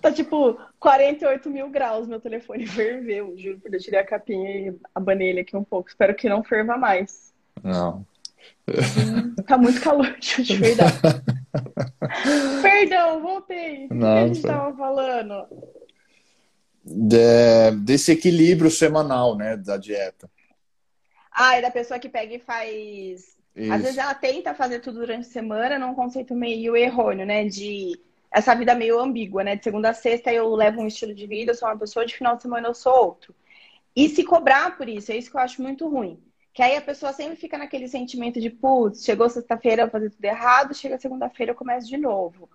Tá 0.00 0.12
tipo 0.12 0.58
48 0.78 1.48
mil 1.48 1.70
graus, 1.70 2.06
meu 2.06 2.20
telefone 2.20 2.66
ferveu. 2.66 3.32
Juro 3.38 3.58
por 3.58 3.70
Deus, 3.70 3.82
tirei 3.82 4.00
a 4.00 4.04
capinha 4.04 4.50
e 4.50 4.76
abanei 4.94 5.30
ele 5.30 5.40
aqui 5.40 5.56
um 5.56 5.64
pouco. 5.64 5.88
Espero 5.88 6.14
que 6.14 6.28
não 6.28 6.44
ferva 6.44 6.76
mais. 6.76 7.32
Não. 7.62 8.04
Tá 9.46 9.56
muito 9.56 9.80
calor, 9.80 10.14
de 10.20 10.56
verdade. 10.58 10.92
Perdão, 12.60 13.22
voltei. 13.22 13.86
O 13.86 13.88
que 13.88 14.04
a 14.04 14.26
gente 14.26 14.42
tava 14.42 14.76
falando? 14.76 15.46
De- 16.84 17.70
desse 17.82 18.12
equilíbrio 18.12 18.70
semanal, 18.70 19.36
né, 19.36 19.56
da 19.56 19.76
dieta. 19.76 20.30
Ah, 21.32 21.56
é 21.56 21.62
da 21.62 21.70
pessoa 21.70 21.98
que 21.98 22.08
pega 22.08 22.34
e 22.34 22.38
faz. 22.38 23.36
Às 23.56 23.64
Isso. 23.64 23.82
vezes 23.82 23.98
ela 23.98 24.14
tenta 24.14 24.54
fazer 24.54 24.80
tudo 24.80 25.00
durante 25.00 25.26
a 25.26 25.30
semana 25.30 25.78
num 25.78 25.94
conceito 25.94 26.34
meio 26.34 26.76
errôneo, 26.76 27.26
né? 27.26 27.44
De 27.46 27.98
essa 28.30 28.54
vida 28.54 28.74
meio 28.74 29.00
ambígua, 29.00 29.42
né? 29.42 29.56
De 29.56 29.64
segunda 29.64 29.90
a 29.90 29.94
sexta 29.94 30.32
eu 30.32 30.54
levo 30.54 30.80
um 30.80 30.86
estilo 30.86 31.14
de 31.14 31.26
vida, 31.26 31.52
eu 31.52 31.54
sou 31.54 31.68
uma 31.68 31.78
pessoa, 31.78 32.04
de 32.06 32.14
final 32.16 32.36
de 32.36 32.42
semana 32.42 32.68
eu 32.68 32.74
sou 32.74 32.92
outro. 32.94 33.34
E 33.96 34.08
se 34.08 34.24
cobrar 34.24 34.76
por 34.76 34.88
isso, 34.88 35.12
é 35.12 35.16
isso 35.16 35.30
que 35.30 35.36
eu 35.36 35.40
acho 35.40 35.62
muito 35.62 35.88
ruim. 35.88 36.20
Que 36.52 36.62
aí 36.62 36.76
a 36.76 36.80
pessoa 36.82 37.12
sempre 37.12 37.36
fica 37.36 37.58
naquele 37.58 37.88
sentimento 37.88 38.40
de, 38.40 38.50
putz, 38.50 39.04
chegou 39.04 39.28
sexta-feira 39.28 39.82
eu 39.82 39.86
vou 39.86 39.92
fazer 39.92 40.10
tudo 40.10 40.24
errado, 40.24 40.74
chega 40.74 40.98
segunda-feira 40.98 41.52
eu 41.52 41.56
começo 41.56 41.88
de 41.88 41.96
novo. 41.96 42.48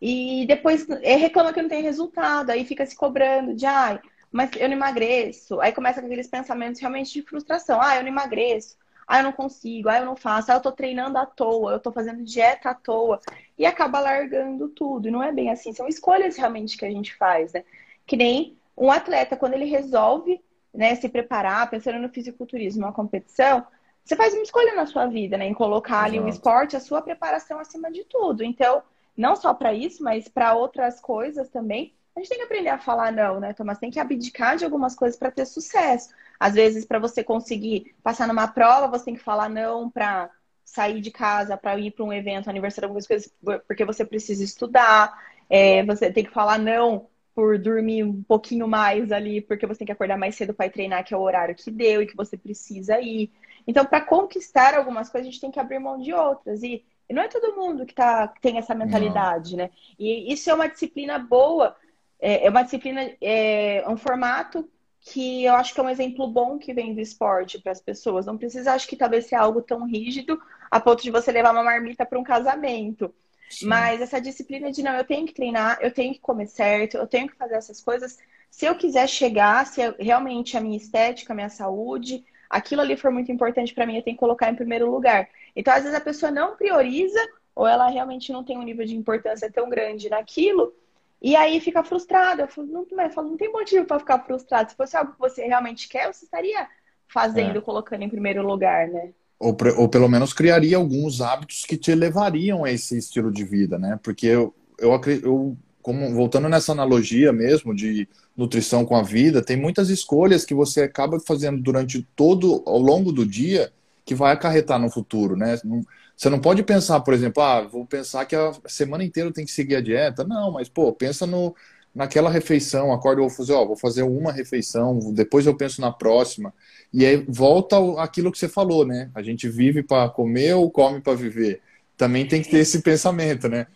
E 0.00 0.44
depois 0.46 0.88
é, 1.02 1.16
reclama 1.16 1.52
que 1.52 1.62
não 1.62 1.68
tem 1.68 1.82
resultado, 1.82 2.50
aí 2.50 2.64
fica 2.64 2.84
se 2.84 2.94
cobrando 2.94 3.54
de, 3.54 3.64
ai, 3.64 4.00
mas 4.30 4.50
eu 4.56 4.68
não 4.68 4.76
emagreço. 4.76 5.60
Aí 5.60 5.72
começa 5.72 6.00
com 6.00 6.06
aqueles 6.06 6.28
pensamentos 6.28 6.80
realmente 6.80 7.12
de 7.12 7.22
frustração. 7.22 7.80
Ah, 7.80 7.96
eu 7.96 8.02
não 8.02 8.08
emagreço. 8.08 8.76
Ah, 9.06 9.20
eu 9.20 9.24
não 9.24 9.32
consigo. 9.32 9.88
Ah, 9.88 9.98
eu 9.98 10.04
não 10.04 10.16
faço. 10.16 10.50
Ah, 10.50 10.56
eu 10.56 10.60
tô 10.60 10.72
treinando 10.72 11.16
à 11.16 11.24
toa. 11.24 11.72
Eu 11.72 11.80
tô 11.80 11.90
fazendo 11.92 12.22
dieta 12.22 12.70
à 12.70 12.74
toa. 12.74 13.20
E 13.56 13.64
acaba 13.64 14.00
largando 14.00 14.68
tudo. 14.68 15.08
E 15.08 15.10
não 15.10 15.22
é 15.22 15.32
bem 15.32 15.50
assim. 15.50 15.72
São 15.72 15.88
escolhas 15.88 16.36
realmente 16.36 16.76
que 16.76 16.84
a 16.84 16.90
gente 16.90 17.14
faz, 17.14 17.52
né? 17.52 17.64
Que 18.06 18.16
nem 18.16 18.58
um 18.76 18.90
atleta, 18.90 19.36
quando 19.36 19.54
ele 19.54 19.64
resolve 19.64 20.42
né, 20.74 20.94
se 20.94 21.08
preparar, 21.08 21.70
pensando 21.70 21.98
no 21.98 22.10
fisiculturismo, 22.10 22.84
uma 22.84 22.92
competição, 22.92 23.66
você 24.04 24.14
faz 24.14 24.34
uma 24.34 24.42
escolha 24.42 24.74
na 24.74 24.84
sua 24.84 25.06
vida, 25.06 25.38
né? 25.38 25.46
Em 25.46 25.54
colocar 25.54 26.04
ali 26.04 26.20
o 26.20 26.28
esporte, 26.28 26.76
a 26.76 26.80
sua 26.80 27.00
preparação 27.00 27.58
acima 27.58 27.90
de 27.90 28.04
tudo. 28.04 28.44
Então, 28.44 28.82
não 29.16 29.36
só 29.36 29.54
para 29.54 29.72
isso, 29.72 30.02
mas 30.02 30.28
para 30.28 30.54
outras 30.54 31.00
coisas 31.00 31.48
também, 31.48 31.94
a 32.14 32.20
gente 32.20 32.28
tem 32.30 32.38
que 32.38 32.44
aprender 32.44 32.70
a 32.70 32.78
falar 32.78 33.12
não, 33.12 33.38
né, 33.38 33.52
Thomas? 33.52 33.78
Tem 33.78 33.90
que 33.90 34.00
abdicar 34.00 34.56
de 34.56 34.64
algumas 34.64 34.94
coisas 34.94 35.18
para 35.18 35.30
ter 35.30 35.44
sucesso. 35.44 36.14
Às 36.40 36.54
vezes, 36.54 36.84
para 36.84 36.98
você 36.98 37.22
conseguir 37.22 37.94
passar 38.02 38.26
numa 38.26 38.48
prova, 38.48 38.88
você 38.88 39.06
tem 39.06 39.14
que 39.14 39.22
falar 39.22 39.50
não 39.50 39.90
para 39.90 40.30
sair 40.64 41.00
de 41.00 41.10
casa, 41.10 41.56
para 41.56 41.78
ir 41.78 41.90
para 41.92 42.04
um 42.04 42.12
evento, 42.12 42.48
aniversário, 42.48 42.86
algumas 42.86 43.06
coisas, 43.06 43.32
porque 43.66 43.84
você 43.84 44.04
precisa 44.04 44.42
estudar. 44.42 45.14
É, 45.48 45.84
você 45.84 46.10
tem 46.10 46.24
que 46.24 46.30
falar 46.32 46.58
não 46.58 47.06
por 47.34 47.58
dormir 47.58 48.02
um 48.02 48.22
pouquinho 48.22 48.66
mais 48.66 49.12
ali, 49.12 49.42
porque 49.42 49.66
você 49.66 49.80
tem 49.80 49.86
que 49.86 49.92
acordar 49.92 50.16
mais 50.16 50.34
cedo 50.36 50.54
para 50.54 50.70
treinar, 50.70 51.04
que 51.04 51.12
é 51.12 51.16
o 51.16 51.20
horário 51.20 51.54
que 51.54 51.70
deu 51.70 52.00
e 52.00 52.06
que 52.06 52.16
você 52.16 52.36
precisa 52.36 52.98
ir. 52.98 53.30
Então, 53.66 53.84
para 53.84 54.00
conquistar 54.00 54.74
algumas 54.74 55.10
coisas, 55.10 55.28
a 55.28 55.30
gente 55.30 55.40
tem 55.40 55.50
que 55.50 55.60
abrir 55.60 55.78
mão 55.78 55.98
de 56.00 56.14
outras. 56.14 56.62
E 56.62 56.82
não 57.14 57.22
é 57.22 57.28
todo 57.28 57.54
mundo 57.56 57.86
que 57.86 57.94
tá, 57.94 58.28
que 58.28 58.40
tem 58.40 58.58
essa 58.58 58.74
mentalidade, 58.74 59.56
né? 59.56 59.70
E 59.98 60.32
isso 60.32 60.50
é 60.50 60.54
uma 60.54 60.68
disciplina 60.68 61.18
boa, 61.18 61.76
é, 62.20 62.46
é 62.46 62.50
uma 62.50 62.62
disciplina, 62.62 63.10
é 63.20 63.84
um 63.88 63.96
formato 63.96 64.68
que 65.00 65.44
eu 65.44 65.54
acho 65.54 65.72
que 65.72 65.80
é 65.80 65.82
um 65.82 65.88
exemplo 65.90 66.26
bom 66.26 66.58
que 66.58 66.74
vem 66.74 66.92
do 66.94 67.00
esporte 67.00 67.60
para 67.60 67.70
as 67.72 67.80
pessoas. 67.80 68.26
Não 68.26 68.36
precisa, 68.36 68.72
acho 68.72 68.88
que 68.88 68.96
talvez 68.96 69.26
ser 69.26 69.36
algo 69.36 69.62
tão 69.62 69.86
rígido 69.86 70.40
a 70.70 70.80
ponto 70.80 71.02
de 71.02 71.10
você 71.12 71.30
levar 71.30 71.52
uma 71.52 71.62
marmita 71.62 72.04
para 72.04 72.18
um 72.18 72.24
casamento. 72.24 73.14
Sim. 73.48 73.68
Mas 73.68 74.00
essa 74.00 74.20
disciplina 74.20 74.70
de 74.72 74.82
não, 74.82 74.96
eu 74.96 75.04
tenho 75.04 75.24
que 75.26 75.32
treinar, 75.34 75.78
eu 75.80 75.92
tenho 75.92 76.12
que 76.12 76.20
comer 76.20 76.46
certo, 76.48 76.96
eu 76.96 77.06
tenho 77.06 77.28
que 77.28 77.36
fazer 77.36 77.54
essas 77.54 77.80
coisas. 77.80 78.18
Se 78.50 78.66
eu 78.66 78.74
quiser 78.76 79.08
chegar, 79.08 79.64
se 79.66 79.80
eu- 79.80 79.94
realmente 79.98 80.56
a 80.56 80.60
minha 80.60 80.76
estética, 80.76 81.32
a 81.32 81.36
minha 81.36 81.48
saúde, 81.48 82.24
aquilo 82.50 82.80
ali 82.80 82.96
for 82.96 83.10
muito 83.10 83.30
importante 83.30 83.72
para 83.74 83.86
mim, 83.86 83.96
eu 83.96 84.02
tenho 84.02 84.16
que 84.16 84.20
colocar 84.20 84.50
em 84.50 84.56
primeiro 84.56 84.90
lugar. 84.90 85.28
Então, 85.56 85.72
às 85.74 85.82
vezes 85.82 85.96
a 85.96 86.00
pessoa 86.00 86.30
não 86.30 86.54
prioriza 86.54 87.18
ou 87.54 87.66
ela 87.66 87.88
realmente 87.88 88.30
não 88.30 88.44
tem 88.44 88.58
um 88.58 88.62
nível 88.62 88.84
de 88.84 88.94
importância 88.94 89.50
tão 89.50 89.68
grande 89.70 90.10
naquilo 90.10 90.74
e 91.20 91.34
aí 91.34 91.60
fica 91.60 91.82
frustrada. 91.82 92.42
Eu 92.42 92.48
falo, 92.48 92.68
não, 92.68 92.86
eu 93.02 93.10
falo, 93.10 93.30
não 93.30 93.36
tem 93.36 93.50
motivo 93.50 93.86
para 93.86 93.98
ficar 93.98 94.18
frustrado. 94.20 94.70
Se 94.70 94.76
fosse 94.76 94.96
algo 94.96 95.12
que 95.12 95.18
você 95.18 95.46
realmente 95.46 95.88
quer, 95.88 96.12
você 96.12 96.26
estaria 96.26 96.68
fazendo, 97.08 97.58
É. 97.58 97.60
colocando 97.62 98.02
em 98.02 98.08
primeiro 98.08 98.46
lugar, 98.46 98.88
né? 98.88 99.12
Ou, 99.38 99.56
ou 99.76 99.88
pelo 99.88 100.08
menos 100.08 100.32
criaria 100.32 100.76
alguns 100.76 101.20
hábitos 101.20 101.64
que 101.64 101.76
te 101.76 101.94
levariam 101.94 102.64
a 102.64 102.70
esse 102.70 102.96
estilo 102.96 103.30
de 103.30 103.44
vida, 103.44 103.78
né? 103.78 103.98
Porque 104.02 104.26
eu, 104.26 104.54
eu, 104.78 105.00
eu 105.22 105.56
como, 105.82 106.12
voltando 106.14 106.48
nessa 106.48 106.72
analogia 106.72 107.32
mesmo 107.32 107.74
de 107.74 108.08
nutrição 108.36 108.84
com 108.84 108.96
a 108.96 109.02
vida, 109.02 109.42
tem 109.42 109.56
muitas 109.56 109.88
escolhas 109.88 110.44
que 110.44 110.54
você 110.54 110.82
acaba 110.82 111.20
fazendo 111.20 111.62
durante 111.62 112.02
todo, 112.16 112.62
ao 112.66 112.78
longo 112.78 113.12
do 113.12 113.24
dia, 113.24 113.72
que 114.06 114.14
vai 114.16 114.32
acarretar 114.32 114.80
no 114.80 114.90
futuro, 114.90 115.36
né? 115.36 115.58
Não- 115.64 115.82
Você 116.16 116.30
não 116.30 116.40
pode 116.40 116.62
pensar, 116.64 117.00
por 117.02 117.14
exemplo, 117.14 117.42
ah, 117.44 117.62
vou 117.62 117.86
pensar 117.86 118.26
que 118.26 118.36
a 118.36 118.52
semana 118.66 119.04
inteira 119.04 119.32
tenho 119.32 119.46
que 119.46 119.52
seguir 119.54 119.76
a 119.76 119.82
dieta. 119.82 120.24
Não, 120.24 120.52
mas, 120.52 120.68
pô, 120.68 120.92
pensa 120.94 121.26
no, 121.26 121.54
naquela 121.94 122.30
refeição, 122.30 122.92
acorda, 122.92 123.20
eu 123.22 123.28
vou 123.28 123.36
fazer, 123.36 123.52
ó, 123.54 123.66
vou 123.66 123.76
fazer 123.76 124.02
uma 124.04 124.32
refeição, 124.32 124.98
depois 125.14 125.46
eu 125.46 125.56
penso 125.56 125.80
na 125.82 125.92
próxima. 125.92 126.54
E 126.92 127.04
aí 127.04 127.18
volta 127.28 127.76
aquilo 128.02 128.32
que 128.32 128.38
você 128.38 128.48
falou, 128.48 128.86
né? 128.86 129.10
A 129.14 129.22
gente 129.22 129.48
vive 129.48 129.82
para 129.82 130.08
comer 130.10 130.54
ou 130.54 130.70
come 130.70 131.00
para 131.02 131.14
viver. 131.14 131.62
Também 131.98 132.26
tem 132.26 132.42
que 132.42 132.48
ter 132.50 132.58
esse 132.58 132.82
pensamento, 132.82 133.48
né? 133.48 133.66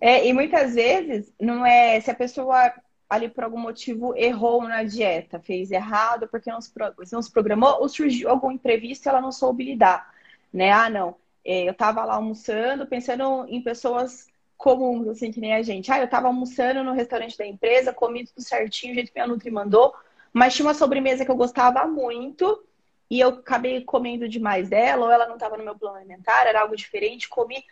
É, 0.00 0.26
e 0.26 0.32
muitas 0.32 0.74
vezes 0.74 1.32
não 1.40 1.64
é 1.64 2.00
se 2.00 2.10
a 2.10 2.14
pessoa 2.14 2.72
ali 3.10 3.28
por 3.28 3.42
algum 3.42 3.58
motivo 3.58 4.14
errou 4.16 4.62
na 4.62 4.84
dieta, 4.84 5.40
fez 5.40 5.72
errado 5.72 6.28
porque 6.28 6.50
não 6.50 6.60
se, 6.60 6.72
não 7.12 7.20
se 7.20 7.32
programou 7.32 7.80
ou 7.80 7.88
surgiu 7.88 8.30
algum 8.30 8.52
imprevisto 8.52 9.06
e 9.06 9.08
ela 9.08 9.20
não 9.20 9.32
soube 9.32 9.64
lidar, 9.64 10.14
né? 10.52 10.70
Ah, 10.70 10.88
não, 10.88 11.16
é, 11.44 11.68
eu 11.68 11.74
tava 11.74 12.04
lá 12.04 12.14
almoçando 12.14 12.86
pensando 12.86 13.44
em 13.48 13.60
pessoas 13.60 14.28
comuns, 14.56 15.08
assim, 15.08 15.32
que 15.32 15.40
nem 15.40 15.54
a 15.54 15.62
gente. 15.62 15.90
Ah, 15.90 15.98
eu 15.98 16.08
tava 16.08 16.28
almoçando 16.28 16.84
no 16.84 16.92
restaurante 16.92 17.36
da 17.36 17.46
empresa, 17.46 17.92
comi 17.92 18.26
tudo 18.26 18.42
certinho, 18.42 18.92
o 18.92 18.94
jeito 18.94 19.08
que 19.12 19.18
minha 19.18 19.26
Nutri 19.26 19.50
mandou, 19.50 19.92
mas 20.32 20.54
tinha 20.54 20.66
uma 20.66 20.74
sobremesa 20.74 21.24
que 21.24 21.30
eu 21.30 21.36
gostava 21.36 21.86
muito 21.88 22.64
e 23.10 23.18
eu 23.18 23.30
acabei 23.30 23.82
comendo 23.82 24.28
demais 24.28 24.68
dela, 24.68 25.06
ou 25.06 25.10
ela 25.10 25.26
não 25.26 25.34
estava 25.34 25.56
no 25.56 25.64
meu 25.64 25.76
plano 25.76 25.96
alimentar, 25.96 26.46
era 26.46 26.60
algo 26.60 26.76
diferente, 26.76 27.28
comi. 27.28 27.64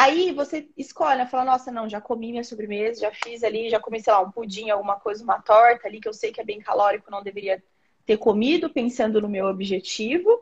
Aí 0.00 0.30
você 0.30 0.68
escolhe, 0.76 1.18
né? 1.18 1.26
Fala, 1.26 1.44
nossa, 1.44 1.72
não, 1.72 1.88
já 1.88 2.00
comi 2.00 2.30
minha 2.30 2.44
sobremesa, 2.44 3.00
já 3.00 3.10
fiz 3.10 3.42
ali, 3.42 3.68
já 3.68 3.80
comi, 3.80 4.00
sei 4.00 4.12
lá, 4.12 4.20
um 4.20 4.30
pudim, 4.30 4.70
alguma 4.70 4.94
coisa, 5.00 5.24
uma 5.24 5.42
torta 5.42 5.88
ali, 5.88 6.00
que 6.00 6.08
eu 6.08 6.12
sei 6.12 6.30
que 6.30 6.40
é 6.40 6.44
bem 6.44 6.60
calórico, 6.60 7.10
não 7.10 7.20
deveria 7.20 7.60
ter 8.06 8.16
comido, 8.16 8.70
pensando 8.70 9.20
no 9.20 9.28
meu 9.28 9.46
objetivo. 9.46 10.40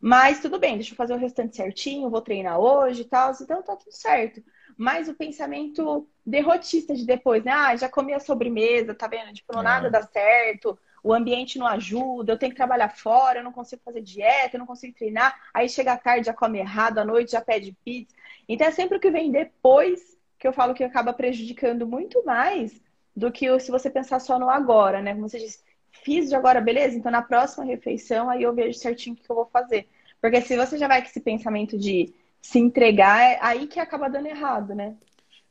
Mas 0.00 0.40
tudo 0.40 0.58
bem, 0.58 0.76
deixa 0.76 0.92
eu 0.92 0.96
fazer 0.96 1.12
o 1.12 1.18
restante 1.18 1.56
certinho, 1.56 2.08
vou 2.08 2.22
treinar 2.22 2.58
hoje 2.58 3.02
e 3.02 3.04
tal, 3.04 3.32
então 3.38 3.62
tá 3.62 3.76
tudo 3.76 3.92
certo. 3.92 4.42
Mas 4.78 5.08
o 5.08 5.14
pensamento 5.14 6.08
derrotista 6.24 6.94
de 6.94 7.04
depois, 7.04 7.44
né? 7.44 7.52
Ah, 7.52 7.76
já 7.76 7.90
comi 7.90 8.14
a 8.14 8.18
sobremesa, 8.18 8.94
tá 8.94 9.06
vendo? 9.08 9.30
Tipo, 9.34 9.52
não 9.52 9.60
É. 9.60 9.64
nada 9.64 9.90
dá 9.90 10.02
certo, 10.02 10.78
o 11.06 11.14
ambiente 11.14 11.56
não 11.56 11.68
ajuda, 11.68 12.32
eu 12.32 12.36
tenho 12.36 12.50
que 12.50 12.56
trabalhar 12.56 12.88
fora, 12.88 13.38
eu 13.38 13.44
não 13.44 13.52
consigo 13.52 13.80
fazer 13.84 14.00
dieta, 14.00 14.56
eu 14.56 14.58
não 14.58 14.66
consigo 14.66 14.92
treinar. 14.92 15.40
Aí 15.54 15.68
chega 15.68 15.92
à 15.92 15.96
tarde, 15.96 16.26
já 16.26 16.34
come 16.34 16.58
errado, 16.58 16.98
à 16.98 17.04
noite 17.04 17.30
já 17.30 17.40
pede 17.40 17.70
pizza. 17.84 18.12
Então 18.48 18.66
é 18.66 18.72
sempre 18.72 18.96
o 18.96 19.00
que 19.00 19.08
vem 19.08 19.30
depois 19.30 20.18
que 20.36 20.48
eu 20.48 20.52
falo 20.52 20.74
que 20.74 20.82
acaba 20.82 21.12
prejudicando 21.12 21.86
muito 21.86 22.24
mais 22.24 22.82
do 23.14 23.30
que 23.30 23.56
se 23.60 23.70
você 23.70 23.88
pensar 23.88 24.18
só 24.18 24.36
no 24.36 24.50
agora, 24.50 25.00
né? 25.00 25.14
Como 25.14 25.28
você 25.28 25.38
disse, 25.38 25.60
fiz 25.92 26.28
de 26.28 26.34
agora, 26.34 26.60
beleza? 26.60 26.96
Então 26.96 27.12
na 27.12 27.22
próxima 27.22 27.64
refeição 27.64 28.28
aí 28.28 28.42
eu 28.42 28.52
vejo 28.52 28.76
certinho 28.76 29.14
o 29.14 29.16
que 29.16 29.30
eu 29.30 29.36
vou 29.36 29.46
fazer. 29.46 29.88
Porque 30.20 30.40
se 30.40 30.56
você 30.56 30.76
já 30.76 30.88
vai 30.88 31.02
com 31.02 31.08
esse 31.08 31.20
pensamento 31.20 31.78
de 31.78 32.12
se 32.42 32.58
entregar, 32.58 33.22
é 33.22 33.38
aí 33.40 33.68
que 33.68 33.78
acaba 33.78 34.08
dando 34.10 34.26
errado, 34.26 34.74
né? 34.74 34.96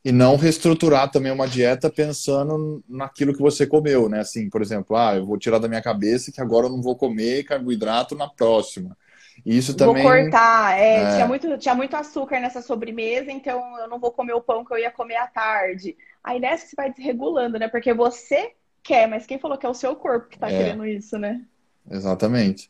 E 0.05 0.11
não 0.11 0.35
reestruturar 0.35 1.09
também 1.09 1.31
uma 1.31 1.47
dieta 1.47 1.89
pensando 1.89 2.83
naquilo 2.87 3.33
que 3.33 3.41
você 3.41 3.65
comeu, 3.65 4.07
né? 4.07 4.19
Assim, 4.19 4.47
por 4.51 4.61
exemplo, 4.61 4.95
ah, 4.95 5.15
eu 5.15 5.25
vou 5.25 5.35
tirar 5.35 5.57
da 5.57 5.67
minha 5.67 5.81
cabeça 5.81 6.31
que 6.31 6.39
agora 6.39 6.67
eu 6.67 6.69
não 6.69 6.79
vou 6.79 6.95
comer 6.95 7.43
carboidrato 7.43 8.13
na 8.13 8.29
próxima. 8.29 8.95
E 9.43 9.57
isso 9.57 9.75
também. 9.75 10.03
Vou 10.03 10.11
cortar. 10.11 10.77
É, 10.77 10.97
é. 10.97 11.15
Tinha, 11.15 11.27
muito, 11.27 11.57
tinha 11.57 11.73
muito 11.73 11.95
açúcar 11.95 12.39
nessa 12.39 12.61
sobremesa, 12.61 13.31
então 13.31 13.59
eu 13.79 13.87
não 13.87 13.97
vou 13.97 14.11
comer 14.11 14.33
o 14.33 14.41
pão 14.41 14.63
que 14.63 14.71
eu 14.71 14.77
ia 14.77 14.91
comer 14.91 15.15
à 15.15 15.25
tarde. 15.25 15.97
Aí 16.23 16.39
nessa 16.39 16.67
você 16.67 16.75
vai 16.75 16.93
desregulando, 16.93 17.57
né? 17.57 17.67
Porque 17.67 17.91
você 17.91 18.51
quer, 18.83 19.07
mas 19.07 19.25
quem 19.25 19.39
falou 19.39 19.57
que 19.57 19.65
é 19.65 19.69
o 19.69 19.73
seu 19.73 19.95
corpo 19.95 20.29
que 20.29 20.37
tá 20.37 20.51
é. 20.51 20.55
querendo 20.55 20.85
isso, 20.85 21.17
né? 21.17 21.41
Exatamente. 21.89 22.69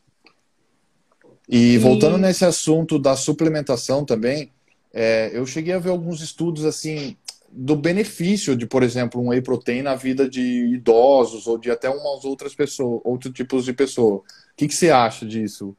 E 1.46 1.76
voltando 1.76 2.16
e... 2.16 2.20
nesse 2.22 2.46
assunto 2.46 2.98
da 2.98 3.14
suplementação 3.14 4.06
também, 4.06 4.50
é, 4.90 5.30
eu 5.34 5.44
cheguei 5.44 5.74
a 5.74 5.78
ver 5.78 5.90
alguns 5.90 6.22
estudos 6.22 6.64
assim 6.64 7.14
do 7.58 7.74
benefício 7.74 8.54
de, 8.54 8.66
por 8.66 8.82
exemplo, 8.82 9.18
um 9.18 9.28
whey 9.28 9.40
protein 9.40 9.80
na 9.80 9.94
vida 9.94 10.28
de 10.28 10.74
idosos 10.74 11.46
ou 11.46 11.56
de 11.56 11.70
até 11.70 11.88
umas 11.88 12.22
outras 12.24 12.54
pessoas, 12.54 13.00
outros 13.02 13.32
tipos 13.32 13.64
de 13.64 13.72
pessoa. 13.72 14.16
O 14.16 14.24
que, 14.54 14.68
que 14.68 14.74
você 14.74 14.90
acha 14.90 15.24
disso? 15.24 15.74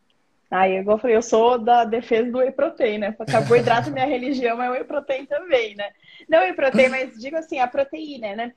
Aí, 0.50 0.80
igual 0.80 0.98
eu 0.98 1.02
falei, 1.02 1.16
eu 1.16 1.22
sou 1.22 1.60
da 1.60 1.86
defesa 1.86 2.32
do 2.32 2.40
whey 2.40 2.52
protein, 2.52 2.98
né? 2.98 3.16
Carboidrato, 3.30 3.92
minha 3.92 4.08
religião 4.08 4.62
é 4.62 4.72
whey 4.72 4.86
protein 4.86 5.26
também, 5.28 5.76
né? 5.76 5.92
Não 6.28 6.40
whey 6.40 6.54
protein, 6.54 6.90
mas 6.90 7.20
digo 7.20 7.36
assim, 7.36 7.60
a 7.60 7.68
proteína, 7.68 8.36
né? 8.36 8.54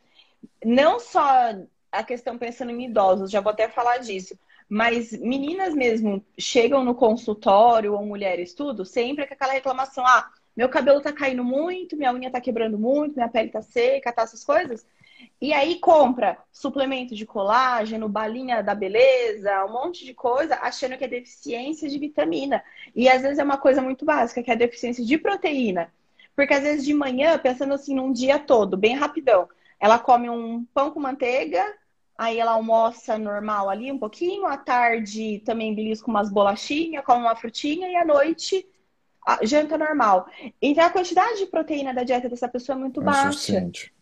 Não 0.65 0.99
só 0.99 1.55
a 1.93 2.03
questão 2.03 2.39
pensando 2.39 2.71
em 2.71 2.87
idosos, 2.87 3.31
já 3.31 3.41
vou 3.41 3.53
até 3.53 3.69
falar 3.69 3.99
disso, 3.99 4.39
mas 4.67 5.13
meninas 5.13 5.75
mesmo 5.75 6.25
chegam 6.39 6.85
no 6.85 6.95
consultório 6.95 7.93
ou 7.93 8.07
mulheres, 8.07 8.55
tudo, 8.55 8.87
sempre 8.87 9.27
com 9.27 9.35
aquela 9.35 9.53
reclamação, 9.53 10.07
ah, 10.07 10.31
meu 10.61 10.69
cabelo 10.69 11.01
tá 11.01 11.11
caindo 11.11 11.43
muito, 11.43 11.97
minha 11.97 12.13
unha 12.13 12.31
tá 12.31 12.39
quebrando 12.39 12.79
muito, 12.79 13.15
minha 13.15 13.31
pele 13.31 13.49
tá 13.49 13.63
seca, 13.63 14.13
tá 14.13 14.25
essas 14.25 14.45
coisas. 14.45 14.87
E 15.41 15.55
aí 15.55 15.79
compra 15.79 16.37
suplemento 16.53 17.15
de 17.15 17.25
colágeno, 17.25 18.11
balinha 18.11 18.63
da 18.63 18.75
beleza, 18.75 19.65
um 19.65 19.73
monte 19.73 20.05
de 20.05 20.13
coisa, 20.13 20.57
achando 20.57 20.99
que 20.99 21.05
é 21.05 21.09
deficiência 21.09 21.89
de 21.89 21.99
vitamina. 21.99 22.63
E 22.95 23.09
às 23.09 23.23
vezes 23.23 23.39
é 23.39 23.43
uma 23.43 23.57
coisa 23.57 23.81
muito 23.81 24.05
básica, 24.05 24.43
que 24.43 24.51
é 24.51 24.55
deficiência 24.55 25.03
de 25.03 25.17
proteína. 25.17 25.91
Porque 26.37 26.53
às 26.53 26.63
vezes 26.63 26.85
de 26.85 26.93
manhã, 26.93 27.39
pensando 27.39 27.73
assim 27.73 27.95
num 27.95 28.13
dia 28.13 28.39
todo, 28.39 28.77
bem 28.77 28.95
rapidão, 28.95 29.49
ela 29.79 29.99
come 29.99 30.29
um 30.29 30.63
pão 30.75 30.91
com 30.91 31.01
manteiga, 31.01 31.75
aí 32.19 32.39
ela 32.39 32.53
almoça 32.53 33.17
normal 33.17 33.71
ali 33.71 33.91
um 33.91 33.99
pouquinho, 33.99 34.45
à 34.45 34.59
tarde 34.59 35.39
também 35.43 35.75
belisca 35.75 36.11
umas 36.11 36.31
bolachinhas, 36.31 37.03
come 37.03 37.23
uma 37.23 37.35
frutinha 37.35 37.89
e 37.89 37.97
à 37.97 38.05
noite 38.05 38.67
janta 39.43 39.77
normal. 39.77 40.29
Então 40.61 40.85
a 40.85 40.91
quantidade 40.91 41.39
de 41.39 41.47
proteína 41.47 41.95
da 41.95 42.03
dieta 42.03 42.29
dessa 42.29 42.49
pessoa 42.49 42.77
é 42.77 42.81
muito 42.81 43.01
é 43.01 43.05
baixa. 43.05 43.33
Suficiente. 43.33 43.93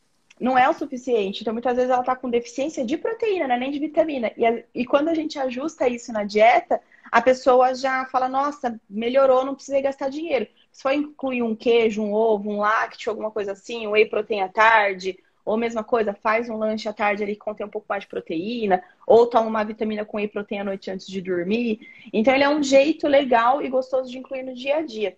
Não 0.40 0.56
é 0.56 0.68
o 0.68 0.72
suficiente. 0.72 1.40
Então, 1.40 1.52
muitas 1.52 1.74
vezes 1.74 1.90
ela 1.90 2.00
está 2.00 2.14
com 2.14 2.30
deficiência 2.30 2.84
de 2.84 2.96
proteína, 2.96 3.48
né? 3.48 3.58
nem 3.58 3.72
de 3.72 3.78
vitamina. 3.78 4.30
E, 4.36 4.46
a, 4.46 4.62
e 4.72 4.86
quando 4.86 5.08
a 5.08 5.14
gente 5.14 5.36
ajusta 5.38 5.88
isso 5.88 6.12
na 6.12 6.22
dieta, 6.22 6.80
a 7.10 7.20
pessoa 7.20 7.74
já 7.74 8.04
fala, 8.06 8.28
nossa, 8.28 8.80
melhorou, 8.88 9.44
não 9.44 9.54
precisei 9.54 9.82
gastar 9.82 10.08
dinheiro. 10.08 10.46
Se 10.70 10.82
for 10.82 10.92
incluir 10.92 11.42
um 11.42 11.56
queijo, 11.56 12.02
um 12.02 12.12
ovo, 12.12 12.50
um 12.50 12.58
lácteo, 12.58 13.10
alguma 13.10 13.30
coisa 13.30 13.52
assim, 13.52 13.88
whey 13.88 14.06
protein 14.06 14.42
à 14.42 14.48
tarde, 14.48 15.18
ou 15.48 15.56
mesma 15.56 15.82
coisa, 15.82 16.12
faz 16.12 16.48
um 16.50 16.56
lanche 16.56 16.88
à 16.88 16.92
tarde 16.92 17.22
ali 17.22 17.34
que 17.34 17.40
contém 17.40 17.66
um 17.66 17.70
pouco 17.70 17.86
mais 17.88 18.02
de 18.02 18.08
proteína, 18.08 18.82
ou 19.06 19.26
toma 19.26 19.48
uma 19.48 19.64
vitamina 19.64 20.04
com 20.04 20.18
whey 20.18 20.28
protein 20.28 20.58
à 20.58 20.64
noite 20.64 20.90
antes 20.90 21.06
de 21.06 21.20
dormir. 21.22 21.80
Então 22.12 22.34
ele 22.34 22.44
é 22.44 22.48
um 22.48 22.62
jeito 22.62 23.08
legal 23.08 23.62
e 23.62 23.68
gostoso 23.68 24.10
de 24.10 24.18
incluir 24.18 24.42
no 24.42 24.54
dia 24.54 24.76
a 24.76 24.82
dia. 24.82 25.16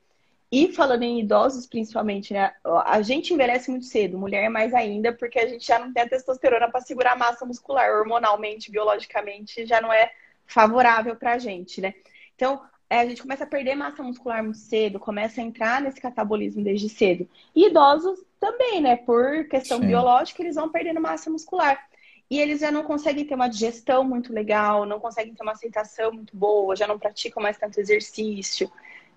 E 0.52 0.72
falando 0.72 1.02
em 1.04 1.20
idosos, 1.20 1.66
principalmente, 1.66 2.32
né? 2.32 2.52
A 2.84 3.02
gente 3.02 3.32
envelhece 3.32 3.70
muito 3.70 3.86
cedo, 3.86 4.18
mulher 4.18 4.48
mais 4.50 4.74
ainda, 4.74 5.12
porque 5.12 5.38
a 5.38 5.46
gente 5.46 5.64
já 5.66 5.78
não 5.78 5.92
tem 5.92 6.02
a 6.02 6.08
testosterona 6.08 6.70
para 6.70 6.80
segurar 6.80 7.12
a 7.12 7.16
massa 7.16 7.46
muscular, 7.46 7.88
hormonalmente, 7.90 8.70
biologicamente, 8.70 9.64
já 9.64 9.80
não 9.80 9.92
é 9.92 10.10
favorável 10.46 11.14
para 11.14 11.34
a 11.34 11.38
gente, 11.38 11.80
né? 11.80 11.94
Então, 12.34 12.60
é, 12.90 12.98
a 12.98 13.06
gente 13.06 13.22
começa 13.22 13.44
a 13.44 13.46
perder 13.46 13.76
massa 13.76 14.02
muscular 14.02 14.42
muito 14.42 14.58
cedo, 14.58 14.98
começa 14.98 15.40
a 15.40 15.44
entrar 15.44 15.80
nesse 15.80 16.00
catabolismo 16.00 16.64
desde 16.64 16.88
cedo. 16.88 17.28
E 17.54 17.68
idosos 17.68 18.18
também, 18.40 18.80
né? 18.80 18.96
Por 18.96 19.48
questão 19.48 19.78
Sim. 19.78 19.86
biológica, 19.86 20.42
eles 20.42 20.56
vão 20.56 20.68
perdendo 20.68 21.00
massa 21.00 21.30
muscular. 21.30 21.80
E 22.28 22.40
eles 22.40 22.60
já 22.60 22.72
não 22.72 22.82
conseguem 22.82 23.24
ter 23.24 23.36
uma 23.36 23.46
digestão 23.46 24.02
muito 24.02 24.32
legal, 24.32 24.84
não 24.84 24.98
conseguem 24.98 25.32
ter 25.34 25.42
uma 25.44 25.52
aceitação 25.52 26.12
muito 26.12 26.36
boa, 26.36 26.74
já 26.74 26.88
não 26.88 26.98
praticam 26.98 27.40
mais 27.40 27.56
tanto 27.56 27.78
exercício, 27.78 28.68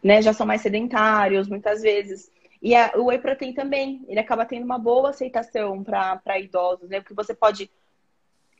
né? 0.03 0.21
Já 0.21 0.34
são 0.34 0.45
mais 0.45 0.61
sedentários, 0.61 1.47
muitas 1.49 1.82
vezes. 1.82 2.32
E 2.61 2.76
a, 2.76 2.91
o 2.95 3.05
whey 3.05 3.17
protein 3.17 3.53
também, 3.53 4.05
ele 4.07 4.19
acaba 4.19 4.45
tendo 4.45 4.65
uma 4.65 4.78
boa 4.78 5.09
aceitação 5.09 5.84
para 5.84 6.39
idosos, 6.39 6.89
né? 6.89 6.99
Porque 6.99 7.15
você 7.15 7.34
pode 7.34 7.71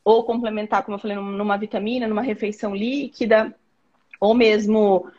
ou 0.04 0.24
complementar, 0.24 0.84
como 0.84 0.96
eu 0.98 1.00
falei, 1.00 1.16
numa 1.16 1.56
vitamina, 1.56 2.08
numa 2.08 2.22
refeição 2.22 2.76
líquida, 2.76 3.56
ou 4.24 4.34
mesmo 4.34 5.12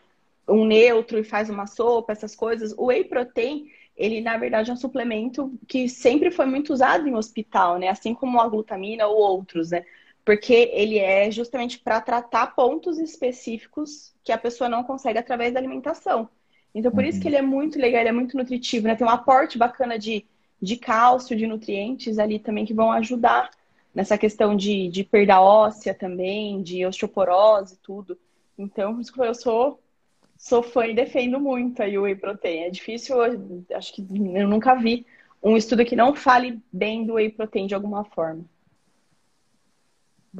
um 0.47 0.65
neutro 0.65 1.19
e 1.19 1.23
faz 1.23 1.47
uma 1.47 1.67
sopa, 1.67 2.11
essas 2.11 2.35
coisas. 2.35 2.73
O 2.75 2.87
whey 2.87 3.03
protein, 3.03 3.67
ele 3.95 4.19
na 4.19 4.35
verdade 4.35 4.71
é 4.71 4.73
um 4.73 4.77
suplemento 4.77 5.53
que 5.67 5.87
sempre 5.87 6.31
foi 6.31 6.47
muito 6.47 6.73
usado 6.73 7.07
em 7.07 7.13
hospital, 7.13 7.77
né? 7.77 7.87
Assim 7.87 8.15
como 8.15 8.41
a 8.41 8.49
glutamina 8.49 9.05
ou 9.05 9.15
outros, 9.15 9.69
né? 9.69 9.85
Porque 10.25 10.71
ele 10.73 10.97
é 10.97 11.29
justamente 11.29 11.77
para 11.77 12.01
tratar 12.01 12.55
pontos 12.55 12.97
específicos 12.97 14.11
que 14.23 14.31
a 14.31 14.39
pessoa 14.39 14.67
não 14.67 14.83
consegue 14.83 15.19
através 15.19 15.53
da 15.53 15.59
alimentação. 15.59 16.27
Então, 16.73 16.91
por 16.91 17.03
uhum. 17.03 17.09
isso 17.09 17.21
que 17.21 17.27
ele 17.27 17.35
é 17.35 17.43
muito 17.43 17.77
legal, 17.77 18.01
ele 18.01 18.09
é 18.09 18.11
muito 18.11 18.35
nutritivo, 18.35 18.87
né? 18.87 18.95
Tem 18.95 19.05
um 19.05 19.09
aporte 19.11 19.55
bacana 19.55 19.99
de, 19.99 20.25
de 20.59 20.77
cálcio, 20.77 21.37
de 21.37 21.45
nutrientes 21.45 22.17
ali 22.17 22.39
também 22.39 22.65
que 22.65 22.73
vão 22.73 22.91
ajudar 22.91 23.51
nessa 23.93 24.17
questão 24.17 24.55
de, 24.55 24.89
de 24.89 25.03
perda 25.03 25.39
óssea 25.39 25.93
também, 25.93 26.63
de 26.63 26.83
osteoporose, 26.87 27.77
tudo. 27.83 28.17
Então, 28.57 28.99
eu 29.17 29.33
sou, 29.33 29.79
sou 30.37 30.63
fã 30.63 30.87
e 30.87 30.95
defendo 30.95 31.39
muito 31.39 31.81
o 31.81 32.01
whey 32.03 32.15
protein. 32.15 32.63
É 32.63 32.69
difícil, 32.69 33.17
acho 33.75 33.93
que 33.93 34.05
eu 34.33 34.47
nunca 34.47 34.75
vi 34.75 35.05
um 35.43 35.55
estudo 35.55 35.85
que 35.85 35.95
não 35.95 36.15
fale 36.15 36.59
bem 36.71 37.05
do 37.05 37.13
whey 37.13 37.29
protein 37.29 37.67
de 37.67 37.75
alguma 37.75 38.03
forma. 38.03 38.43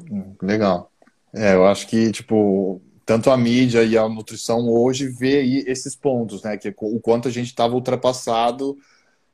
Hum, 0.10 0.36
legal. 0.42 0.92
É, 1.34 1.54
eu 1.54 1.66
acho 1.66 1.88
que, 1.88 2.12
tipo, 2.12 2.82
tanto 3.06 3.30
a 3.30 3.38
mídia 3.38 3.84
e 3.84 3.98
a 3.98 4.08
nutrição 4.10 4.68
hoje 4.68 5.08
vê 5.08 5.40
aí 5.40 5.64
esses 5.68 5.96
pontos, 5.96 6.42
né? 6.44 6.58
Que 6.58 6.74
o 6.78 7.00
quanto 7.00 7.28
a 7.28 7.32
gente 7.32 7.48
estava 7.48 7.76
ultrapassado 7.76 8.78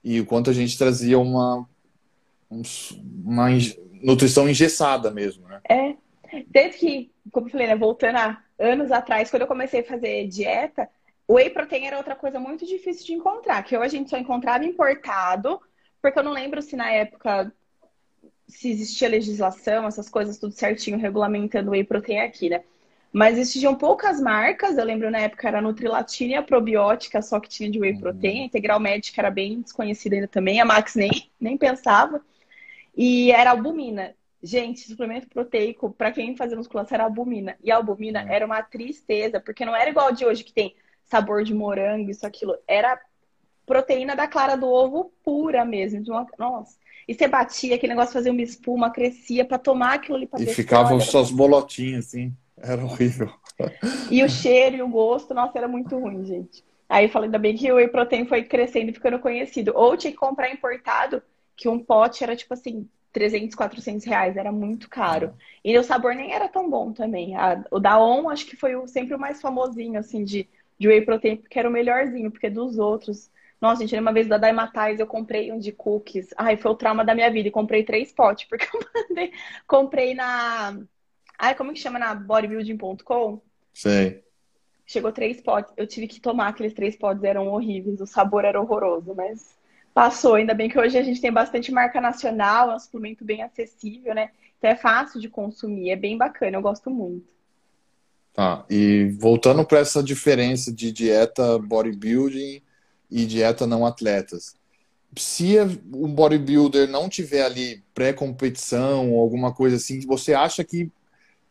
e 0.03 0.19
o 0.19 0.25
quanto 0.25 0.49
a 0.49 0.53
gente 0.53 0.77
trazia 0.77 1.17
uma, 1.17 1.67
uma 3.23 3.47
nutrição 4.03 4.49
engessada 4.49 5.11
mesmo, 5.11 5.47
né? 5.47 5.61
É. 5.69 5.95
Desde 6.47 6.77
que, 6.77 7.11
como 7.31 7.47
eu 7.47 7.51
falei, 7.51 7.67
né, 7.67 7.75
voltando 7.75 8.15
a 8.17 8.41
anos 8.61 8.91
atrás, 8.91 9.29
quando 9.29 9.41
eu 9.41 9.47
comecei 9.47 9.81
a 9.81 9.85
fazer 9.85 10.27
dieta, 10.27 10.89
o 11.27 11.35
whey 11.35 11.49
protein 11.49 11.85
era 11.85 11.97
outra 11.97 12.15
coisa 12.15 12.39
muito 12.39 12.65
difícil 12.65 13.05
de 13.05 13.13
encontrar, 13.13 13.63
que 13.63 13.77
hoje 13.77 13.95
a 13.95 13.99
gente 13.99 14.09
só 14.09 14.17
encontrava 14.17 14.65
importado, 14.65 15.59
porque 16.01 16.19
eu 16.19 16.23
não 16.23 16.31
lembro 16.31 16.61
se 16.61 16.75
na 16.75 16.91
época 16.91 17.51
se 18.47 18.69
existia 18.69 19.07
legislação, 19.07 19.87
essas 19.87 20.09
coisas 20.09 20.37
tudo 20.37 20.53
certinho, 20.53 20.97
regulamentando 20.97 21.69
o 21.69 21.71
whey 21.71 21.83
protein 21.83 22.19
aqui, 22.19 22.49
né? 22.49 22.63
Mas 23.13 23.37
existiam 23.37 23.75
poucas 23.75 24.21
marcas, 24.21 24.77
eu 24.77 24.85
lembro 24.85 25.11
na 25.11 25.19
época 25.19 25.47
era 25.47 25.59
a 25.59 25.61
Nutrilatina 25.61 26.33
e 26.33 26.35
a 26.35 26.43
probiótica, 26.43 27.21
só 27.21 27.39
que 27.39 27.49
tinha 27.49 27.69
de 27.69 27.79
whey 27.79 27.97
protein, 27.97 28.43
a 28.43 28.45
Integral 28.45 28.79
Médica 28.79 29.21
era 29.21 29.29
bem 29.29 29.61
desconhecida 29.61 30.15
ainda 30.15 30.27
também, 30.27 30.61
a 30.61 30.65
Max 30.65 30.95
nem, 30.95 31.29
nem 31.39 31.57
pensava. 31.57 32.21
E 32.95 33.31
era 33.31 33.51
albumina. 33.51 34.15
Gente, 34.43 34.87
suplemento 34.87 35.27
proteico, 35.29 35.91
para 35.91 36.11
quem 36.11 36.35
fazia 36.35 36.57
musculação, 36.57 36.95
era 36.95 37.03
albumina. 37.03 37.55
E 37.63 37.71
a 37.71 37.75
albumina 37.75 38.25
é. 38.27 38.35
era 38.35 38.45
uma 38.45 38.61
tristeza, 38.63 39.39
porque 39.39 39.65
não 39.65 39.75
era 39.75 39.89
igual 39.89 40.11
de 40.11 40.25
hoje, 40.25 40.43
que 40.43 40.53
tem 40.53 40.75
sabor 41.05 41.43
de 41.43 41.53
morango, 41.53 42.09
isso, 42.09 42.25
aquilo. 42.25 42.55
Era 42.67 42.99
proteína 43.65 44.15
da 44.15 44.27
clara 44.27 44.55
do 44.55 44.67
ovo 44.67 45.11
pura 45.23 45.63
mesmo. 45.63 46.01
De 46.01 46.09
uma... 46.09 46.25
Nossa. 46.37 46.75
E 47.07 47.13
você 47.13 47.27
batia, 47.27 47.75
aquele 47.75 47.93
negócio 47.93 48.13
fazia 48.13 48.31
uma 48.31 48.41
espuma, 48.41 48.89
crescia 48.89 49.45
para 49.45 49.57
tomar 49.57 49.95
aquilo 49.95 50.17
ali 50.17 50.25
pra 50.25 50.41
E 50.41 50.47
ficavam 50.47 50.99
só 50.99 51.19
as 51.19 51.31
bolotinhas, 51.31 52.07
assim. 52.07 52.33
Era 52.57 52.83
horrível. 52.83 53.29
E 54.09 54.23
o 54.23 54.29
cheiro 54.29 54.77
e 54.77 54.81
o 54.81 54.87
gosto, 54.87 55.33
nossa, 55.33 55.57
era 55.57 55.67
muito 55.67 55.97
ruim, 55.97 56.25
gente. 56.25 56.63
Aí 56.87 57.05
eu 57.05 57.09
falei, 57.09 57.27
ainda 57.27 57.39
bem 57.39 57.55
que 57.55 57.71
o 57.71 57.75
whey 57.75 57.87
protein 57.87 58.25
foi 58.25 58.43
crescendo 58.43 58.89
e 58.89 58.93
ficando 58.93 59.19
conhecido. 59.19 59.71
Ou 59.75 59.95
tinha 59.95 60.11
que 60.11 60.17
comprar 60.17 60.51
importado, 60.51 61.21
que 61.55 61.69
um 61.69 61.79
pote 61.79 62.23
era 62.23 62.35
tipo 62.35 62.53
assim, 62.53 62.87
300, 63.11 63.55
400 63.55 64.05
reais, 64.05 64.37
era 64.37 64.51
muito 64.51 64.89
caro. 64.89 65.33
E 65.63 65.77
o 65.77 65.83
sabor 65.83 66.15
nem 66.15 66.33
era 66.33 66.47
tão 66.47 66.69
bom 66.69 66.93
também. 66.93 67.35
A, 67.35 67.63
o 67.69 67.79
da 67.79 67.99
On, 67.99 68.29
acho 68.29 68.45
que 68.45 68.55
foi 68.55 68.75
o, 68.75 68.87
sempre 68.87 69.13
o 69.13 69.19
mais 69.19 69.41
famosinho, 69.41 69.99
assim, 69.99 70.23
de, 70.23 70.47
de 70.79 70.87
whey 70.87 71.01
protein, 71.01 71.37
porque 71.37 71.59
era 71.59 71.69
o 71.69 71.71
melhorzinho, 71.71 72.31
porque 72.31 72.49
dos 72.49 72.79
outros. 72.79 73.29
Nossa, 73.59 73.85
gente, 73.85 73.99
uma 73.99 74.13
vez 74.13 74.27
da 74.27 74.37
Daimatais 74.37 74.99
eu 74.99 75.05
comprei 75.05 75.51
um 75.51 75.59
de 75.59 75.71
cookies. 75.71 76.33
Ai, 76.37 76.57
foi 76.57 76.71
o 76.71 76.75
trauma 76.75 77.05
da 77.05 77.13
minha 77.13 77.29
vida. 77.29 77.47
E 77.47 77.51
comprei 77.51 77.83
três 77.83 78.11
potes, 78.11 78.47
porque 78.49 78.65
eu 78.73 78.79
mandei. 78.93 79.31
Comprei 79.67 80.15
na. 80.15 80.79
Ai, 81.37 81.55
como 81.55 81.73
que 81.73 81.79
chama? 81.79 81.99
Na 81.99 82.15
bodybuilding.com? 82.15 83.41
Sei. 83.73 84.23
Chegou 84.85 85.11
três 85.11 85.41
potes. 85.41 85.73
Eu 85.77 85.85
tive 85.85 86.07
que 86.07 86.19
tomar 86.19 86.47
aqueles 86.49 86.73
três 86.73 86.95
potes, 86.95 87.23
eram 87.23 87.47
horríveis. 87.49 88.01
O 88.01 88.07
sabor 88.07 88.45
era 88.45 88.59
horroroso, 88.59 89.13
mas 89.13 89.55
passou. 89.93 90.35
Ainda 90.35 90.53
bem 90.53 90.69
que 90.69 90.79
hoje 90.79 90.97
a 90.97 91.03
gente 91.03 91.21
tem 91.21 91.31
bastante 91.31 91.71
marca 91.71 91.99
nacional, 92.01 92.71
é 92.71 92.75
um 92.75 92.79
suplemento 92.79 93.23
bem 93.23 93.43
acessível, 93.43 94.13
né? 94.13 94.29
Então 94.57 94.69
é 94.69 94.75
fácil 94.75 95.19
de 95.19 95.29
consumir, 95.29 95.89
é 95.89 95.95
bem 95.95 96.17
bacana, 96.17 96.57
eu 96.57 96.61
gosto 96.61 96.89
muito. 96.89 97.25
Tá, 98.33 98.65
e 98.69 99.13
voltando 99.19 99.65
para 99.65 99.79
essa 99.79 100.01
diferença 100.01 100.71
de 100.71 100.91
dieta 100.91 101.59
bodybuilding 101.59 102.61
e 103.09 103.25
dieta 103.25 103.67
não 103.67 103.85
atletas. 103.85 104.55
Se 105.17 105.57
o 105.91 106.07
bodybuilder 106.07 106.89
não 106.89 107.09
tiver 107.09 107.43
ali 107.43 107.83
pré-competição 107.93 109.11
ou 109.11 109.19
alguma 109.19 109.53
coisa 109.53 109.75
assim, 109.75 109.99
você 110.07 110.33
acha 110.33 110.63
que 110.63 110.89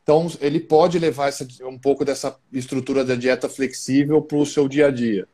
então 0.03 0.26
ele 0.41 0.59
pode 0.59 0.99
levar 0.99 1.28
essa, 1.28 1.47
um 1.62 1.78
pouco 1.78 2.05
dessa 2.05 2.36
estrutura 2.53 3.05
da 3.05 3.14
dieta 3.14 3.49
flexível 3.49 4.22
para 4.22 4.38
o 4.38 4.47
seu 4.47 4.66
dia 4.66 4.86
a 4.86 4.91
dia? 4.91 5.28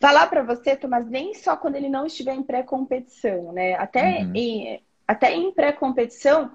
Falar 0.00 0.26
para 0.26 0.42
você, 0.42 0.76
Tomás, 0.76 1.06
nem 1.06 1.34
só 1.34 1.56
quando 1.56 1.76
ele 1.76 1.88
não 1.88 2.06
estiver 2.06 2.34
em 2.34 2.42
pré-competição, 2.42 3.52
né? 3.52 3.74
Até 3.74 4.20
uhum. 4.22 4.32
em, 4.34 4.82
até 5.06 5.32
em 5.32 5.52
pré-competição, 5.52 6.50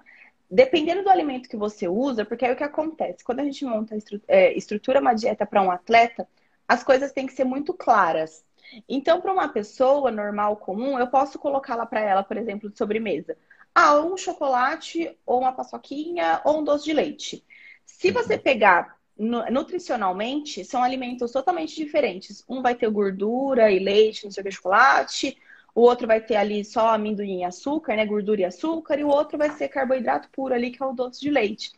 dependendo 0.49 1.03
do 1.03 1.09
alimento 1.09 1.49
que 1.49 1.57
você 1.57 1.87
usa, 1.87 2.25
porque 2.25 2.45
é 2.45 2.51
o 2.51 2.55
que 2.55 2.63
acontece. 2.63 3.23
Quando 3.23 3.39
a 3.39 3.43
gente 3.43 3.65
monta 3.65 3.97
é, 4.27 4.53
estrutura 4.57 4.99
uma 4.99 5.13
dieta 5.13 5.45
para 5.45 5.61
um 5.61 5.71
atleta, 5.71 6.27
as 6.67 6.83
coisas 6.83 7.11
têm 7.11 7.25
que 7.25 7.33
ser 7.33 7.43
muito 7.43 7.73
claras. 7.73 8.43
Então, 8.87 9.19
para 9.19 9.33
uma 9.33 9.47
pessoa 9.49 10.11
normal, 10.11 10.57
comum, 10.57 10.99
eu 10.99 11.07
posso 11.07 11.39
colocá-la 11.39 11.85
para 11.85 12.01
ela, 12.01 12.23
por 12.23 12.37
exemplo, 12.37 12.69
de 12.69 12.77
sobremesa. 12.77 13.35
Ah, 13.73 13.99
um 13.99 14.15
chocolate, 14.17 15.17
ou 15.25 15.39
uma 15.39 15.51
paçoquinha, 15.51 16.41
ou 16.43 16.59
um 16.59 16.63
doce 16.63 16.85
de 16.85 16.93
leite. 16.93 17.43
Se 17.85 18.11
você 18.11 18.37
pegar 18.37 18.98
nutricionalmente, 19.19 20.63
são 20.63 20.81
alimentos 20.81 21.31
totalmente 21.31 21.75
diferentes. 21.75 22.43
Um 22.47 22.61
vai 22.61 22.73
ter 22.73 22.89
gordura 22.89 23.69
e 23.71 23.77
leite, 23.77 24.23
não 24.23 24.31
sei 24.31 24.41
o 24.41 24.45
que, 24.45 24.51
chocolate 24.51 25.37
o 25.79 25.81
outro 25.81 26.07
vai 26.07 26.19
ter 26.19 26.35
ali 26.35 26.65
só 26.65 26.93
amendoim 26.93 27.39
e 27.39 27.43
açúcar, 27.43 27.95
né? 27.95 28.05
Gordura 28.05 28.41
e 28.41 28.45
açúcar, 28.45 28.99
e 28.99 29.03
o 29.03 29.07
outro 29.07 29.37
vai 29.37 29.49
ser 29.51 29.69
carboidrato 29.69 30.29
puro 30.29 30.53
ali, 30.53 30.71
que 30.71 30.81
é 30.81 30.85
o 30.85 30.93
doce 30.93 31.21
de 31.21 31.29
leite. 31.29 31.71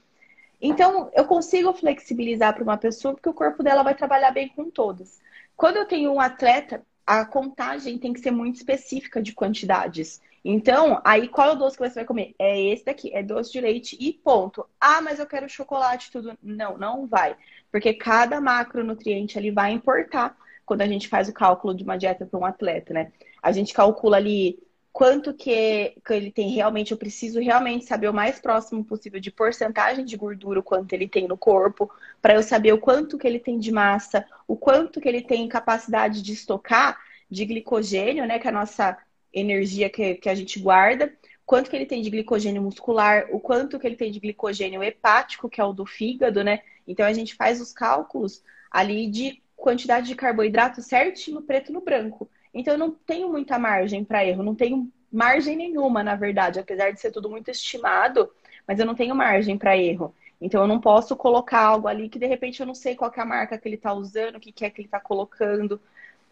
Então, 0.59 1.11
eu 1.13 1.25
consigo 1.25 1.73
flexibilizar 1.73 2.53
para 2.53 2.63
uma 2.63 2.77
pessoa, 2.77 3.13
porque 3.13 3.29
o 3.29 3.33
corpo 3.33 3.63
dela 3.63 3.83
vai 3.83 3.95
trabalhar 3.95 4.31
bem 4.31 4.47
com 4.49 4.69
todas. 4.69 5.19
Quando 5.55 5.77
eu 5.77 5.85
tenho 5.85 6.11
um 6.11 6.19
atleta, 6.19 6.83
a 7.05 7.25
contagem 7.25 7.97
tem 7.97 8.13
que 8.13 8.19
ser 8.19 8.31
muito 8.31 8.55
específica 8.55 9.21
de 9.21 9.33
quantidades. 9.33 10.21
Então, 10.43 10.99
aí 11.03 11.27
qual 11.27 11.49
é 11.49 11.51
o 11.53 11.55
doce 11.55 11.77
que 11.77 11.87
você 11.87 11.95
vai 11.95 12.05
comer? 12.05 12.33
É 12.39 12.59
esse 12.59 12.83
daqui, 12.83 13.13
é 13.13 13.21
doce 13.21 13.51
de 13.51 13.61
leite 13.61 13.95
e 13.99 14.11
ponto. 14.11 14.65
Ah, 14.79 15.01
mas 15.01 15.19
eu 15.19 15.27
quero 15.27 15.47
chocolate 15.47 16.11
tudo. 16.11 16.37
Não, 16.41 16.77
não 16.77 17.07
vai. 17.07 17.35
Porque 17.71 17.93
cada 17.93 18.41
macronutriente 18.41 19.37
ali 19.37 19.51
vai 19.51 19.71
importar 19.71 20.35
quando 20.65 20.81
a 20.81 20.87
gente 20.87 21.07
faz 21.07 21.29
o 21.29 21.33
cálculo 21.33 21.75
de 21.75 21.83
uma 21.83 21.97
dieta 21.97 22.25
para 22.25 22.39
um 22.39 22.45
atleta, 22.45 22.93
né? 22.93 23.11
A 23.41 23.51
gente 23.51 23.73
calcula 23.73 24.17
ali 24.17 24.57
quanto 24.91 25.33
que, 25.33 25.95
que 26.05 26.13
ele 26.13 26.31
tem 26.31 26.49
realmente. 26.49 26.91
Eu 26.91 26.97
preciso 26.97 27.39
realmente 27.39 27.85
saber 27.85 28.09
o 28.09 28.13
mais 28.13 28.39
próximo 28.39 28.83
possível 28.83 29.19
de 29.19 29.31
porcentagem 29.31 30.05
de 30.05 30.17
gordura, 30.17 30.59
o 30.59 30.63
quanto 30.63 30.93
ele 30.93 31.07
tem 31.07 31.27
no 31.27 31.37
corpo, 31.37 31.91
para 32.21 32.33
eu 32.33 32.43
saber 32.43 32.73
o 32.73 32.79
quanto 32.79 33.17
que 33.17 33.27
ele 33.27 33.39
tem 33.39 33.59
de 33.59 33.71
massa, 33.71 34.25
o 34.47 34.55
quanto 34.57 34.99
que 34.99 35.07
ele 35.07 35.21
tem 35.21 35.47
capacidade 35.47 36.21
de 36.21 36.33
estocar 36.33 36.99
de 37.29 37.45
glicogênio, 37.45 38.25
né? 38.25 38.39
Que 38.39 38.47
é 38.47 38.49
a 38.49 38.53
nossa 38.53 38.97
energia 39.34 39.89
que, 39.89 40.15
que 40.15 40.29
a 40.29 40.36
gente 40.36 40.59
guarda, 40.59 41.13
quanto 41.45 41.69
que 41.69 41.75
ele 41.75 41.86
tem 41.86 42.01
de 42.01 42.09
glicogênio 42.09 42.61
muscular, 42.61 43.27
o 43.32 43.39
quanto 43.39 43.79
que 43.79 43.86
ele 43.86 43.95
tem 43.95 44.11
de 44.11 44.19
glicogênio 44.19 44.84
hepático, 44.84 45.49
que 45.49 45.59
é 45.59 45.63
o 45.63 45.73
do 45.73 45.86
fígado, 45.86 46.43
né? 46.43 46.61
Então 46.88 47.05
a 47.05 47.13
gente 47.13 47.36
faz 47.36 47.59
os 47.59 47.73
cálculos 47.73 48.43
ali 48.69 49.07
de 49.09 49.41
quantidade 49.55 50.07
de 50.07 50.15
carboidrato 50.15 50.82
certinho, 50.82 51.41
preto 51.41 51.71
no 51.71 51.82
branco. 51.82 52.29
Então 52.53 52.73
eu 52.73 52.77
não 52.77 52.91
tenho 52.91 53.29
muita 53.29 53.59
margem 53.59 54.03
para 54.03 54.25
erro, 54.25 54.43
não 54.43 54.55
tenho 54.55 54.91
margem 55.11 55.55
nenhuma, 55.55 56.03
na 56.03 56.15
verdade, 56.15 56.59
apesar 56.59 56.91
de 56.91 56.99
ser 56.99 57.11
tudo 57.11 57.29
muito 57.29 57.51
estimado, 57.51 58.32
mas 58.67 58.79
eu 58.79 58.86
não 58.86 58.95
tenho 58.95 59.15
margem 59.15 59.57
para 59.57 59.77
erro. 59.77 60.15
Então 60.39 60.61
eu 60.61 60.67
não 60.67 60.79
posso 60.79 61.15
colocar 61.15 61.61
algo 61.61 61.88
ali 61.88 62.09
que 62.09 62.17
de 62.17 62.25
repente 62.25 62.59
eu 62.59 62.65
não 62.65 62.73
sei 62.73 62.95
qual 62.95 63.13
é 63.15 63.21
a 63.21 63.25
marca 63.25 63.57
que 63.57 63.67
ele 63.67 63.75
está 63.75 63.93
usando, 63.93 64.38
o 64.38 64.39
que, 64.39 64.51
que 64.51 64.65
é 64.65 64.69
que 64.69 64.82
ele 64.82 64.88
está 64.88 64.99
colocando. 64.99 65.79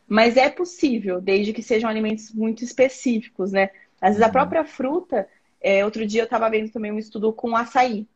Mas 0.09 0.35
é 0.35 0.49
possível, 0.49 1.21
desde 1.21 1.53
que 1.53 1.61
sejam 1.61 1.87
alimentos 1.87 2.31
muito 2.33 2.63
específicos, 2.63 3.51
né? 3.51 3.69
Às 4.01 4.11
vezes 4.11 4.23
a 4.23 4.25
uhum. 4.25 4.31
própria 4.31 4.65
fruta, 4.65 5.29
é, 5.61 5.85
outro 5.85 6.05
dia 6.05 6.21
eu 6.21 6.25
estava 6.25 6.49
vendo 6.49 6.71
também 6.71 6.91
um 6.91 6.97
estudo 6.97 7.31
com 7.31 7.55
açaí. 7.55 8.07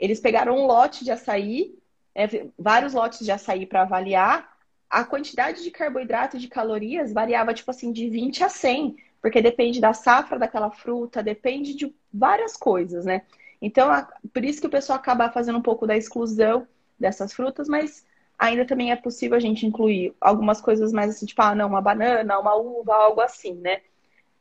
Eles 0.00 0.18
pegaram 0.18 0.56
um 0.56 0.66
lote 0.66 1.04
de 1.04 1.10
açaí, 1.10 1.74
é, 2.14 2.46
vários 2.58 2.94
lotes 2.94 3.24
de 3.24 3.30
açaí 3.30 3.66
para 3.66 3.82
avaliar, 3.82 4.50
a 4.88 5.04
quantidade 5.04 5.62
de 5.62 5.70
carboidrato 5.70 6.36
e 6.36 6.40
de 6.40 6.48
calorias 6.48 7.12
variava, 7.12 7.54
tipo 7.54 7.70
assim, 7.70 7.92
de 7.92 8.08
20 8.08 8.44
a 8.44 8.48
100, 8.48 8.96
porque 9.20 9.40
depende 9.40 9.80
da 9.80 9.92
safra 9.92 10.38
daquela 10.38 10.70
fruta, 10.70 11.22
depende 11.22 11.74
de 11.74 11.94
várias 12.12 12.56
coisas, 12.56 13.04
né? 13.04 13.22
Então, 13.60 13.88
por 14.32 14.44
isso 14.44 14.60
que 14.60 14.66
o 14.66 14.70
pessoal 14.70 14.98
acaba 14.98 15.30
fazendo 15.30 15.58
um 15.58 15.62
pouco 15.62 15.86
da 15.86 15.96
exclusão 15.96 16.66
dessas 16.98 17.32
frutas, 17.32 17.68
mas 17.68 18.04
ainda 18.42 18.64
também 18.64 18.90
é 18.90 18.96
possível 18.96 19.36
a 19.36 19.40
gente 19.40 19.64
incluir 19.64 20.12
algumas 20.20 20.60
coisas 20.60 20.92
mais 20.92 21.10
assim, 21.10 21.24
tipo, 21.24 21.40
ah, 21.40 21.54
não, 21.54 21.68
uma 21.68 21.80
banana, 21.80 22.40
uma 22.40 22.56
uva, 22.56 22.92
algo 22.92 23.20
assim, 23.20 23.54
né? 23.54 23.80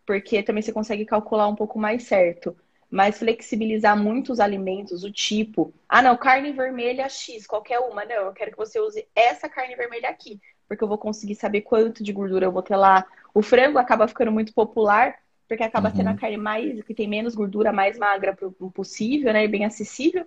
Porque 0.07 0.41
também 0.41 0.63
você 0.63 0.73
consegue 0.73 1.05
calcular 1.05 1.47
um 1.47 1.55
pouco 1.55 1.77
mais 1.77 2.03
certo. 2.03 2.57
Mas 2.89 3.19
flexibilizar 3.19 3.95
muito 3.95 4.33
os 4.33 4.39
alimentos, 4.39 5.03
o 5.03 5.11
tipo. 5.11 5.71
Ah, 5.87 6.01
não, 6.01 6.17
carne 6.17 6.51
vermelha 6.51 7.07
X, 7.07 7.45
qualquer 7.45 7.79
uma. 7.79 8.03
Não, 8.03 8.25
eu 8.25 8.33
quero 8.33 8.51
que 8.51 8.57
você 8.57 8.79
use 8.79 9.07
essa 9.15 9.47
carne 9.47 9.75
vermelha 9.75 10.09
aqui, 10.09 10.41
porque 10.67 10.83
eu 10.83 10.87
vou 10.87 10.97
conseguir 10.97 11.35
saber 11.35 11.61
quanto 11.61 12.03
de 12.03 12.11
gordura 12.11 12.47
eu 12.47 12.51
vou 12.51 12.63
ter 12.63 12.75
lá. 12.75 13.05
O 13.35 13.43
frango 13.43 13.77
acaba 13.77 14.07
ficando 14.07 14.31
muito 14.31 14.51
popular, 14.51 15.15
porque 15.47 15.63
acaba 15.63 15.89
uhum. 15.89 15.95
sendo 15.95 16.09
a 16.09 16.15
carne 16.15 16.37
mais, 16.37 16.83
que 16.83 16.95
tem 16.95 17.07
menos 17.07 17.35
gordura, 17.35 17.71
mais 17.71 17.99
magra 17.99 18.35
possível, 18.73 19.31
né? 19.31 19.45
E 19.45 19.47
bem 19.47 19.63
acessível. 19.63 20.25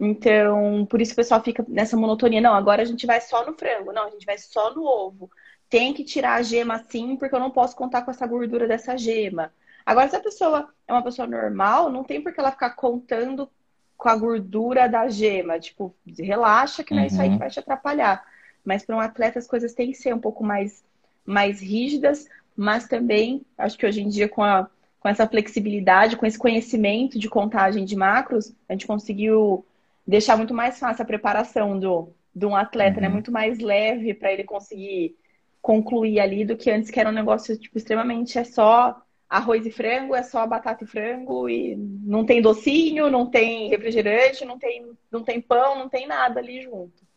Então, 0.00 0.86
por 0.86 0.98
isso 0.98 1.12
o 1.12 1.16
pessoal 1.16 1.42
fica 1.42 1.62
nessa 1.68 1.94
monotonia. 1.94 2.40
Não, 2.40 2.54
agora 2.54 2.80
a 2.80 2.86
gente 2.86 3.06
vai 3.06 3.20
só 3.20 3.44
no 3.44 3.52
frango. 3.52 3.92
Não, 3.92 4.06
a 4.06 4.10
gente 4.10 4.24
vai 4.24 4.38
só 4.38 4.74
no 4.74 4.82
ovo. 4.82 5.30
Tem 5.68 5.92
que 5.92 6.02
tirar 6.02 6.36
a 6.36 6.42
gema 6.42 6.78
sim, 6.88 7.16
porque 7.16 7.34
eu 7.34 7.40
não 7.40 7.50
posso 7.50 7.76
contar 7.76 8.02
com 8.02 8.10
essa 8.10 8.26
gordura 8.26 8.66
dessa 8.66 8.96
gema. 8.96 9.52
Agora, 9.84 10.08
se 10.08 10.16
a 10.16 10.20
pessoa 10.20 10.72
é 10.88 10.92
uma 10.92 11.02
pessoa 11.02 11.28
normal, 11.28 11.90
não 11.90 12.02
tem 12.02 12.22
por 12.22 12.32
que 12.32 12.40
ela 12.40 12.50
ficar 12.50 12.70
contando 12.70 13.48
com 13.94 14.08
a 14.08 14.16
gordura 14.16 14.88
da 14.88 15.06
gema. 15.08 15.60
Tipo, 15.60 15.94
relaxa 16.18 16.82
que 16.82 16.94
não 16.94 17.02
é 17.02 17.06
isso 17.06 17.20
aí 17.20 17.28
que 17.28 17.36
vai 17.36 17.50
te 17.50 17.60
atrapalhar. 17.60 18.24
Mas 18.64 18.82
para 18.82 18.96
um 18.96 19.00
atleta 19.00 19.38
as 19.38 19.46
coisas 19.46 19.74
têm 19.74 19.92
que 19.92 19.98
ser 19.98 20.14
um 20.14 20.18
pouco 20.18 20.42
mais, 20.42 20.82
mais 21.26 21.60
rígidas, 21.60 22.26
mas 22.56 22.88
também 22.88 23.44
acho 23.58 23.76
que 23.76 23.86
hoje 23.86 24.00
em 24.00 24.08
dia 24.08 24.28
com, 24.28 24.42
a, 24.42 24.66
com 24.98 25.08
essa 25.08 25.26
flexibilidade, 25.26 26.16
com 26.16 26.24
esse 26.24 26.38
conhecimento 26.38 27.18
de 27.18 27.28
contagem 27.28 27.84
de 27.84 27.94
macros, 27.94 28.54
a 28.66 28.72
gente 28.72 28.86
conseguiu 28.86 29.64
deixar 30.10 30.36
muito 30.36 30.52
mais 30.52 30.78
fácil 30.78 31.02
a 31.02 31.06
preparação 31.06 31.78
do, 31.78 32.12
de 32.34 32.44
um 32.44 32.56
atleta, 32.56 33.00
né? 33.00 33.06
uhum. 33.06 33.10
né? 33.10 33.14
Muito 33.14 33.30
mais 33.30 33.58
leve 33.58 34.12
para 34.12 34.32
ele 34.32 34.44
conseguir 34.44 35.16
concluir 35.62 36.18
ali 36.18 36.44
do 36.44 36.56
que 36.56 36.70
antes 36.70 36.90
que 36.90 36.98
era 36.98 37.08
um 37.08 37.12
negócio 37.12 37.56
tipo 37.56 37.78
extremamente 37.78 38.38
é 38.38 38.44
só 38.44 39.00
arroz 39.28 39.64
e 39.64 39.70
frango 39.70 40.14
é 40.14 40.22
só 40.22 40.44
batata 40.46 40.82
e 40.82 40.86
frango 40.86 41.48
e 41.48 41.76
não 41.76 42.24
tem 42.24 42.42
docinho, 42.42 43.08
não 43.08 43.26
tem 43.26 43.68
refrigerante, 43.68 44.44
não 44.44 44.58
tem, 44.58 44.90
não 45.12 45.22
tem 45.22 45.40
pão, 45.40 45.78
não 45.78 45.88
tem 45.88 46.08
nada 46.08 46.40
ali 46.40 46.62
junto. 46.62 47.08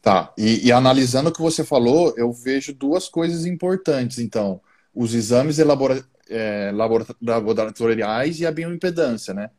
Tá, 0.00 0.32
e, 0.38 0.66
e 0.66 0.72
analisando 0.72 1.28
o 1.28 1.32
que 1.32 1.42
você 1.42 1.62
falou, 1.62 2.14
eu 2.16 2.32
vejo 2.32 2.72
duas 2.72 3.08
coisas 3.08 3.44
importantes, 3.44 4.18
então. 4.18 4.60
Os 4.94 5.12
exames 5.12 5.58
elabora, 5.58 6.02
é, 6.30 6.72
laboratoriais 7.20 8.40
e 8.40 8.46
a 8.46 8.52
bioimpedância, 8.52 9.34
né? 9.34 9.50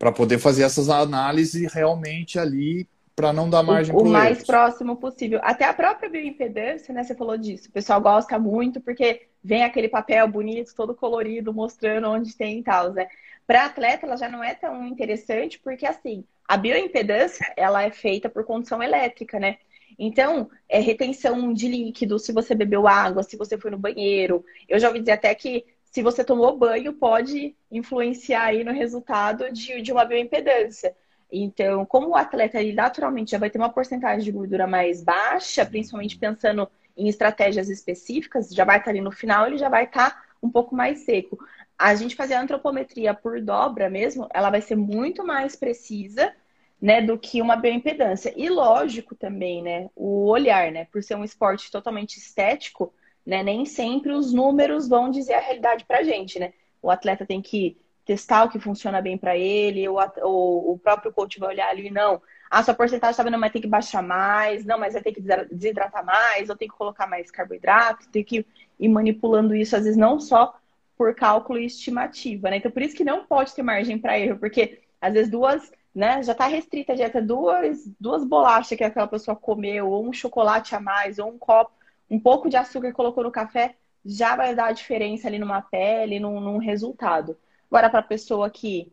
Para 0.00 0.10
poder 0.10 0.38
fazer 0.38 0.62
essas 0.62 0.88
análises 0.88 1.70
realmente 1.70 2.38
ali 2.38 2.88
para 3.14 3.34
não 3.34 3.50
dar 3.50 3.62
margem 3.62 3.94
para 3.94 4.02
o 4.02 4.08
mais 4.08 4.38
erro. 4.38 4.46
próximo 4.46 4.96
possível. 4.96 5.40
Até 5.42 5.66
a 5.66 5.74
própria 5.74 6.08
bioimpedância, 6.08 6.94
né? 6.94 7.04
Você 7.04 7.14
falou 7.14 7.36
disso. 7.36 7.68
O 7.68 7.72
pessoal 7.72 8.00
gosta 8.00 8.38
muito 8.38 8.80
porque 8.80 9.26
vem 9.44 9.62
aquele 9.62 9.88
papel 9.88 10.26
bonito, 10.26 10.74
todo 10.74 10.94
colorido, 10.94 11.52
mostrando 11.52 12.08
onde 12.08 12.34
tem 12.34 12.60
e 12.60 12.62
tal, 12.62 12.94
né? 12.94 13.08
Para 13.46 13.66
atleta, 13.66 14.06
ela 14.06 14.16
já 14.16 14.26
não 14.26 14.42
é 14.42 14.54
tão 14.54 14.86
interessante 14.86 15.60
porque 15.62 15.84
assim, 15.84 16.24
a 16.48 16.56
bioimpedância 16.56 17.52
ela 17.54 17.82
é 17.82 17.90
feita 17.90 18.30
por 18.30 18.44
condução 18.44 18.82
elétrica, 18.82 19.38
né? 19.38 19.58
Então, 19.98 20.48
é 20.66 20.80
retenção 20.80 21.52
de 21.52 21.68
líquido, 21.68 22.18
se 22.18 22.32
você 22.32 22.54
bebeu 22.54 22.88
água, 22.88 23.22
se 23.22 23.36
você 23.36 23.58
foi 23.58 23.70
no 23.70 23.76
banheiro. 23.76 24.42
Eu 24.66 24.78
já 24.78 24.88
ouvi 24.88 25.00
dizer 25.00 25.12
até 25.12 25.34
que 25.34 25.66
se 25.90 26.02
você 26.02 26.22
tomou 26.22 26.56
banho, 26.56 26.92
pode 26.92 27.54
influenciar 27.70 28.44
aí 28.44 28.64
no 28.64 28.72
resultado 28.72 29.52
de, 29.52 29.82
de 29.82 29.92
uma 29.92 30.04
bioimpedância. 30.04 30.94
Então, 31.32 31.84
como 31.84 32.08
o 32.08 32.16
atleta 32.16 32.60
ele 32.60 32.72
naturalmente 32.72 33.32
já 33.32 33.38
vai 33.38 33.50
ter 33.50 33.58
uma 33.58 33.72
porcentagem 33.72 34.24
de 34.24 34.32
gordura 34.32 34.66
mais 34.66 35.02
baixa, 35.02 35.66
principalmente 35.66 36.16
pensando 36.16 36.68
em 36.96 37.08
estratégias 37.08 37.68
específicas, 37.68 38.50
já 38.50 38.64
vai 38.64 38.78
estar 38.78 38.90
ali 38.90 39.00
no 39.00 39.10
final, 39.10 39.46
ele 39.46 39.58
já 39.58 39.68
vai 39.68 39.84
estar 39.84 40.24
um 40.42 40.50
pouco 40.50 40.74
mais 40.74 41.00
seco. 41.00 41.38
A 41.78 41.94
gente 41.94 42.16
fazer 42.16 42.34
a 42.34 42.42
antropometria 42.42 43.14
por 43.14 43.40
dobra 43.40 43.88
mesmo, 43.88 44.28
ela 44.32 44.50
vai 44.50 44.60
ser 44.60 44.76
muito 44.76 45.24
mais 45.24 45.56
precisa, 45.56 46.32
né, 46.80 47.00
do 47.02 47.18
que 47.18 47.42
uma 47.42 47.56
bioimpedância. 47.56 48.32
E 48.36 48.48
lógico 48.48 49.14
também, 49.14 49.62
né, 49.62 49.90
o 49.94 50.26
olhar, 50.26 50.70
né, 50.72 50.86
por 50.86 51.02
ser 51.02 51.14
um 51.14 51.24
esporte 51.24 51.70
totalmente 51.70 52.16
estético, 52.16 52.92
né, 53.26 53.42
nem 53.42 53.64
sempre 53.64 54.12
os 54.12 54.32
números 54.32 54.88
vão 54.88 55.10
dizer 55.10 55.34
a 55.34 55.40
realidade 55.40 55.84
pra 55.84 56.02
gente, 56.02 56.38
né? 56.38 56.52
O 56.82 56.90
atleta 56.90 57.26
tem 57.26 57.42
que 57.42 57.76
testar 58.04 58.44
o 58.44 58.48
que 58.48 58.58
funciona 58.58 59.00
bem 59.00 59.16
para 59.16 59.36
ele, 59.36 59.86
ou, 59.88 59.98
ou, 60.22 60.72
o 60.72 60.78
próprio 60.78 61.12
coach 61.12 61.38
vai 61.38 61.50
olhar 61.50 61.68
ali, 61.68 61.90
não, 61.90 62.20
a 62.50 62.62
sua 62.62 62.74
porcentagem 62.74 63.12
está 63.12 63.22
vendo, 63.22 63.38
mas 63.38 63.52
tem 63.52 63.62
que 63.62 63.68
baixar 63.68 64.02
mais, 64.02 64.64
não, 64.64 64.78
mas 64.78 64.94
vai 64.94 65.02
ter 65.02 65.12
que 65.12 65.20
desidratar 65.20 66.04
mais, 66.04 66.50
ou 66.50 66.56
tem 66.56 66.66
que 66.66 66.74
colocar 66.74 67.06
mais 67.06 67.30
carboidrato, 67.30 68.08
tem 68.08 68.24
que 68.24 68.44
ir 68.78 68.88
manipulando 68.88 69.54
isso, 69.54 69.76
às 69.76 69.84
vezes 69.84 69.96
não 69.96 70.18
só 70.18 70.58
por 70.96 71.14
cálculo 71.14 71.58
e 71.58 71.66
estimativa, 71.66 72.50
né? 72.50 72.56
Então, 72.56 72.70
por 72.70 72.82
isso 72.82 72.96
que 72.96 73.04
não 73.04 73.24
pode 73.24 73.54
ter 73.54 73.62
margem 73.62 73.98
para 73.98 74.18
erro, 74.18 74.38
porque 74.38 74.80
às 75.00 75.12
vezes 75.14 75.30
duas, 75.30 75.70
né, 75.94 76.22
já 76.22 76.32
está 76.32 76.46
restrita 76.46 76.92
a 76.92 76.96
dieta, 76.96 77.22
duas, 77.22 77.88
duas 77.98 78.24
bolachas 78.24 78.76
que 78.76 78.84
aquela 78.84 79.06
pessoa 79.06 79.36
comeu, 79.36 79.88
ou 79.88 80.06
um 80.06 80.12
chocolate 80.12 80.74
a 80.74 80.80
mais, 80.80 81.18
ou 81.18 81.28
um 81.28 81.38
copo, 81.38 81.72
um 82.10 82.18
pouco 82.18 82.48
de 82.50 82.56
açúcar 82.56 82.92
colocou 82.92 83.22
no 83.22 83.30
café, 83.30 83.76
já 84.04 84.34
vai 84.34 84.54
dar 84.54 84.66
a 84.66 84.72
diferença 84.72 85.28
ali 85.28 85.38
numa 85.38 85.62
pele, 85.62 86.18
num, 86.18 86.40
num 86.40 86.58
resultado. 86.58 87.36
Agora, 87.70 87.88
para 87.88 88.00
a 88.00 88.02
pessoa 88.02 88.50
que 88.50 88.90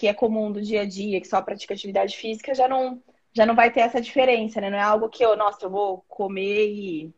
que 0.00 0.08
é 0.08 0.14
comum 0.14 0.50
do 0.50 0.62
dia 0.62 0.80
a 0.80 0.86
dia, 0.86 1.20
que 1.20 1.28
só 1.28 1.42
pratica 1.42 1.74
atividade 1.74 2.16
física, 2.16 2.54
já 2.54 2.66
não, 2.66 3.02
já 3.34 3.44
não 3.44 3.54
vai 3.54 3.70
ter 3.70 3.80
essa 3.80 4.00
diferença, 4.00 4.58
né? 4.58 4.70
Não 4.70 4.78
é 4.78 4.82
algo 4.82 5.10
que 5.10 5.22
eu, 5.22 5.36
nossa, 5.36 5.66
eu 5.66 5.70
vou 5.70 6.02
comer 6.08 6.68
e, 6.68 7.10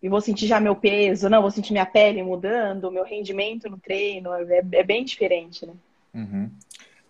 e 0.00 0.08
vou 0.08 0.20
sentir 0.20 0.46
já 0.46 0.60
meu 0.60 0.76
peso, 0.76 1.28
não, 1.28 1.42
vou 1.42 1.50
sentir 1.50 1.72
minha 1.72 1.84
pele 1.84 2.22
mudando, 2.22 2.92
meu 2.92 3.02
rendimento 3.02 3.68
no 3.68 3.76
treino, 3.76 4.32
é, 4.34 4.62
é 4.70 4.84
bem 4.84 5.04
diferente, 5.04 5.66
né? 5.66 5.72
Uhum. 6.14 6.48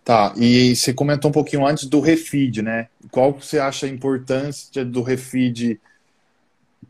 Tá, 0.03 0.33
e 0.35 0.75
você 0.75 0.91
comentou 0.91 1.29
um 1.29 1.33
pouquinho 1.33 1.63
antes 1.63 1.85
do 1.85 1.99
refeed, 1.99 2.63
né? 2.63 2.89
Qual 3.11 3.33
você 3.33 3.59
acha 3.59 3.85
a 3.85 3.89
importância 3.89 4.83
do 4.83 5.03
refeed 5.03 5.79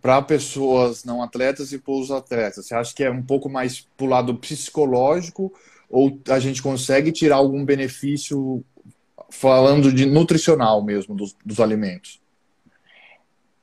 para 0.03 0.21
pessoas 0.21 1.05
não 1.05 1.23
atletas 1.23 1.71
e 1.71 1.79
para 1.79 1.93
os 1.93 2.11
atletas? 2.11 2.65
Você 2.65 2.75
acha 2.75 2.93
que 2.93 3.05
é 3.05 3.09
um 3.09 3.23
pouco 3.23 3.49
mais 3.49 3.79
para 3.95 4.05
o 4.05 4.09
lado 4.09 4.35
psicológico 4.35 5.53
ou 5.89 6.19
a 6.27 6.39
gente 6.39 6.61
consegue 6.61 7.09
tirar 7.13 7.37
algum 7.37 7.63
benefício 7.63 8.61
falando 9.29 9.93
de 9.93 10.05
nutricional 10.05 10.83
mesmo 10.83 11.15
dos, 11.15 11.33
dos 11.45 11.61
alimentos? 11.61 12.21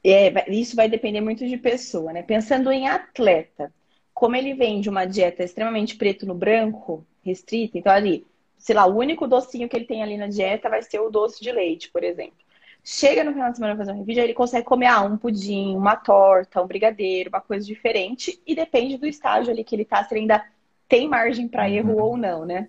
É, 0.02 0.50
isso 0.50 0.74
vai 0.74 0.88
depender 0.88 1.20
muito 1.20 1.46
de 1.46 1.58
pessoa, 1.58 2.10
né? 2.10 2.22
Pensando 2.22 2.72
em 2.72 2.88
atleta, 2.88 3.70
como 4.14 4.34
ele 4.34 4.54
vem 4.54 4.80
de 4.80 4.88
uma 4.88 5.04
dieta 5.04 5.44
extremamente 5.44 5.94
preto 5.96 6.24
no 6.24 6.34
branco, 6.34 7.06
restrita, 7.22 7.76
então 7.76 7.92
ali, 7.92 8.26
sei 8.56 8.74
lá, 8.74 8.86
o 8.86 8.96
único 8.96 9.28
docinho 9.28 9.68
que 9.68 9.76
ele 9.76 9.84
tem 9.84 10.02
ali 10.02 10.16
na 10.16 10.26
dieta 10.26 10.70
vai 10.70 10.80
ser 10.80 11.00
o 11.00 11.10
doce 11.10 11.42
de 11.42 11.52
leite, 11.52 11.90
por 11.90 12.02
exemplo. 12.02 12.38
Chega 12.82 13.22
no 13.22 13.32
final 13.32 13.50
de 13.50 13.56
semana 13.56 13.76
fazer 13.76 13.92
um 13.92 14.02
vídeo, 14.02 14.22
ele 14.22 14.34
consegue 14.34 14.64
comer 14.64 14.86
ah, 14.86 15.02
um 15.02 15.16
pudim, 15.16 15.76
uma 15.76 15.96
torta, 15.96 16.62
um 16.62 16.66
brigadeiro, 16.66 17.28
uma 17.28 17.40
coisa 17.40 17.66
diferente, 17.66 18.40
e 18.46 18.54
depende 18.54 18.96
do 18.96 19.06
estágio 19.06 19.52
ali 19.52 19.62
que 19.62 19.74
ele 19.74 19.84
tá, 19.84 20.02
se 20.02 20.14
ele 20.14 20.22
ainda 20.22 20.44
tem 20.88 21.08
margem 21.08 21.46
para 21.46 21.64
uhum. 21.64 21.74
erro 21.74 21.96
ou 21.98 22.16
não, 22.16 22.44
né? 22.44 22.68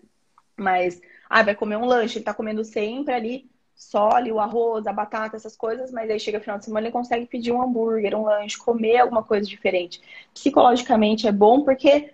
Mas, 0.56 1.02
ah, 1.30 1.44
vai 1.44 1.56
comer 1.56 1.78
um 1.78 1.86
lanche, 1.86 2.18
ele 2.18 2.26
tá 2.26 2.34
comendo 2.34 2.64
sempre 2.64 3.14
ali 3.14 3.52
só 3.82 4.12
ali 4.12 4.32
o 4.32 4.40
arroz, 4.40 4.86
a 4.86 4.94
batata, 4.94 5.36
essas 5.36 5.58
coisas, 5.58 5.92
mas 5.92 6.08
aí 6.08 6.20
chega 6.20 6.40
final 6.40 6.60
de 6.60 6.66
semana 6.66 6.86
ele 6.86 6.94
consegue 6.94 7.26
pedir 7.26 7.52
um 7.52 7.62
hambúrguer, 7.62 8.16
um 8.16 8.26
lanche, 8.26 8.56
comer 8.56 8.98
alguma 8.98 9.24
coisa 9.24 9.48
diferente. 9.48 10.00
Psicologicamente 10.34 11.28
é 11.28 11.32
bom 11.32 11.64
porque 11.64 12.14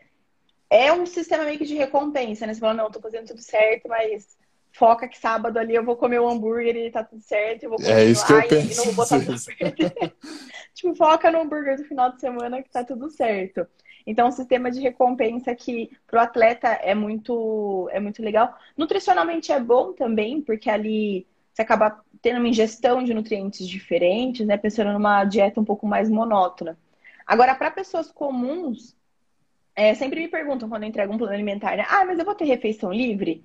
é 0.70 0.94
um 0.94 1.06
sistema 1.06 1.44
meio 1.44 1.58
que 1.58 1.66
de 1.66 1.76
recompensa, 1.76 2.48
né? 2.48 2.54
Você 2.54 2.62
fala, 2.62 2.74
não, 2.74 2.90
tô 2.90 3.02
fazendo 3.02 3.28
tudo 3.28 3.42
certo, 3.42 3.90
mas 3.90 4.38
foca 4.78 5.08
que 5.08 5.18
sábado 5.18 5.58
ali 5.58 5.74
eu 5.74 5.84
vou 5.84 5.96
comer 5.96 6.22
um 6.22 6.30
hambúrguer 6.30 6.76
e 6.76 6.92
tá 6.92 7.04
tudo 7.04 7.22
certo, 7.22 7.64
eu 7.64 7.70
vou 7.72 7.80
é 7.82 8.06
isso 8.06 8.26
que 8.26 8.34
eu 8.34 8.48
penso. 8.48 8.78
não 8.78 8.94
vou 8.94 9.06
botar 9.06 9.20
tipo, 10.74 10.96
foca 10.96 11.32
no 11.32 11.42
hambúrguer 11.42 11.78
do 11.78 11.84
final 11.84 12.12
de 12.12 12.22
semana 12.22 12.62
que 12.62 12.70
tá 12.70 12.84
tudo 12.84 13.10
certo. 13.10 13.68
Então, 14.06 14.30
um 14.30 14.32
sistema 14.32 14.72
de 14.72 14.80
recompensa 14.80 15.54
que 15.54 15.92
para 16.06 16.20
o 16.20 16.24
atleta 16.24 16.70
é 16.70 16.96
muito, 16.96 17.90
é 17.92 18.00
muito 18.00 18.24
legal. 18.24 18.58
Nutricionalmente 18.78 19.52
é 19.52 19.60
bom 19.60 19.92
também, 19.92 20.42
porque 20.42 20.70
ali 20.70 21.28
você 21.52 21.62
acaba 21.62 22.02
tendo 22.22 22.38
uma 22.38 22.48
ingestão 22.48 23.04
de 23.04 23.14
nutrientes 23.14 23.68
diferentes, 23.68 24.48
né? 24.48 24.56
Pensando 24.56 24.94
numa 24.94 25.26
dieta 25.26 25.60
um 25.60 25.66
pouco 25.66 25.86
mais 25.86 26.10
monótona. 26.10 26.78
Agora, 27.26 27.54
para 27.54 27.70
pessoas 27.70 28.10
comuns, 28.10 28.96
é, 29.76 29.94
sempre 29.94 30.22
me 30.22 30.30
perguntam 30.30 30.70
quando 30.70 30.84
eu 30.84 30.90
entrego 30.90 31.14
um 31.14 31.18
plano 31.18 31.34
alimentar, 31.34 31.76
né? 31.76 31.86
Ah, 31.90 32.06
mas 32.06 32.18
eu 32.18 32.24
vou 32.24 32.34
ter 32.34 32.46
refeição 32.46 32.94
livre? 32.94 33.44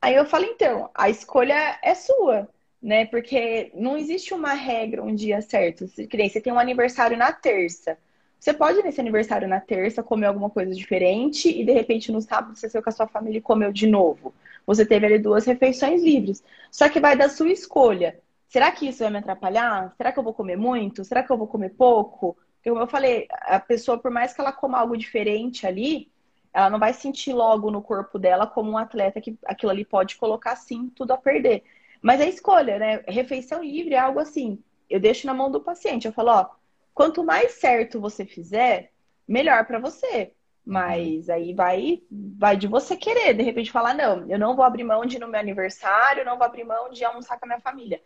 Aí 0.00 0.14
eu 0.14 0.24
falo, 0.24 0.44
então, 0.44 0.90
a 0.94 1.10
escolha 1.10 1.78
é 1.82 1.94
sua, 1.94 2.48
né? 2.82 3.04
Porque 3.06 3.70
não 3.74 3.96
existe 3.98 4.32
uma 4.32 4.54
regra, 4.54 5.02
um 5.02 5.14
dia 5.14 5.42
certo. 5.42 5.86
Nem 6.14 6.28
você 6.28 6.40
tem 6.40 6.52
um 6.52 6.58
aniversário 6.58 7.16
na 7.16 7.32
terça. 7.32 7.98
Você 8.38 8.54
pode, 8.54 8.82
nesse 8.82 9.00
aniversário 9.00 9.46
na 9.46 9.60
terça, 9.60 10.02
comer 10.02 10.26
alguma 10.26 10.48
coisa 10.48 10.74
diferente 10.74 11.48
e, 11.50 11.62
de 11.64 11.72
repente, 11.72 12.10
no 12.10 12.22
sábado, 12.22 12.56
você 12.56 12.70
saiu 12.70 12.82
com 12.82 12.88
a 12.88 12.92
sua 12.92 13.06
família 13.06 13.38
e 13.38 13.42
comeu 13.42 13.70
de 13.70 13.86
novo. 13.86 14.32
Você 14.66 14.86
teve 14.86 15.04
ali 15.04 15.18
duas 15.18 15.44
refeições 15.44 16.02
livres. 16.02 16.42
Só 16.70 16.88
que 16.88 17.00
vai 17.00 17.14
da 17.16 17.28
sua 17.28 17.50
escolha. 17.50 18.18
Será 18.48 18.72
que 18.72 18.88
isso 18.88 19.00
vai 19.00 19.10
me 19.10 19.18
atrapalhar? 19.18 19.94
Será 19.96 20.10
que 20.10 20.18
eu 20.18 20.22
vou 20.22 20.32
comer 20.32 20.56
muito? 20.56 21.04
Será 21.04 21.22
que 21.22 21.30
eu 21.30 21.36
vou 21.36 21.46
comer 21.46 21.70
pouco? 21.70 22.36
Como 22.64 22.80
eu 22.80 22.86
falei, 22.86 23.26
a 23.30 23.60
pessoa, 23.60 23.98
por 23.98 24.10
mais 24.10 24.32
que 24.32 24.40
ela 24.40 24.52
coma 24.52 24.78
algo 24.78 24.96
diferente 24.96 25.66
ali, 25.66 26.10
ela 26.52 26.70
não 26.70 26.78
vai 26.78 26.92
sentir 26.92 27.32
logo 27.32 27.70
no 27.70 27.82
corpo 27.82 28.18
dela 28.18 28.46
como 28.46 28.70
um 28.70 28.78
atleta 28.78 29.20
que 29.20 29.38
aquilo 29.46 29.70
ali 29.72 29.84
pode 29.84 30.16
colocar, 30.16 30.56
sim, 30.56 30.90
tudo 30.90 31.12
a 31.12 31.18
perder. 31.18 31.64
Mas 32.02 32.20
é 32.20 32.28
escolha, 32.28 32.78
né? 32.78 33.04
Refeição 33.06 33.62
livre 33.62 33.94
é 33.94 33.98
algo 33.98 34.20
assim. 34.20 34.62
Eu 34.88 34.98
deixo 35.00 35.26
na 35.26 35.34
mão 35.34 35.50
do 35.50 35.60
paciente. 35.60 36.06
Eu 36.06 36.12
falo, 36.12 36.30
ó, 36.30 36.50
Quanto 36.94 37.24
mais 37.24 37.52
certo 37.52 38.00
você 38.00 38.26
fizer, 38.26 38.92
melhor 39.26 39.64
para 39.66 39.78
você. 39.78 40.34
Mas 40.64 41.30
aí 41.30 41.54
vai, 41.54 42.02
vai 42.10 42.56
de 42.56 42.66
você 42.68 42.96
querer, 42.96 43.32
de 43.34 43.42
repente 43.42 43.72
falar, 43.72 43.94
não, 43.94 44.28
eu 44.30 44.38
não 44.38 44.54
vou 44.54 44.64
abrir 44.64 44.84
mão 44.84 45.06
de 45.06 45.16
ir 45.16 45.18
no 45.18 45.26
meu 45.28 45.40
aniversário, 45.40 46.24
não 46.24 46.36
vou 46.36 46.44
abrir 46.46 46.64
mão 46.64 46.90
de 46.90 47.02
almoçar 47.04 47.38
com 47.38 47.46
a 47.46 47.48
minha 47.48 47.60
família. 47.60 48.02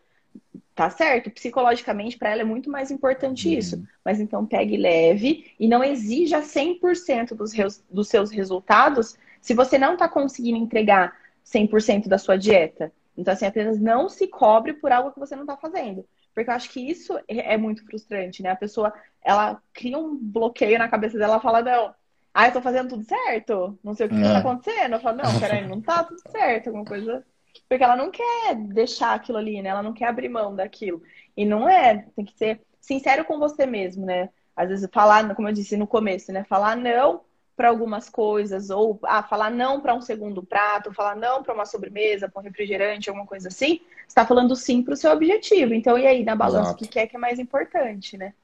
Tá 0.74 0.90
certo? 0.90 1.30
Psicologicamente, 1.30 2.18
para 2.18 2.30
ela 2.30 2.40
é 2.40 2.44
muito 2.44 2.68
mais 2.68 2.90
importante 2.90 3.48
uhum. 3.48 3.54
isso. 3.54 3.84
Mas 4.04 4.18
então 4.18 4.44
pegue 4.44 4.76
leve 4.76 5.52
e 5.58 5.68
não 5.68 5.84
exija 5.84 6.40
100% 6.40 7.34
dos, 7.34 7.52
dos 7.88 8.08
seus 8.08 8.30
resultados 8.30 9.16
se 9.40 9.54
você 9.54 9.78
não 9.78 9.92
está 9.92 10.08
conseguindo 10.08 10.58
entregar 10.58 11.16
100% 11.46 12.08
da 12.08 12.18
sua 12.18 12.36
dieta. 12.36 12.92
Então, 13.16 13.32
assim, 13.32 13.46
apenas 13.46 13.78
não 13.78 14.08
se 14.08 14.26
cobre 14.26 14.72
por 14.72 14.90
algo 14.90 15.12
que 15.12 15.20
você 15.20 15.36
não 15.36 15.44
está 15.44 15.56
fazendo. 15.56 16.04
Porque 16.34 16.50
eu 16.50 16.54
acho 16.54 16.70
que 16.70 16.80
isso 16.80 17.16
é, 17.28 17.54
é 17.54 17.56
muito 17.56 17.84
frustrante, 17.86 18.42
né? 18.42 18.50
A 18.50 18.56
pessoa, 18.56 18.92
ela 19.22 19.62
cria 19.72 19.96
um 19.96 20.16
bloqueio 20.16 20.78
na 20.78 20.88
cabeça 20.88 21.16
dela, 21.16 21.38
fala, 21.38 21.62
não, 21.62 21.94
ah, 22.32 22.48
eu 22.48 22.52
tô 22.52 22.60
fazendo 22.60 22.88
tudo 22.88 23.04
certo, 23.04 23.78
não 23.84 23.94
sei 23.94 24.06
o 24.06 24.08
que, 24.08 24.16
é. 24.16 24.18
que 24.18 24.24
tá 24.24 24.38
acontecendo. 24.38 24.94
Eu 24.94 25.00
falo, 25.00 25.18
não, 25.18 25.38
peraí, 25.38 25.68
não 25.68 25.80
tá 25.80 26.02
tudo 26.02 26.20
certo, 26.28 26.66
alguma 26.66 26.84
coisa. 26.84 27.24
Porque 27.68 27.84
ela 27.84 27.96
não 27.96 28.10
quer 28.10 28.54
deixar 28.54 29.14
aquilo 29.14 29.38
ali, 29.38 29.62
né? 29.62 29.70
Ela 29.70 29.82
não 29.82 29.92
quer 29.92 30.06
abrir 30.06 30.28
mão 30.28 30.54
daquilo. 30.54 31.02
E 31.36 31.44
não 31.44 31.68
é, 31.68 32.06
tem 32.14 32.24
que 32.24 32.36
ser 32.36 32.60
sincero 32.80 33.24
com 33.24 33.38
você 33.38 33.66
mesmo, 33.66 34.04
né? 34.04 34.28
Às 34.56 34.68
vezes 34.68 34.88
falar, 34.92 35.34
como 35.34 35.48
eu 35.48 35.52
disse 35.52 35.76
no 35.76 35.86
começo, 35.86 36.32
né? 36.32 36.44
Falar 36.44 36.76
não 36.76 37.22
para 37.56 37.68
algumas 37.68 38.08
coisas, 38.08 38.68
ou 38.68 38.98
ah, 39.04 39.22
falar 39.22 39.50
não 39.50 39.80
para 39.80 39.94
um 39.94 40.00
segundo 40.00 40.42
prato, 40.42 40.92
falar 40.92 41.14
não 41.14 41.42
para 41.42 41.54
uma 41.54 41.64
sobremesa, 41.64 42.28
para 42.28 42.40
um 42.40 42.44
refrigerante, 42.44 43.08
alguma 43.08 43.26
coisa 43.26 43.48
assim, 43.48 43.80
está 44.08 44.26
falando 44.26 44.56
sim 44.56 44.82
para 44.82 44.94
o 44.94 44.96
seu 44.96 45.12
objetivo. 45.12 45.72
Então, 45.72 45.96
e 45.96 46.06
aí, 46.06 46.24
na 46.24 46.34
balança, 46.34 46.72
o 46.72 46.76
que 46.76 46.98
é 46.98 47.06
que 47.06 47.16
é 47.16 47.18
mais 47.18 47.38
importante, 47.38 48.16
né? 48.16 48.34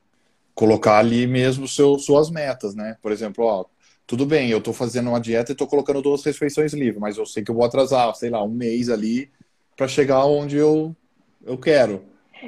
Colocar 0.55 0.99
ali 0.99 1.27
mesmo 1.27 1.67
seu, 1.67 1.99
suas 1.99 2.31
metas, 2.31 2.75
né? 2.75 2.97
Por 3.03 3.11
exemplo, 3.11 3.45
ó, 3.45 3.65
tudo 4.11 4.27
bem, 4.27 4.51
eu 4.51 4.59
estou 4.59 4.75
fazendo 4.75 5.09
uma 5.09 5.21
dieta 5.21 5.53
e 5.53 5.55
estou 5.55 5.69
colocando 5.69 6.03
duas 6.03 6.25
refeições 6.25 6.73
livres, 6.73 6.99
mas 6.99 7.17
eu 7.17 7.25
sei 7.25 7.45
que 7.45 7.51
eu 7.53 7.55
vou 7.55 7.65
atrasar, 7.65 8.13
sei 8.17 8.29
lá, 8.29 8.43
um 8.43 8.49
mês 8.49 8.89
ali 8.89 9.31
para 9.77 9.87
chegar 9.87 10.25
onde 10.25 10.57
eu, 10.57 10.97
eu 11.45 11.57
quero. 11.57 12.03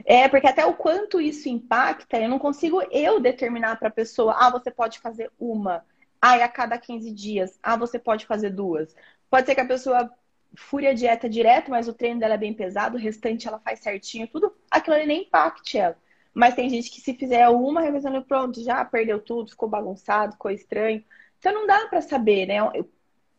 É, 0.05 0.29
porque 0.29 0.49
até 0.49 0.67
o 0.67 0.75
quanto 0.75 1.21
isso 1.21 1.49
impacta, 1.49 2.19
eu 2.19 2.29
não 2.29 2.41
consigo 2.41 2.83
eu 2.91 3.21
determinar 3.21 3.77
para 3.77 3.87
a 3.87 3.93
pessoa, 3.93 4.35
ah, 4.41 4.51
você 4.51 4.73
pode 4.73 4.99
fazer 4.99 5.31
uma 5.39 5.85
ah, 6.21 6.35
a 6.35 6.49
cada 6.49 6.77
15 6.77 7.13
dias. 7.13 7.57
Ah, 7.63 7.77
você 7.77 7.97
pode 7.97 8.27
fazer 8.27 8.51
duas. 8.51 8.93
Pode 9.31 9.47
ser 9.47 9.55
que 9.55 9.61
a 9.61 9.65
pessoa 9.65 10.11
fure 10.57 10.89
a 10.89 10.93
dieta 10.93 11.29
direto, 11.29 11.71
mas 11.71 11.87
o 11.87 11.95
treino 11.95 12.19
dela 12.19 12.35
é 12.35 12.39
bem 12.39 12.53
pesado, 12.53 12.97
o 12.97 13.01
restante 13.01 13.47
ela 13.47 13.61
faz 13.61 13.79
certinho, 13.79 14.27
tudo. 14.27 14.53
Aquilo 14.69 14.97
ali 14.97 15.07
nem 15.07 15.23
impacte 15.23 15.79
ela. 15.79 15.97
Mas 16.35 16.57
tem 16.57 16.69
gente 16.69 16.91
que 16.91 17.01
se 17.01 17.15
fizer 17.15 17.49
uma 17.49 17.83
revisão 17.83 18.21
pronto, 18.21 18.61
já 18.65 18.85
perdeu 18.85 19.21
tudo, 19.21 19.51
ficou 19.51 19.69
bagunçado, 19.69 20.33
ficou 20.33 20.51
estranho. 20.51 21.05
Então 21.43 21.53
não 21.53 21.67
dá 21.67 21.89
para 21.89 22.01
saber, 22.01 22.47
né? 22.47 22.59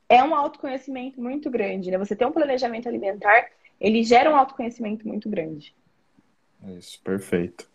É 0.10 0.22
um 0.22 0.36
autoconhecimento 0.36 1.22
muito 1.22 1.50
grande, 1.50 1.90
né? 1.90 1.98
Você 1.98 2.18
ter 2.18 2.26
um 2.26 2.34
planejamento 2.34 2.90
alimentar, 2.90 3.48
ele 3.80 4.04
gera 4.04 4.30
um 4.30 4.36
autoconhecimento 4.36 5.08
muito 5.08 5.30
grande. 5.30 5.74
Isso, 6.78 7.02
perfeito. 7.02 7.66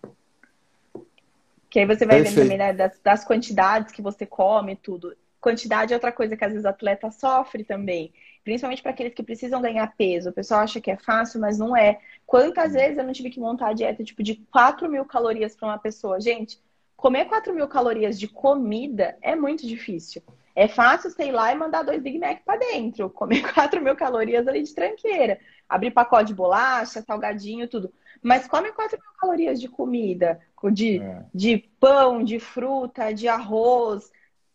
Que 1.71 1.81
aí 1.81 1.87
você 1.87 2.05
vai 2.05 2.17
Perfeito. 2.17 2.35
vendo 2.35 2.45
também 2.45 2.59
né, 2.59 2.75
das, 2.75 3.01
das, 3.03 3.25
quantidades 3.25 3.91
que 3.91 4.03
você 4.03 4.27
come 4.27 4.77
tudo. 4.77 5.17
Quantidade 5.41 5.95
é 5.95 5.97
outra 5.97 6.13
coisa 6.13 6.37
que 6.37 6.45
às 6.45 6.53
vezes 6.53 6.67
o 6.67 6.69
atleta 6.69 7.11
sofre 7.11 7.65
também. 7.65 8.13
Principalmente 8.45 8.83
para 8.83 8.91
aqueles 8.91 9.15
que 9.15 9.23
precisam 9.23 9.63
ganhar 9.63 9.95
peso. 9.97 10.29
O 10.29 10.33
pessoal 10.33 10.61
acha 10.61 10.79
que 10.79 10.91
é 10.91 10.97
fácil, 10.99 11.41
mas 11.41 11.59
não 11.59 11.75
é. 11.75 12.01
Quantas 12.27 12.75
vezes 12.75 12.99
eu 12.99 13.05
não 13.05 13.15
tive 13.15 13.31
que 13.31 13.41
montar 13.41 13.69
a 13.69 13.73
dieta 13.73 14.05
tipo 14.05 14.23
de 14.23 14.37
4 14.53 14.91
mil 14.91 15.07
calorias 15.07 15.57
para 15.57 15.69
uma 15.69 15.79
pessoa? 15.79 16.21
Gente, 16.21 16.61
comer 16.99 17.27
4 17.27 17.55
mil 17.55 17.69
calorias 17.69 18.19
de 18.19 18.27
comida 18.27 19.17
é 19.23 19.37
muito 19.37 19.65
difícil. 19.67 20.21
É 20.55 20.67
fácil 20.67 21.09
você 21.09 21.29
ir 21.29 21.33
lá 21.33 21.53
e 21.53 21.57
mandar 21.57 21.85
dois 21.85 22.03
Big 22.03 22.19
Mac 22.19 22.41
para 22.45 22.59
dentro, 22.59 23.09
comer 23.15 23.53
4 23.55 23.81
mil 23.81 23.95
calorias 23.95 24.49
ali 24.49 24.65
de 24.65 24.75
tranqueira, 24.75 25.39
abrir 25.69 25.93
pacote 25.93 26.27
de 26.27 26.35
bolacha, 26.35 27.01
salgadinho, 27.01 27.69
tudo. 27.69 27.95
mas 28.21 28.49
come 28.49 28.73
4 28.73 28.99
mil 29.01 29.13
calorias 29.17 29.61
de 29.61 29.69
comida, 29.69 30.41
de, 30.73 30.99
é. 30.99 31.25
de 31.33 31.59
pão, 31.79 32.25
de 32.25 32.41
fruta, 32.41 33.15
de 33.15 33.29
arroz, 33.29 34.11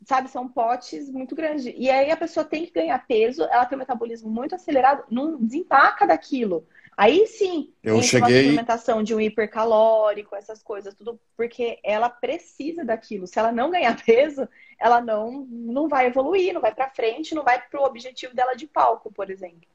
sabe? 0.06 0.30
São 0.30 0.46
potes 0.50 1.10
muito 1.10 1.34
grandes. 1.34 1.74
E 1.78 1.90
aí 1.90 2.12
a 2.12 2.18
pessoa 2.18 2.44
tem 2.44 2.66
que 2.66 2.74
ganhar 2.74 3.08
peso, 3.08 3.44
ela 3.44 3.66
tem 3.66 3.78
um 3.78 3.80
metabolismo 3.80 4.30
muito 4.30 4.54
acelerado, 4.54 5.06
não 5.10 5.38
desempaca 5.38 6.06
daquilo. 6.06 6.68
Aí 6.98 7.26
sim, 7.28 7.74
eu 7.84 8.02
cheguei... 8.02 8.20
uma 8.22 8.42
suplementação 8.42 9.04
de 9.04 9.16
um 9.16 9.20
hipercalórico, 9.20 10.36
essas 10.36 10.62
coisas, 10.62 10.94
tudo, 10.94 11.20
porque 11.36 11.80
ela 11.84 12.10
precisa 12.10 12.86
daquilo. 12.86 13.28
Se 13.28 13.40
ela 13.40 13.52
não 13.52 13.72
ganhar 13.72 13.96
peso, 14.06 14.48
ela 14.80 15.02
não, 15.02 15.48
não 15.50 15.88
vai 15.88 16.08
evoluir, 16.08 16.54
não 16.54 16.62
vai 16.62 16.74
para 16.74 16.90
frente, 16.90 17.36
não 17.36 17.44
vai 17.44 17.62
para 17.62 17.82
o 17.82 17.86
objetivo 17.86 18.36
dela 18.36 18.54
de 18.54 18.68
palco, 18.68 19.12
por 19.12 19.30
exemplo. 19.30 19.68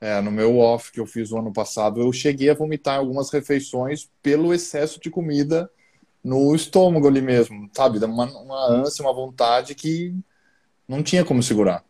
É, 0.00 0.20
no 0.20 0.30
meu 0.30 0.58
off 0.58 0.92
que 0.92 1.00
eu 1.00 1.06
fiz 1.06 1.32
o 1.32 1.38
ano 1.38 1.52
passado, 1.52 2.00
eu 2.00 2.12
cheguei 2.12 2.50
a 2.50 2.54
vomitar 2.54 2.98
algumas 2.98 3.30
refeições 3.30 4.10
pelo 4.22 4.52
excesso 4.52 5.00
de 5.00 5.08
comida 5.08 5.70
no 6.22 6.54
estômago 6.54 7.06
ali 7.06 7.22
mesmo, 7.22 7.70
sabe? 7.72 8.04
Uma, 8.04 8.26
uma 8.26 8.66
ânsia, 8.66 9.04
uma 9.04 9.14
vontade 9.14 9.74
que 9.74 10.14
não 10.86 11.02
tinha 11.02 11.24
como 11.24 11.42
segurar 11.42 11.84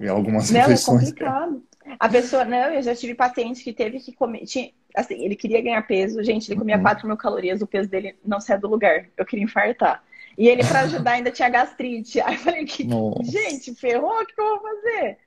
em 0.00 0.08
algumas 0.08 0.50
não, 0.50 0.58
é 0.58 0.62
refeições. 0.62 1.02
É 1.02 1.06
complicado. 1.06 1.62
A 1.98 2.08
pessoa, 2.08 2.44
não, 2.44 2.70
eu 2.70 2.82
já 2.82 2.94
tive 2.94 3.14
paciente 3.14 3.62
que 3.62 3.72
teve 3.72 4.00
que 4.00 4.12
comer. 4.12 4.44
Tinha, 4.46 4.70
assim, 4.94 5.22
ele 5.24 5.36
queria 5.36 5.60
ganhar 5.60 5.82
peso, 5.86 6.22
gente, 6.22 6.50
ele 6.50 6.58
comia 6.58 6.76
uhum. 6.76 6.82
4 6.82 7.06
mil 7.06 7.16
calorias, 7.16 7.62
o 7.62 7.66
peso 7.66 7.88
dele 7.88 8.16
não 8.24 8.40
sai 8.40 8.58
do 8.58 8.68
lugar. 8.68 9.08
Eu 9.16 9.24
queria 9.24 9.44
infartar. 9.44 10.02
E 10.36 10.48
ele, 10.48 10.64
para 10.64 10.80
ajudar, 10.80 11.12
ainda 11.12 11.30
tinha 11.30 11.48
gastrite. 11.48 12.20
Aí 12.22 12.34
eu 12.34 12.40
falei 12.40 12.64
que, 12.64 12.86
gente, 13.24 13.74
ferrou, 13.74 14.20
o 14.20 14.26
que 14.26 14.40
eu 14.40 14.44
vou 14.44 14.60
fazer? 14.60 15.18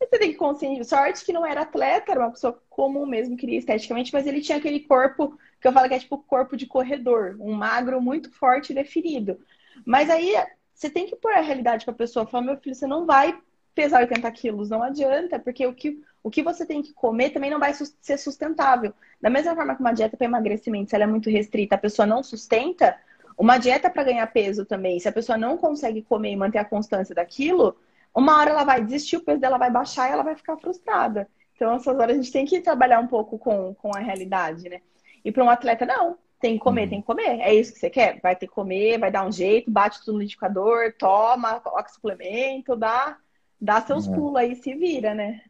E 0.00 0.06
você 0.06 0.18
tem 0.18 0.32
que 0.32 0.38
conscientizar. 0.38 1.04
Sorte 1.04 1.24
que 1.24 1.32
não 1.32 1.46
era 1.46 1.62
atleta, 1.62 2.12
era 2.12 2.20
uma 2.20 2.30
pessoa 2.30 2.60
comum 2.68 3.06
mesmo, 3.06 3.36
queria 3.36 3.58
esteticamente, 3.58 4.12
mas 4.12 4.26
ele 4.26 4.40
tinha 4.40 4.58
aquele 4.58 4.80
corpo 4.80 5.38
que 5.60 5.68
eu 5.68 5.72
falo 5.72 5.88
que 5.88 5.94
é 5.94 5.98
tipo 5.98 6.18
corpo 6.18 6.56
de 6.56 6.66
corredor, 6.66 7.36
um 7.38 7.52
magro 7.52 8.00
muito 8.00 8.32
forte 8.32 8.70
e 8.70 8.74
definido. 8.74 9.38
Mas 9.84 10.08
aí 10.08 10.34
você 10.74 10.88
tem 10.88 11.06
que 11.06 11.14
pôr 11.16 11.32
a 11.32 11.42
realidade 11.42 11.84
para 11.84 11.92
a 11.92 11.98
pessoa. 11.98 12.26
Falar, 12.26 12.44
meu 12.44 12.56
filho, 12.56 12.74
você 12.74 12.86
não 12.86 13.04
vai 13.04 13.38
pesar 13.80 14.00
80 14.00 14.30
quilos, 14.32 14.68
não 14.68 14.82
adianta, 14.82 15.38
porque 15.38 15.66
o 15.66 15.72
que, 15.72 16.02
o 16.22 16.30
que 16.30 16.42
você 16.42 16.66
tem 16.66 16.82
que 16.82 16.92
comer 16.92 17.30
também 17.30 17.50
não 17.50 17.58
vai 17.58 17.72
ser 17.72 18.18
sustentável. 18.18 18.92
Da 19.20 19.30
mesma 19.30 19.54
forma 19.54 19.74
que 19.74 19.80
uma 19.80 19.92
dieta 19.92 20.18
para 20.18 20.26
emagrecimento, 20.26 20.90
se 20.90 20.96
ela 20.96 21.04
é 21.04 21.06
muito 21.06 21.30
restrita, 21.30 21.76
a 21.76 21.78
pessoa 21.78 22.04
não 22.04 22.22
sustenta, 22.22 22.94
uma 23.38 23.56
dieta 23.56 23.88
para 23.88 24.04
ganhar 24.04 24.26
peso 24.26 24.66
também, 24.66 25.00
se 25.00 25.08
a 25.08 25.12
pessoa 25.12 25.38
não 25.38 25.56
consegue 25.56 26.02
comer 26.02 26.32
e 26.32 26.36
manter 26.36 26.58
a 26.58 26.64
constância 26.64 27.14
daquilo, 27.14 27.74
uma 28.14 28.38
hora 28.38 28.50
ela 28.50 28.64
vai 28.64 28.84
desistir, 28.84 29.16
o 29.16 29.24
peso 29.24 29.40
dela 29.40 29.56
vai 29.56 29.70
baixar 29.70 30.10
e 30.10 30.12
ela 30.12 30.22
vai 30.22 30.36
ficar 30.36 30.58
frustrada. 30.58 31.26
Então, 31.54 31.74
essas 31.74 31.98
horas 31.98 32.18
a 32.18 32.20
gente 32.20 32.32
tem 32.32 32.44
que 32.44 32.60
trabalhar 32.60 33.00
um 33.00 33.06
pouco 33.06 33.38
com, 33.38 33.74
com 33.74 33.96
a 33.96 34.00
realidade, 34.00 34.68
né? 34.68 34.80
E 35.24 35.32
para 35.32 35.44
um 35.44 35.50
atleta, 35.50 35.86
não. 35.86 36.18
Tem 36.38 36.54
que 36.54 36.64
comer, 36.64 36.84
uhum. 36.84 36.88
tem 36.88 37.00
que 37.00 37.06
comer. 37.06 37.40
É 37.40 37.54
isso 37.54 37.72
que 37.72 37.78
você 37.78 37.90
quer? 37.90 38.18
Vai 38.20 38.34
ter 38.34 38.46
que 38.46 38.52
comer, 38.52 38.98
vai 38.98 39.10
dar 39.10 39.26
um 39.26 39.32
jeito, 39.32 39.70
bate 39.70 40.00
tudo 40.00 40.14
no 40.14 40.18
liquidificador, 40.18 40.94
toma, 40.98 41.60
coloca 41.60 41.88
suplemento, 41.90 42.76
dá 42.76 43.16
dá 43.60 43.80
seus 43.82 44.06
uhum. 44.06 44.14
pulos 44.14 44.36
aí 44.36 44.54
se 44.56 44.74
vira, 44.74 45.14
né? 45.14 45.42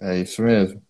É 0.00 0.18
isso 0.18 0.42
mesmo. 0.42 0.82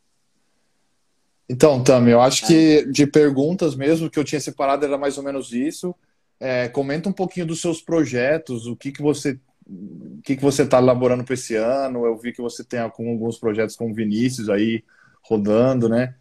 Então, 1.49 1.83
Tami, 1.83 2.13
eu 2.13 2.21
acho 2.21 2.47
que 2.47 2.79
é. 2.79 2.85
de 2.85 3.07
perguntas 3.07 3.75
mesmo 3.75 4.09
que 4.09 4.19
eu 4.19 4.25
tinha 4.25 4.41
separado 4.41 4.85
era 4.85 4.97
mais 4.97 5.19
ou 5.19 5.25
menos 5.25 5.53
isso. 5.53 5.95
É, 6.39 6.69
comenta 6.69 7.09
um 7.09 7.13
pouquinho 7.13 7.45
dos 7.45 7.61
seus 7.61 7.83
projetos, 7.83 8.67
o 8.67 8.77
que, 8.77 8.93
que 8.93 9.03
você 9.03 9.39
o 9.67 10.21
que, 10.23 10.37
que 10.37 10.43
você 10.43 10.63
está 10.63 10.79
elaborando 10.79 11.25
para 11.25 11.35
esse 11.35 11.55
ano. 11.55 12.05
Eu 12.05 12.17
vi 12.17 12.33
que 12.33 12.41
você 12.41 12.65
tem 12.65 12.81
alguns 12.81 13.39
projetos 13.39 13.77
com 13.77 13.91
o 13.91 13.95
Vinícius 13.95 14.49
aí 14.49 14.85
rodando, 15.23 15.89
né? 15.89 16.15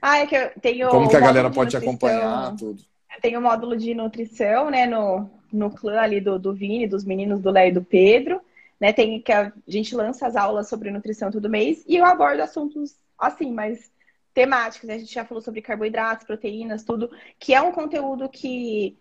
Ah, 0.00 0.18
é 0.18 0.26
que 0.26 0.36
eu 0.36 0.50
tenho. 0.60 0.88
Como 0.88 1.08
que 1.08 1.16
a 1.16 1.20
galera 1.20 1.50
pode 1.50 1.70
te 1.70 1.76
acompanhar, 1.76 2.54
tudo? 2.56 2.82
Tem 3.20 3.36
o 3.36 3.40
módulo 3.40 3.76
de 3.76 3.92
nutrição, 3.92 4.70
né, 4.70 4.86
no, 4.86 5.28
no 5.52 5.70
clã 5.70 6.00
ali 6.00 6.20
do, 6.20 6.38
do 6.38 6.54
Vini, 6.54 6.86
dos 6.86 7.04
meninos 7.04 7.40
do 7.40 7.50
Léo 7.50 7.68
e 7.68 7.72
do 7.72 7.82
Pedro 7.82 8.40
né? 8.80 8.92
Tem 8.92 9.20
que 9.20 9.32
a 9.32 9.52
gente 9.68 9.94
lança 9.94 10.26
as 10.26 10.36
aulas 10.36 10.68
sobre 10.68 10.90
nutrição 10.90 11.30
todo 11.30 11.50
mês 11.50 11.84
e 11.86 11.96
eu 11.96 12.04
abordo 12.04 12.40
assuntos 12.40 12.96
assim, 13.18 13.52
mas 13.52 13.92
temáticos. 14.32 14.88
Né? 14.88 14.94
A 14.94 14.98
gente 14.98 15.12
já 15.12 15.24
falou 15.24 15.42
sobre 15.42 15.60
carboidratos, 15.60 16.26
proteínas, 16.26 16.82
tudo, 16.82 17.10
que 17.38 17.54
é 17.54 17.60
um 17.60 17.72
conteúdo 17.72 18.28
que 18.28 18.96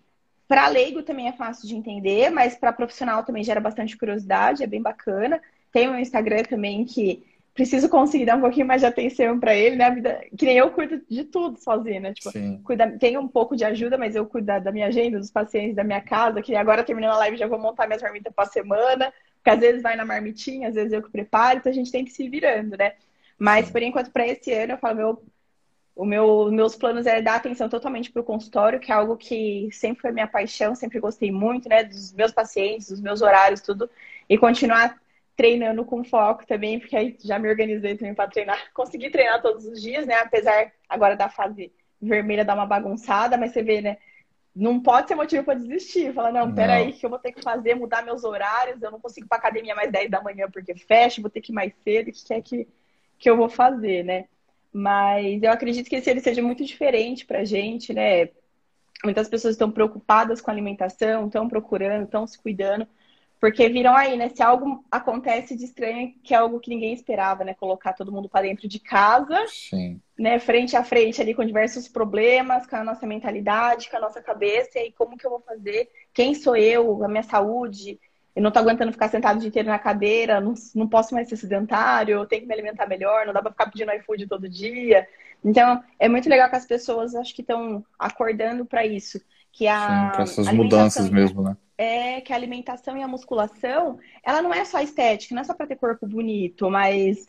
para 0.48 0.68
leigo 0.68 1.04
também 1.04 1.28
é 1.28 1.32
fácil 1.32 1.68
de 1.68 1.76
entender, 1.76 2.32
mas 2.32 2.56
para 2.56 2.74
profissional 2.74 3.24
também 3.24 3.44
gera 3.44 3.60
bastante 3.60 3.96
curiosidade, 3.96 4.64
é 4.64 4.68
bem 4.68 4.82
bacana. 4.82 5.40
Tem 5.72 5.88
o 5.88 5.98
Instagram 5.98 6.44
também 6.44 6.84
que 6.86 7.24
preciso 7.54 7.90
conseguir 7.90 8.26
dar 8.26 8.38
um 8.38 8.42
pouquinho 8.42 8.66
mais 8.66 8.82
de 8.82 8.88
atenção 8.88 9.40
para 9.40 9.54
ele, 9.54 9.76
né? 9.76 9.86
A 9.86 9.90
vida, 9.90 10.26
que 10.36 10.46
nem 10.46 10.58
eu 10.58 10.72
cuido 10.72 11.02
de 11.10 11.24
tudo 11.26 11.60
sozinha, 11.60 12.00
né? 12.00 12.14
Tipo, 12.14 12.32
cuida, 12.64 12.90
tenho 12.98 13.20
um 13.20 13.28
pouco 13.28 13.56
de 13.56 13.64
ajuda, 13.64 13.98
mas 13.98 14.16
eu 14.16 14.26
cuido 14.26 14.48
da, 14.48 14.72
minha 14.72 14.88
agenda, 14.88 15.20
dos 15.20 15.30
pacientes, 15.30 15.76
da 15.76 15.84
minha 15.84 16.02
casa, 16.02 16.42
que 16.42 16.56
agora 16.56 16.84
terminando 16.84 17.12
a 17.12 17.18
live 17.18 17.38
já 17.38 17.48
vou 17.48 17.60
montar 17.60 17.86
minhas 17.86 18.02
marmitas 18.02 18.34
para 18.34 18.50
semana. 18.50 19.14
Porque 19.40 19.50
às 19.52 19.60
vezes 19.60 19.82
vai 19.82 19.96
na 19.96 20.06
marmitinha, 20.06 20.70
às 20.70 20.76
vezes 20.76 20.94
eu 20.94 21.02
que 21.02 21.10
preparo, 21.10 21.60
então 21.60 21.72
a 21.72 21.76
gente 21.76 21.92
tem 21.92 22.06
que 22.06 22.12
se 22.12 22.24
ir 22.24 22.30
virando, 22.30 22.78
né? 22.78 22.94
Mas 23.38 23.72
por 23.72 23.82
enquanto, 23.82 24.12
para 24.12 24.28
esse 24.28 24.52
ano, 24.54 24.74
eu 24.74 24.78
falo, 24.78 24.96
meu, 24.96 25.24
o 25.96 26.06
meu, 26.06 26.52
meus 26.52 26.76
planos 26.76 27.06
é 27.06 27.22
dar 27.22 27.36
atenção 27.36 27.68
totalmente 27.70 28.12
para 28.12 28.22
o 28.22 28.26
consultório, 28.26 28.80
que 28.80 28.92
é 28.92 28.96
algo 28.96 29.18
que 29.18 29.70
sempre 29.72 30.02
foi 30.02 30.12
minha 30.12 30.28
paixão, 30.28 30.76
sempre 30.76 31.00
gostei 31.00 31.32
muito, 31.32 31.68
né? 31.70 31.84
Dos 31.84 32.14
meus 32.14 32.32
pacientes, 32.32 32.90
dos 32.90 33.02
meus 33.02 33.22
horários, 33.22 33.62
tudo. 33.62 33.90
E 34.30 34.38
continuar 34.38 34.98
treinando 35.36 35.86
com 35.86 36.04
foco 36.04 36.46
também, 36.46 36.80
porque 36.80 36.96
aí 36.96 37.18
já 37.24 37.40
me 37.40 37.50
organizei 37.50 37.98
também 37.98 38.14
para 38.14 38.30
treinar. 38.30 38.60
Consegui 38.74 39.10
treinar 39.10 39.42
todos 39.42 39.66
os 39.66 39.82
dias, 39.82 40.06
né? 40.06 40.16
Apesar 40.16 40.72
agora 40.88 41.16
da 41.16 41.30
fase 41.30 41.72
vermelha 42.02 42.46
dar 42.46 42.56
uma 42.56 42.66
bagunçada, 42.66 43.38
mas 43.38 43.52
você 43.52 43.64
vê, 43.64 43.82
né? 43.82 43.98
Não 44.60 44.82
pode 44.82 45.07
ser 45.07 45.16
motivo 45.16 45.43
para 45.43 45.57
desistir. 45.57 46.14
Falar, 46.14 46.34
não, 46.34 46.53
peraí, 46.53 46.91
que 46.91 47.05
eu 47.05 47.10
vou 47.10 47.18
ter 47.18 47.32
que 47.32 47.41
fazer, 47.41 47.76
mudar 47.76 48.03
meus 48.03 48.24
horários, 48.24 48.82
eu 48.82 48.91
não 48.91 48.99
consigo 48.99 49.26
ir 49.26 49.30
para 49.30 49.38
academia 49.38 49.74
mais 49.74 49.91
10 49.91 50.12
da 50.12 50.22
manhã 50.22 50.49
porque 50.51 50.76
fecha, 50.76 51.22
vou 51.22 51.30
ter 51.30 51.39
que 51.39 51.51
ir 51.51 51.55
mais 51.55 51.74
cedo, 51.84 52.10
o 52.10 52.12
que 52.12 52.34
é 52.34 52.41
que, 52.41 52.68
que 53.18 53.30
eu 53.30 53.38
vou 53.38 53.49
fazer, 53.49 54.03
né? 54.03 54.26
Mas 54.72 55.41
eu 55.41 55.51
acredito 55.51 55.89
que 55.89 55.95
esse 55.95 56.12
ano 56.12 56.20
seja 56.20 56.41
muito 56.41 56.66
diferente 56.66 57.26
pra 57.26 57.45
gente, 57.45 57.93
né? 57.93 58.30
Muitas 59.03 59.30
pessoas 59.30 59.53
estão 59.53 59.72
preocupadas 59.72 60.41
com 60.41 60.51
a 60.51 60.53
alimentação, 60.53 61.28
estão 61.28 61.47
procurando, 61.47 62.03
estão 62.03 62.28
se 62.28 62.38
cuidando. 62.38 62.86
Porque 63.39 63.70
viram 63.70 63.95
aí, 63.95 64.18
né? 64.18 64.28
Se 64.28 64.43
algo 64.43 64.84
acontece 64.91 65.55
de 65.55 65.64
estranho, 65.64 66.14
que 66.22 66.34
é 66.34 66.38
algo 66.38 66.60
que 66.60 66.70
ninguém 66.70 66.93
esperava, 66.93 67.45
né? 67.45 67.53
Colocar 67.53 67.93
todo 67.93 68.12
mundo 68.12 68.28
para 68.28 68.41
dentro 68.41 68.68
de 68.68 68.80
casa, 68.80 69.47
Sim. 69.47 70.01
Né? 70.20 70.38
Frente 70.38 70.76
a 70.76 70.84
frente 70.84 71.22
ali 71.22 71.34
com 71.34 71.45
diversos 71.45 71.88
problemas, 71.88 72.67
com 72.67 72.76
a 72.76 72.84
nossa 72.84 73.07
mentalidade, 73.07 73.89
com 73.89 73.97
a 73.97 74.01
nossa 74.01 74.22
cabeça. 74.22 74.78
E 74.80 74.91
como 74.91 75.17
que 75.17 75.26
eu 75.26 75.32
vou 75.32 75.39
fazer? 75.39 75.89
Quem 76.13 76.36
sou 76.36 76.55
eu? 76.55 77.03
A 77.03 77.07
minha 77.07 77.24
saúde? 77.24 77.99
Eu 78.36 78.43
não 78.43 78.51
tô 78.51 78.59
aguentando 78.59 78.91
ficar 78.91 79.09
sentado 79.09 79.38
o 79.38 79.39
dia 79.39 79.47
inteiro 79.47 79.70
na 79.70 79.80
cadeira, 79.80 80.39
não, 80.39 80.53
não 80.76 80.88
posso 80.88 81.13
mais 81.13 81.28
ser 81.28 81.36
sedentário, 81.36 82.13
eu 82.13 82.26
tenho 82.26 82.43
que 82.43 82.47
me 82.47 82.53
alimentar 82.53 82.86
melhor, 82.86 83.26
não 83.26 83.34
dá 83.34 83.41
para 83.41 83.51
ficar 83.51 83.72
pedindo 83.72 83.91
iFood 83.93 84.28
todo 84.28 84.47
dia. 84.47 85.07
Então, 85.43 85.84
é 85.97 86.07
muito 86.07 86.30
legal 86.30 86.49
que 86.49 86.55
as 86.55 86.65
pessoas 86.65 87.15
acho 87.15 87.34
que 87.34 87.41
estão 87.41 87.84
acordando 87.97 88.65
para 88.65 88.86
isso. 88.86 89.20
Que 89.51 89.67
a 89.67 90.13
Sim, 90.15 90.22
essas 90.22 90.53
mudanças 90.53 91.09
mesmo, 91.09 91.41
né? 91.41 91.57
é 91.80 92.20
que 92.20 92.34
a 92.34 92.36
alimentação 92.36 92.97
e 92.97 93.01
a 93.01 93.07
musculação, 93.07 93.97
ela 94.22 94.41
não 94.41 94.53
é 94.53 94.65
só 94.65 94.82
estética, 94.82 95.34
não 95.34 95.41
é 95.41 95.45
só 95.45 95.53
para 95.53 95.65
ter 95.65 95.78
corpo 95.78 96.05
bonito, 96.05 96.70
mas 96.70 97.26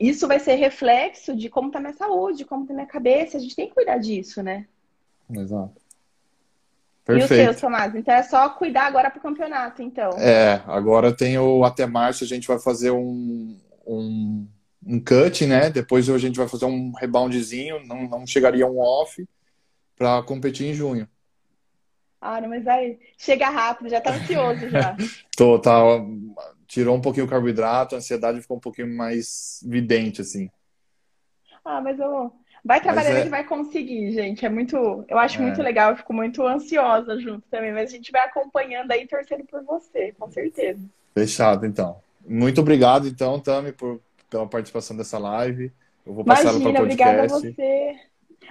isso 0.00 0.26
vai 0.26 0.38
ser 0.38 0.54
reflexo 0.54 1.36
de 1.36 1.48
como 1.48 1.70
tá 1.70 1.78
minha 1.78 1.92
saúde, 1.92 2.44
como 2.44 2.66
tá 2.66 2.72
minha 2.72 2.86
cabeça. 2.86 3.36
A 3.36 3.40
gente 3.40 3.54
tem 3.54 3.68
que 3.68 3.74
cuidar 3.74 3.98
disso, 3.98 4.42
né? 4.42 4.66
Exato. 5.30 5.74
Perfeito. 7.04 7.34
E 7.34 7.48
o 7.48 7.52
seu, 7.52 7.60
Tomás? 7.60 7.94
Então 7.94 8.14
é 8.14 8.22
só 8.22 8.48
cuidar 8.50 8.86
agora 8.86 9.10
pro 9.10 9.20
campeonato, 9.20 9.82
então. 9.82 10.10
É, 10.18 10.60
agora 10.66 11.12
tem 11.12 11.38
o 11.38 11.62
até 11.64 11.86
março 11.86 12.24
a 12.24 12.26
gente 12.26 12.48
vai 12.48 12.58
fazer 12.58 12.90
um, 12.90 13.56
um, 13.86 14.48
um 14.84 14.98
cut, 14.98 15.46
né? 15.46 15.70
Depois 15.70 16.10
a 16.10 16.18
gente 16.18 16.36
vai 16.36 16.48
fazer 16.48 16.64
um 16.64 16.92
reboundzinho, 16.92 17.84
não, 17.86 18.08
não 18.08 18.26
chegaria 18.26 18.66
um 18.66 18.80
off 18.80 19.24
para 19.96 20.22
competir 20.24 20.66
em 20.66 20.74
junho. 20.74 21.08
Ah, 22.20 22.40
não, 22.40 22.48
mas 22.48 22.66
aí 22.66 22.98
chega 23.16 23.48
rápido, 23.48 23.88
já 23.88 24.00
tá 24.00 24.12
ansioso 24.12 24.68
já. 24.68 24.96
Tô, 25.36 25.60
tá. 25.60 25.78
Tirou 26.66 26.96
um 26.96 27.00
pouquinho 27.00 27.26
o 27.26 27.28
carboidrato, 27.28 27.94
a 27.94 27.98
ansiedade 27.98 28.40
ficou 28.40 28.56
um 28.56 28.60
pouquinho 28.60 28.94
mais 28.94 29.60
vidente, 29.64 30.20
assim. 30.20 30.50
Ah, 31.64 31.80
mas 31.80 31.98
eu. 31.98 32.32
Vai 32.64 32.80
trabalhando 32.80 33.18
é... 33.18 33.22
que 33.22 33.28
vai 33.28 33.44
conseguir, 33.44 34.12
gente. 34.12 34.44
É 34.44 34.48
muito. 34.48 35.04
Eu 35.08 35.18
acho 35.18 35.38
é. 35.38 35.42
muito 35.42 35.62
legal, 35.62 35.90
eu 35.90 35.96
fico 35.96 36.12
muito 36.12 36.44
ansiosa 36.44 37.18
junto 37.20 37.46
também, 37.48 37.72
mas 37.72 37.90
a 37.90 37.96
gente 37.96 38.10
vai 38.10 38.22
acompanhando 38.22 38.90
aí 38.90 39.06
torcendo 39.06 39.44
por 39.44 39.62
você, 39.62 40.12
com 40.18 40.30
certeza. 40.30 40.80
Fechado, 41.14 41.64
então. 41.64 42.00
Muito 42.26 42.60
obrigado, 42.60 43.06
então, 43.06 43.38
Tami, 43.38 43.70
por, 43.70 44.00
pela 44.28 44.46
participação 44.46 44.96
dessa 44.96 45.18
live. 45.18 45.72
Eu 46.04 46.12
vou 46.12 46.24
passar 46.24 46.54
Imagina, 46.54 46.70
para 46.72 46.80
podcast. 46.80 47.14
Obrigada 47.14 47.22
a 47.22 47.38
você. 47.38 48.00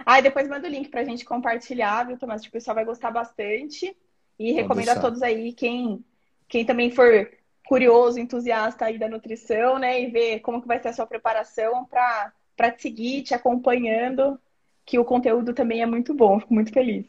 Ah, 0.05 0.20
e 0.20 0.22
depois 0.22 0.47
manda 0.47 0.68
o 0.68 0.72
link 0.72 0.89
pra 0.89 1.03
gente 1.03 1.24
compartilhar, 1.24 2.07
viu, 2.07 2.18
Tomás? 2.18 2.41
Acho 2.41 2.49
que 2.49 2.57
o 2.57 2.59
pessoal 2.59 2.76
vai 2.76 2.86
gostar 2.86 3.11
bastante. 3.11 3.95
E 4.38 4.51
Vou 4.51 4.61
recomendo 4.61 4.86
deixar. 4.86 4.99
a 4.99 5.01
todos 5.01 5.22
aí, 5.22 5.53
quem, 5.53 6.03
quem 6.47 6.66
também 6.66 6.91
for 6.91 7.30
curioso, 7.66 8.20
entusiasta 8.20 8.86
aí 8.86 8.97
da 8.99 9.09
nutrição, 9.09 9.80
né? 9.80 10.01
E 10.01 10.07
ver 10.11 10.39
como 10.41 10.61
que 10.61 10.68
vai 10.68 10.80
ser 10.80 10.89
a 10.89 10.93
sua 10.93 11.07
preparação 11.07 11.86
para 11.86 12.72
te 12.72 12.82
seguir, 12.84 13.24
te 13.24 13.34
acompanhando. 13.34 14.39
que 14.86 14.99
o 14.99 15.05
conteúdo 15.05 15.53
também 15.53 15.82
é 15.82 15.86
muito 15.86 16.13
bom. 16.13 16.39
Fico 16.39 16.53
muito 16.53 16.72
feliz. 16.72 17.05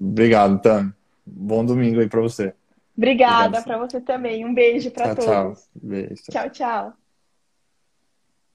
Obrigado, 0.00 0.60
Tami. 0.60 0.92
Bom 1.26 1.64
domingo 1.64 2.00
aí 2.00 2.08
para 2.08 2.20
você. 2.20 2.54
Obrigada 2.96 3.62
para 3.62 3.78
você 3.78 4.00
também. 4.00 4.44
Um 4.44 4.54
beijo 4.54 4.90
para 4.90 5.14
todos. 5.14 5.24
Tchau. 5.24 5.54
Beijo. 5.74 6.22
Tchau, 6.30 6.50
tchau. 6.50 7.01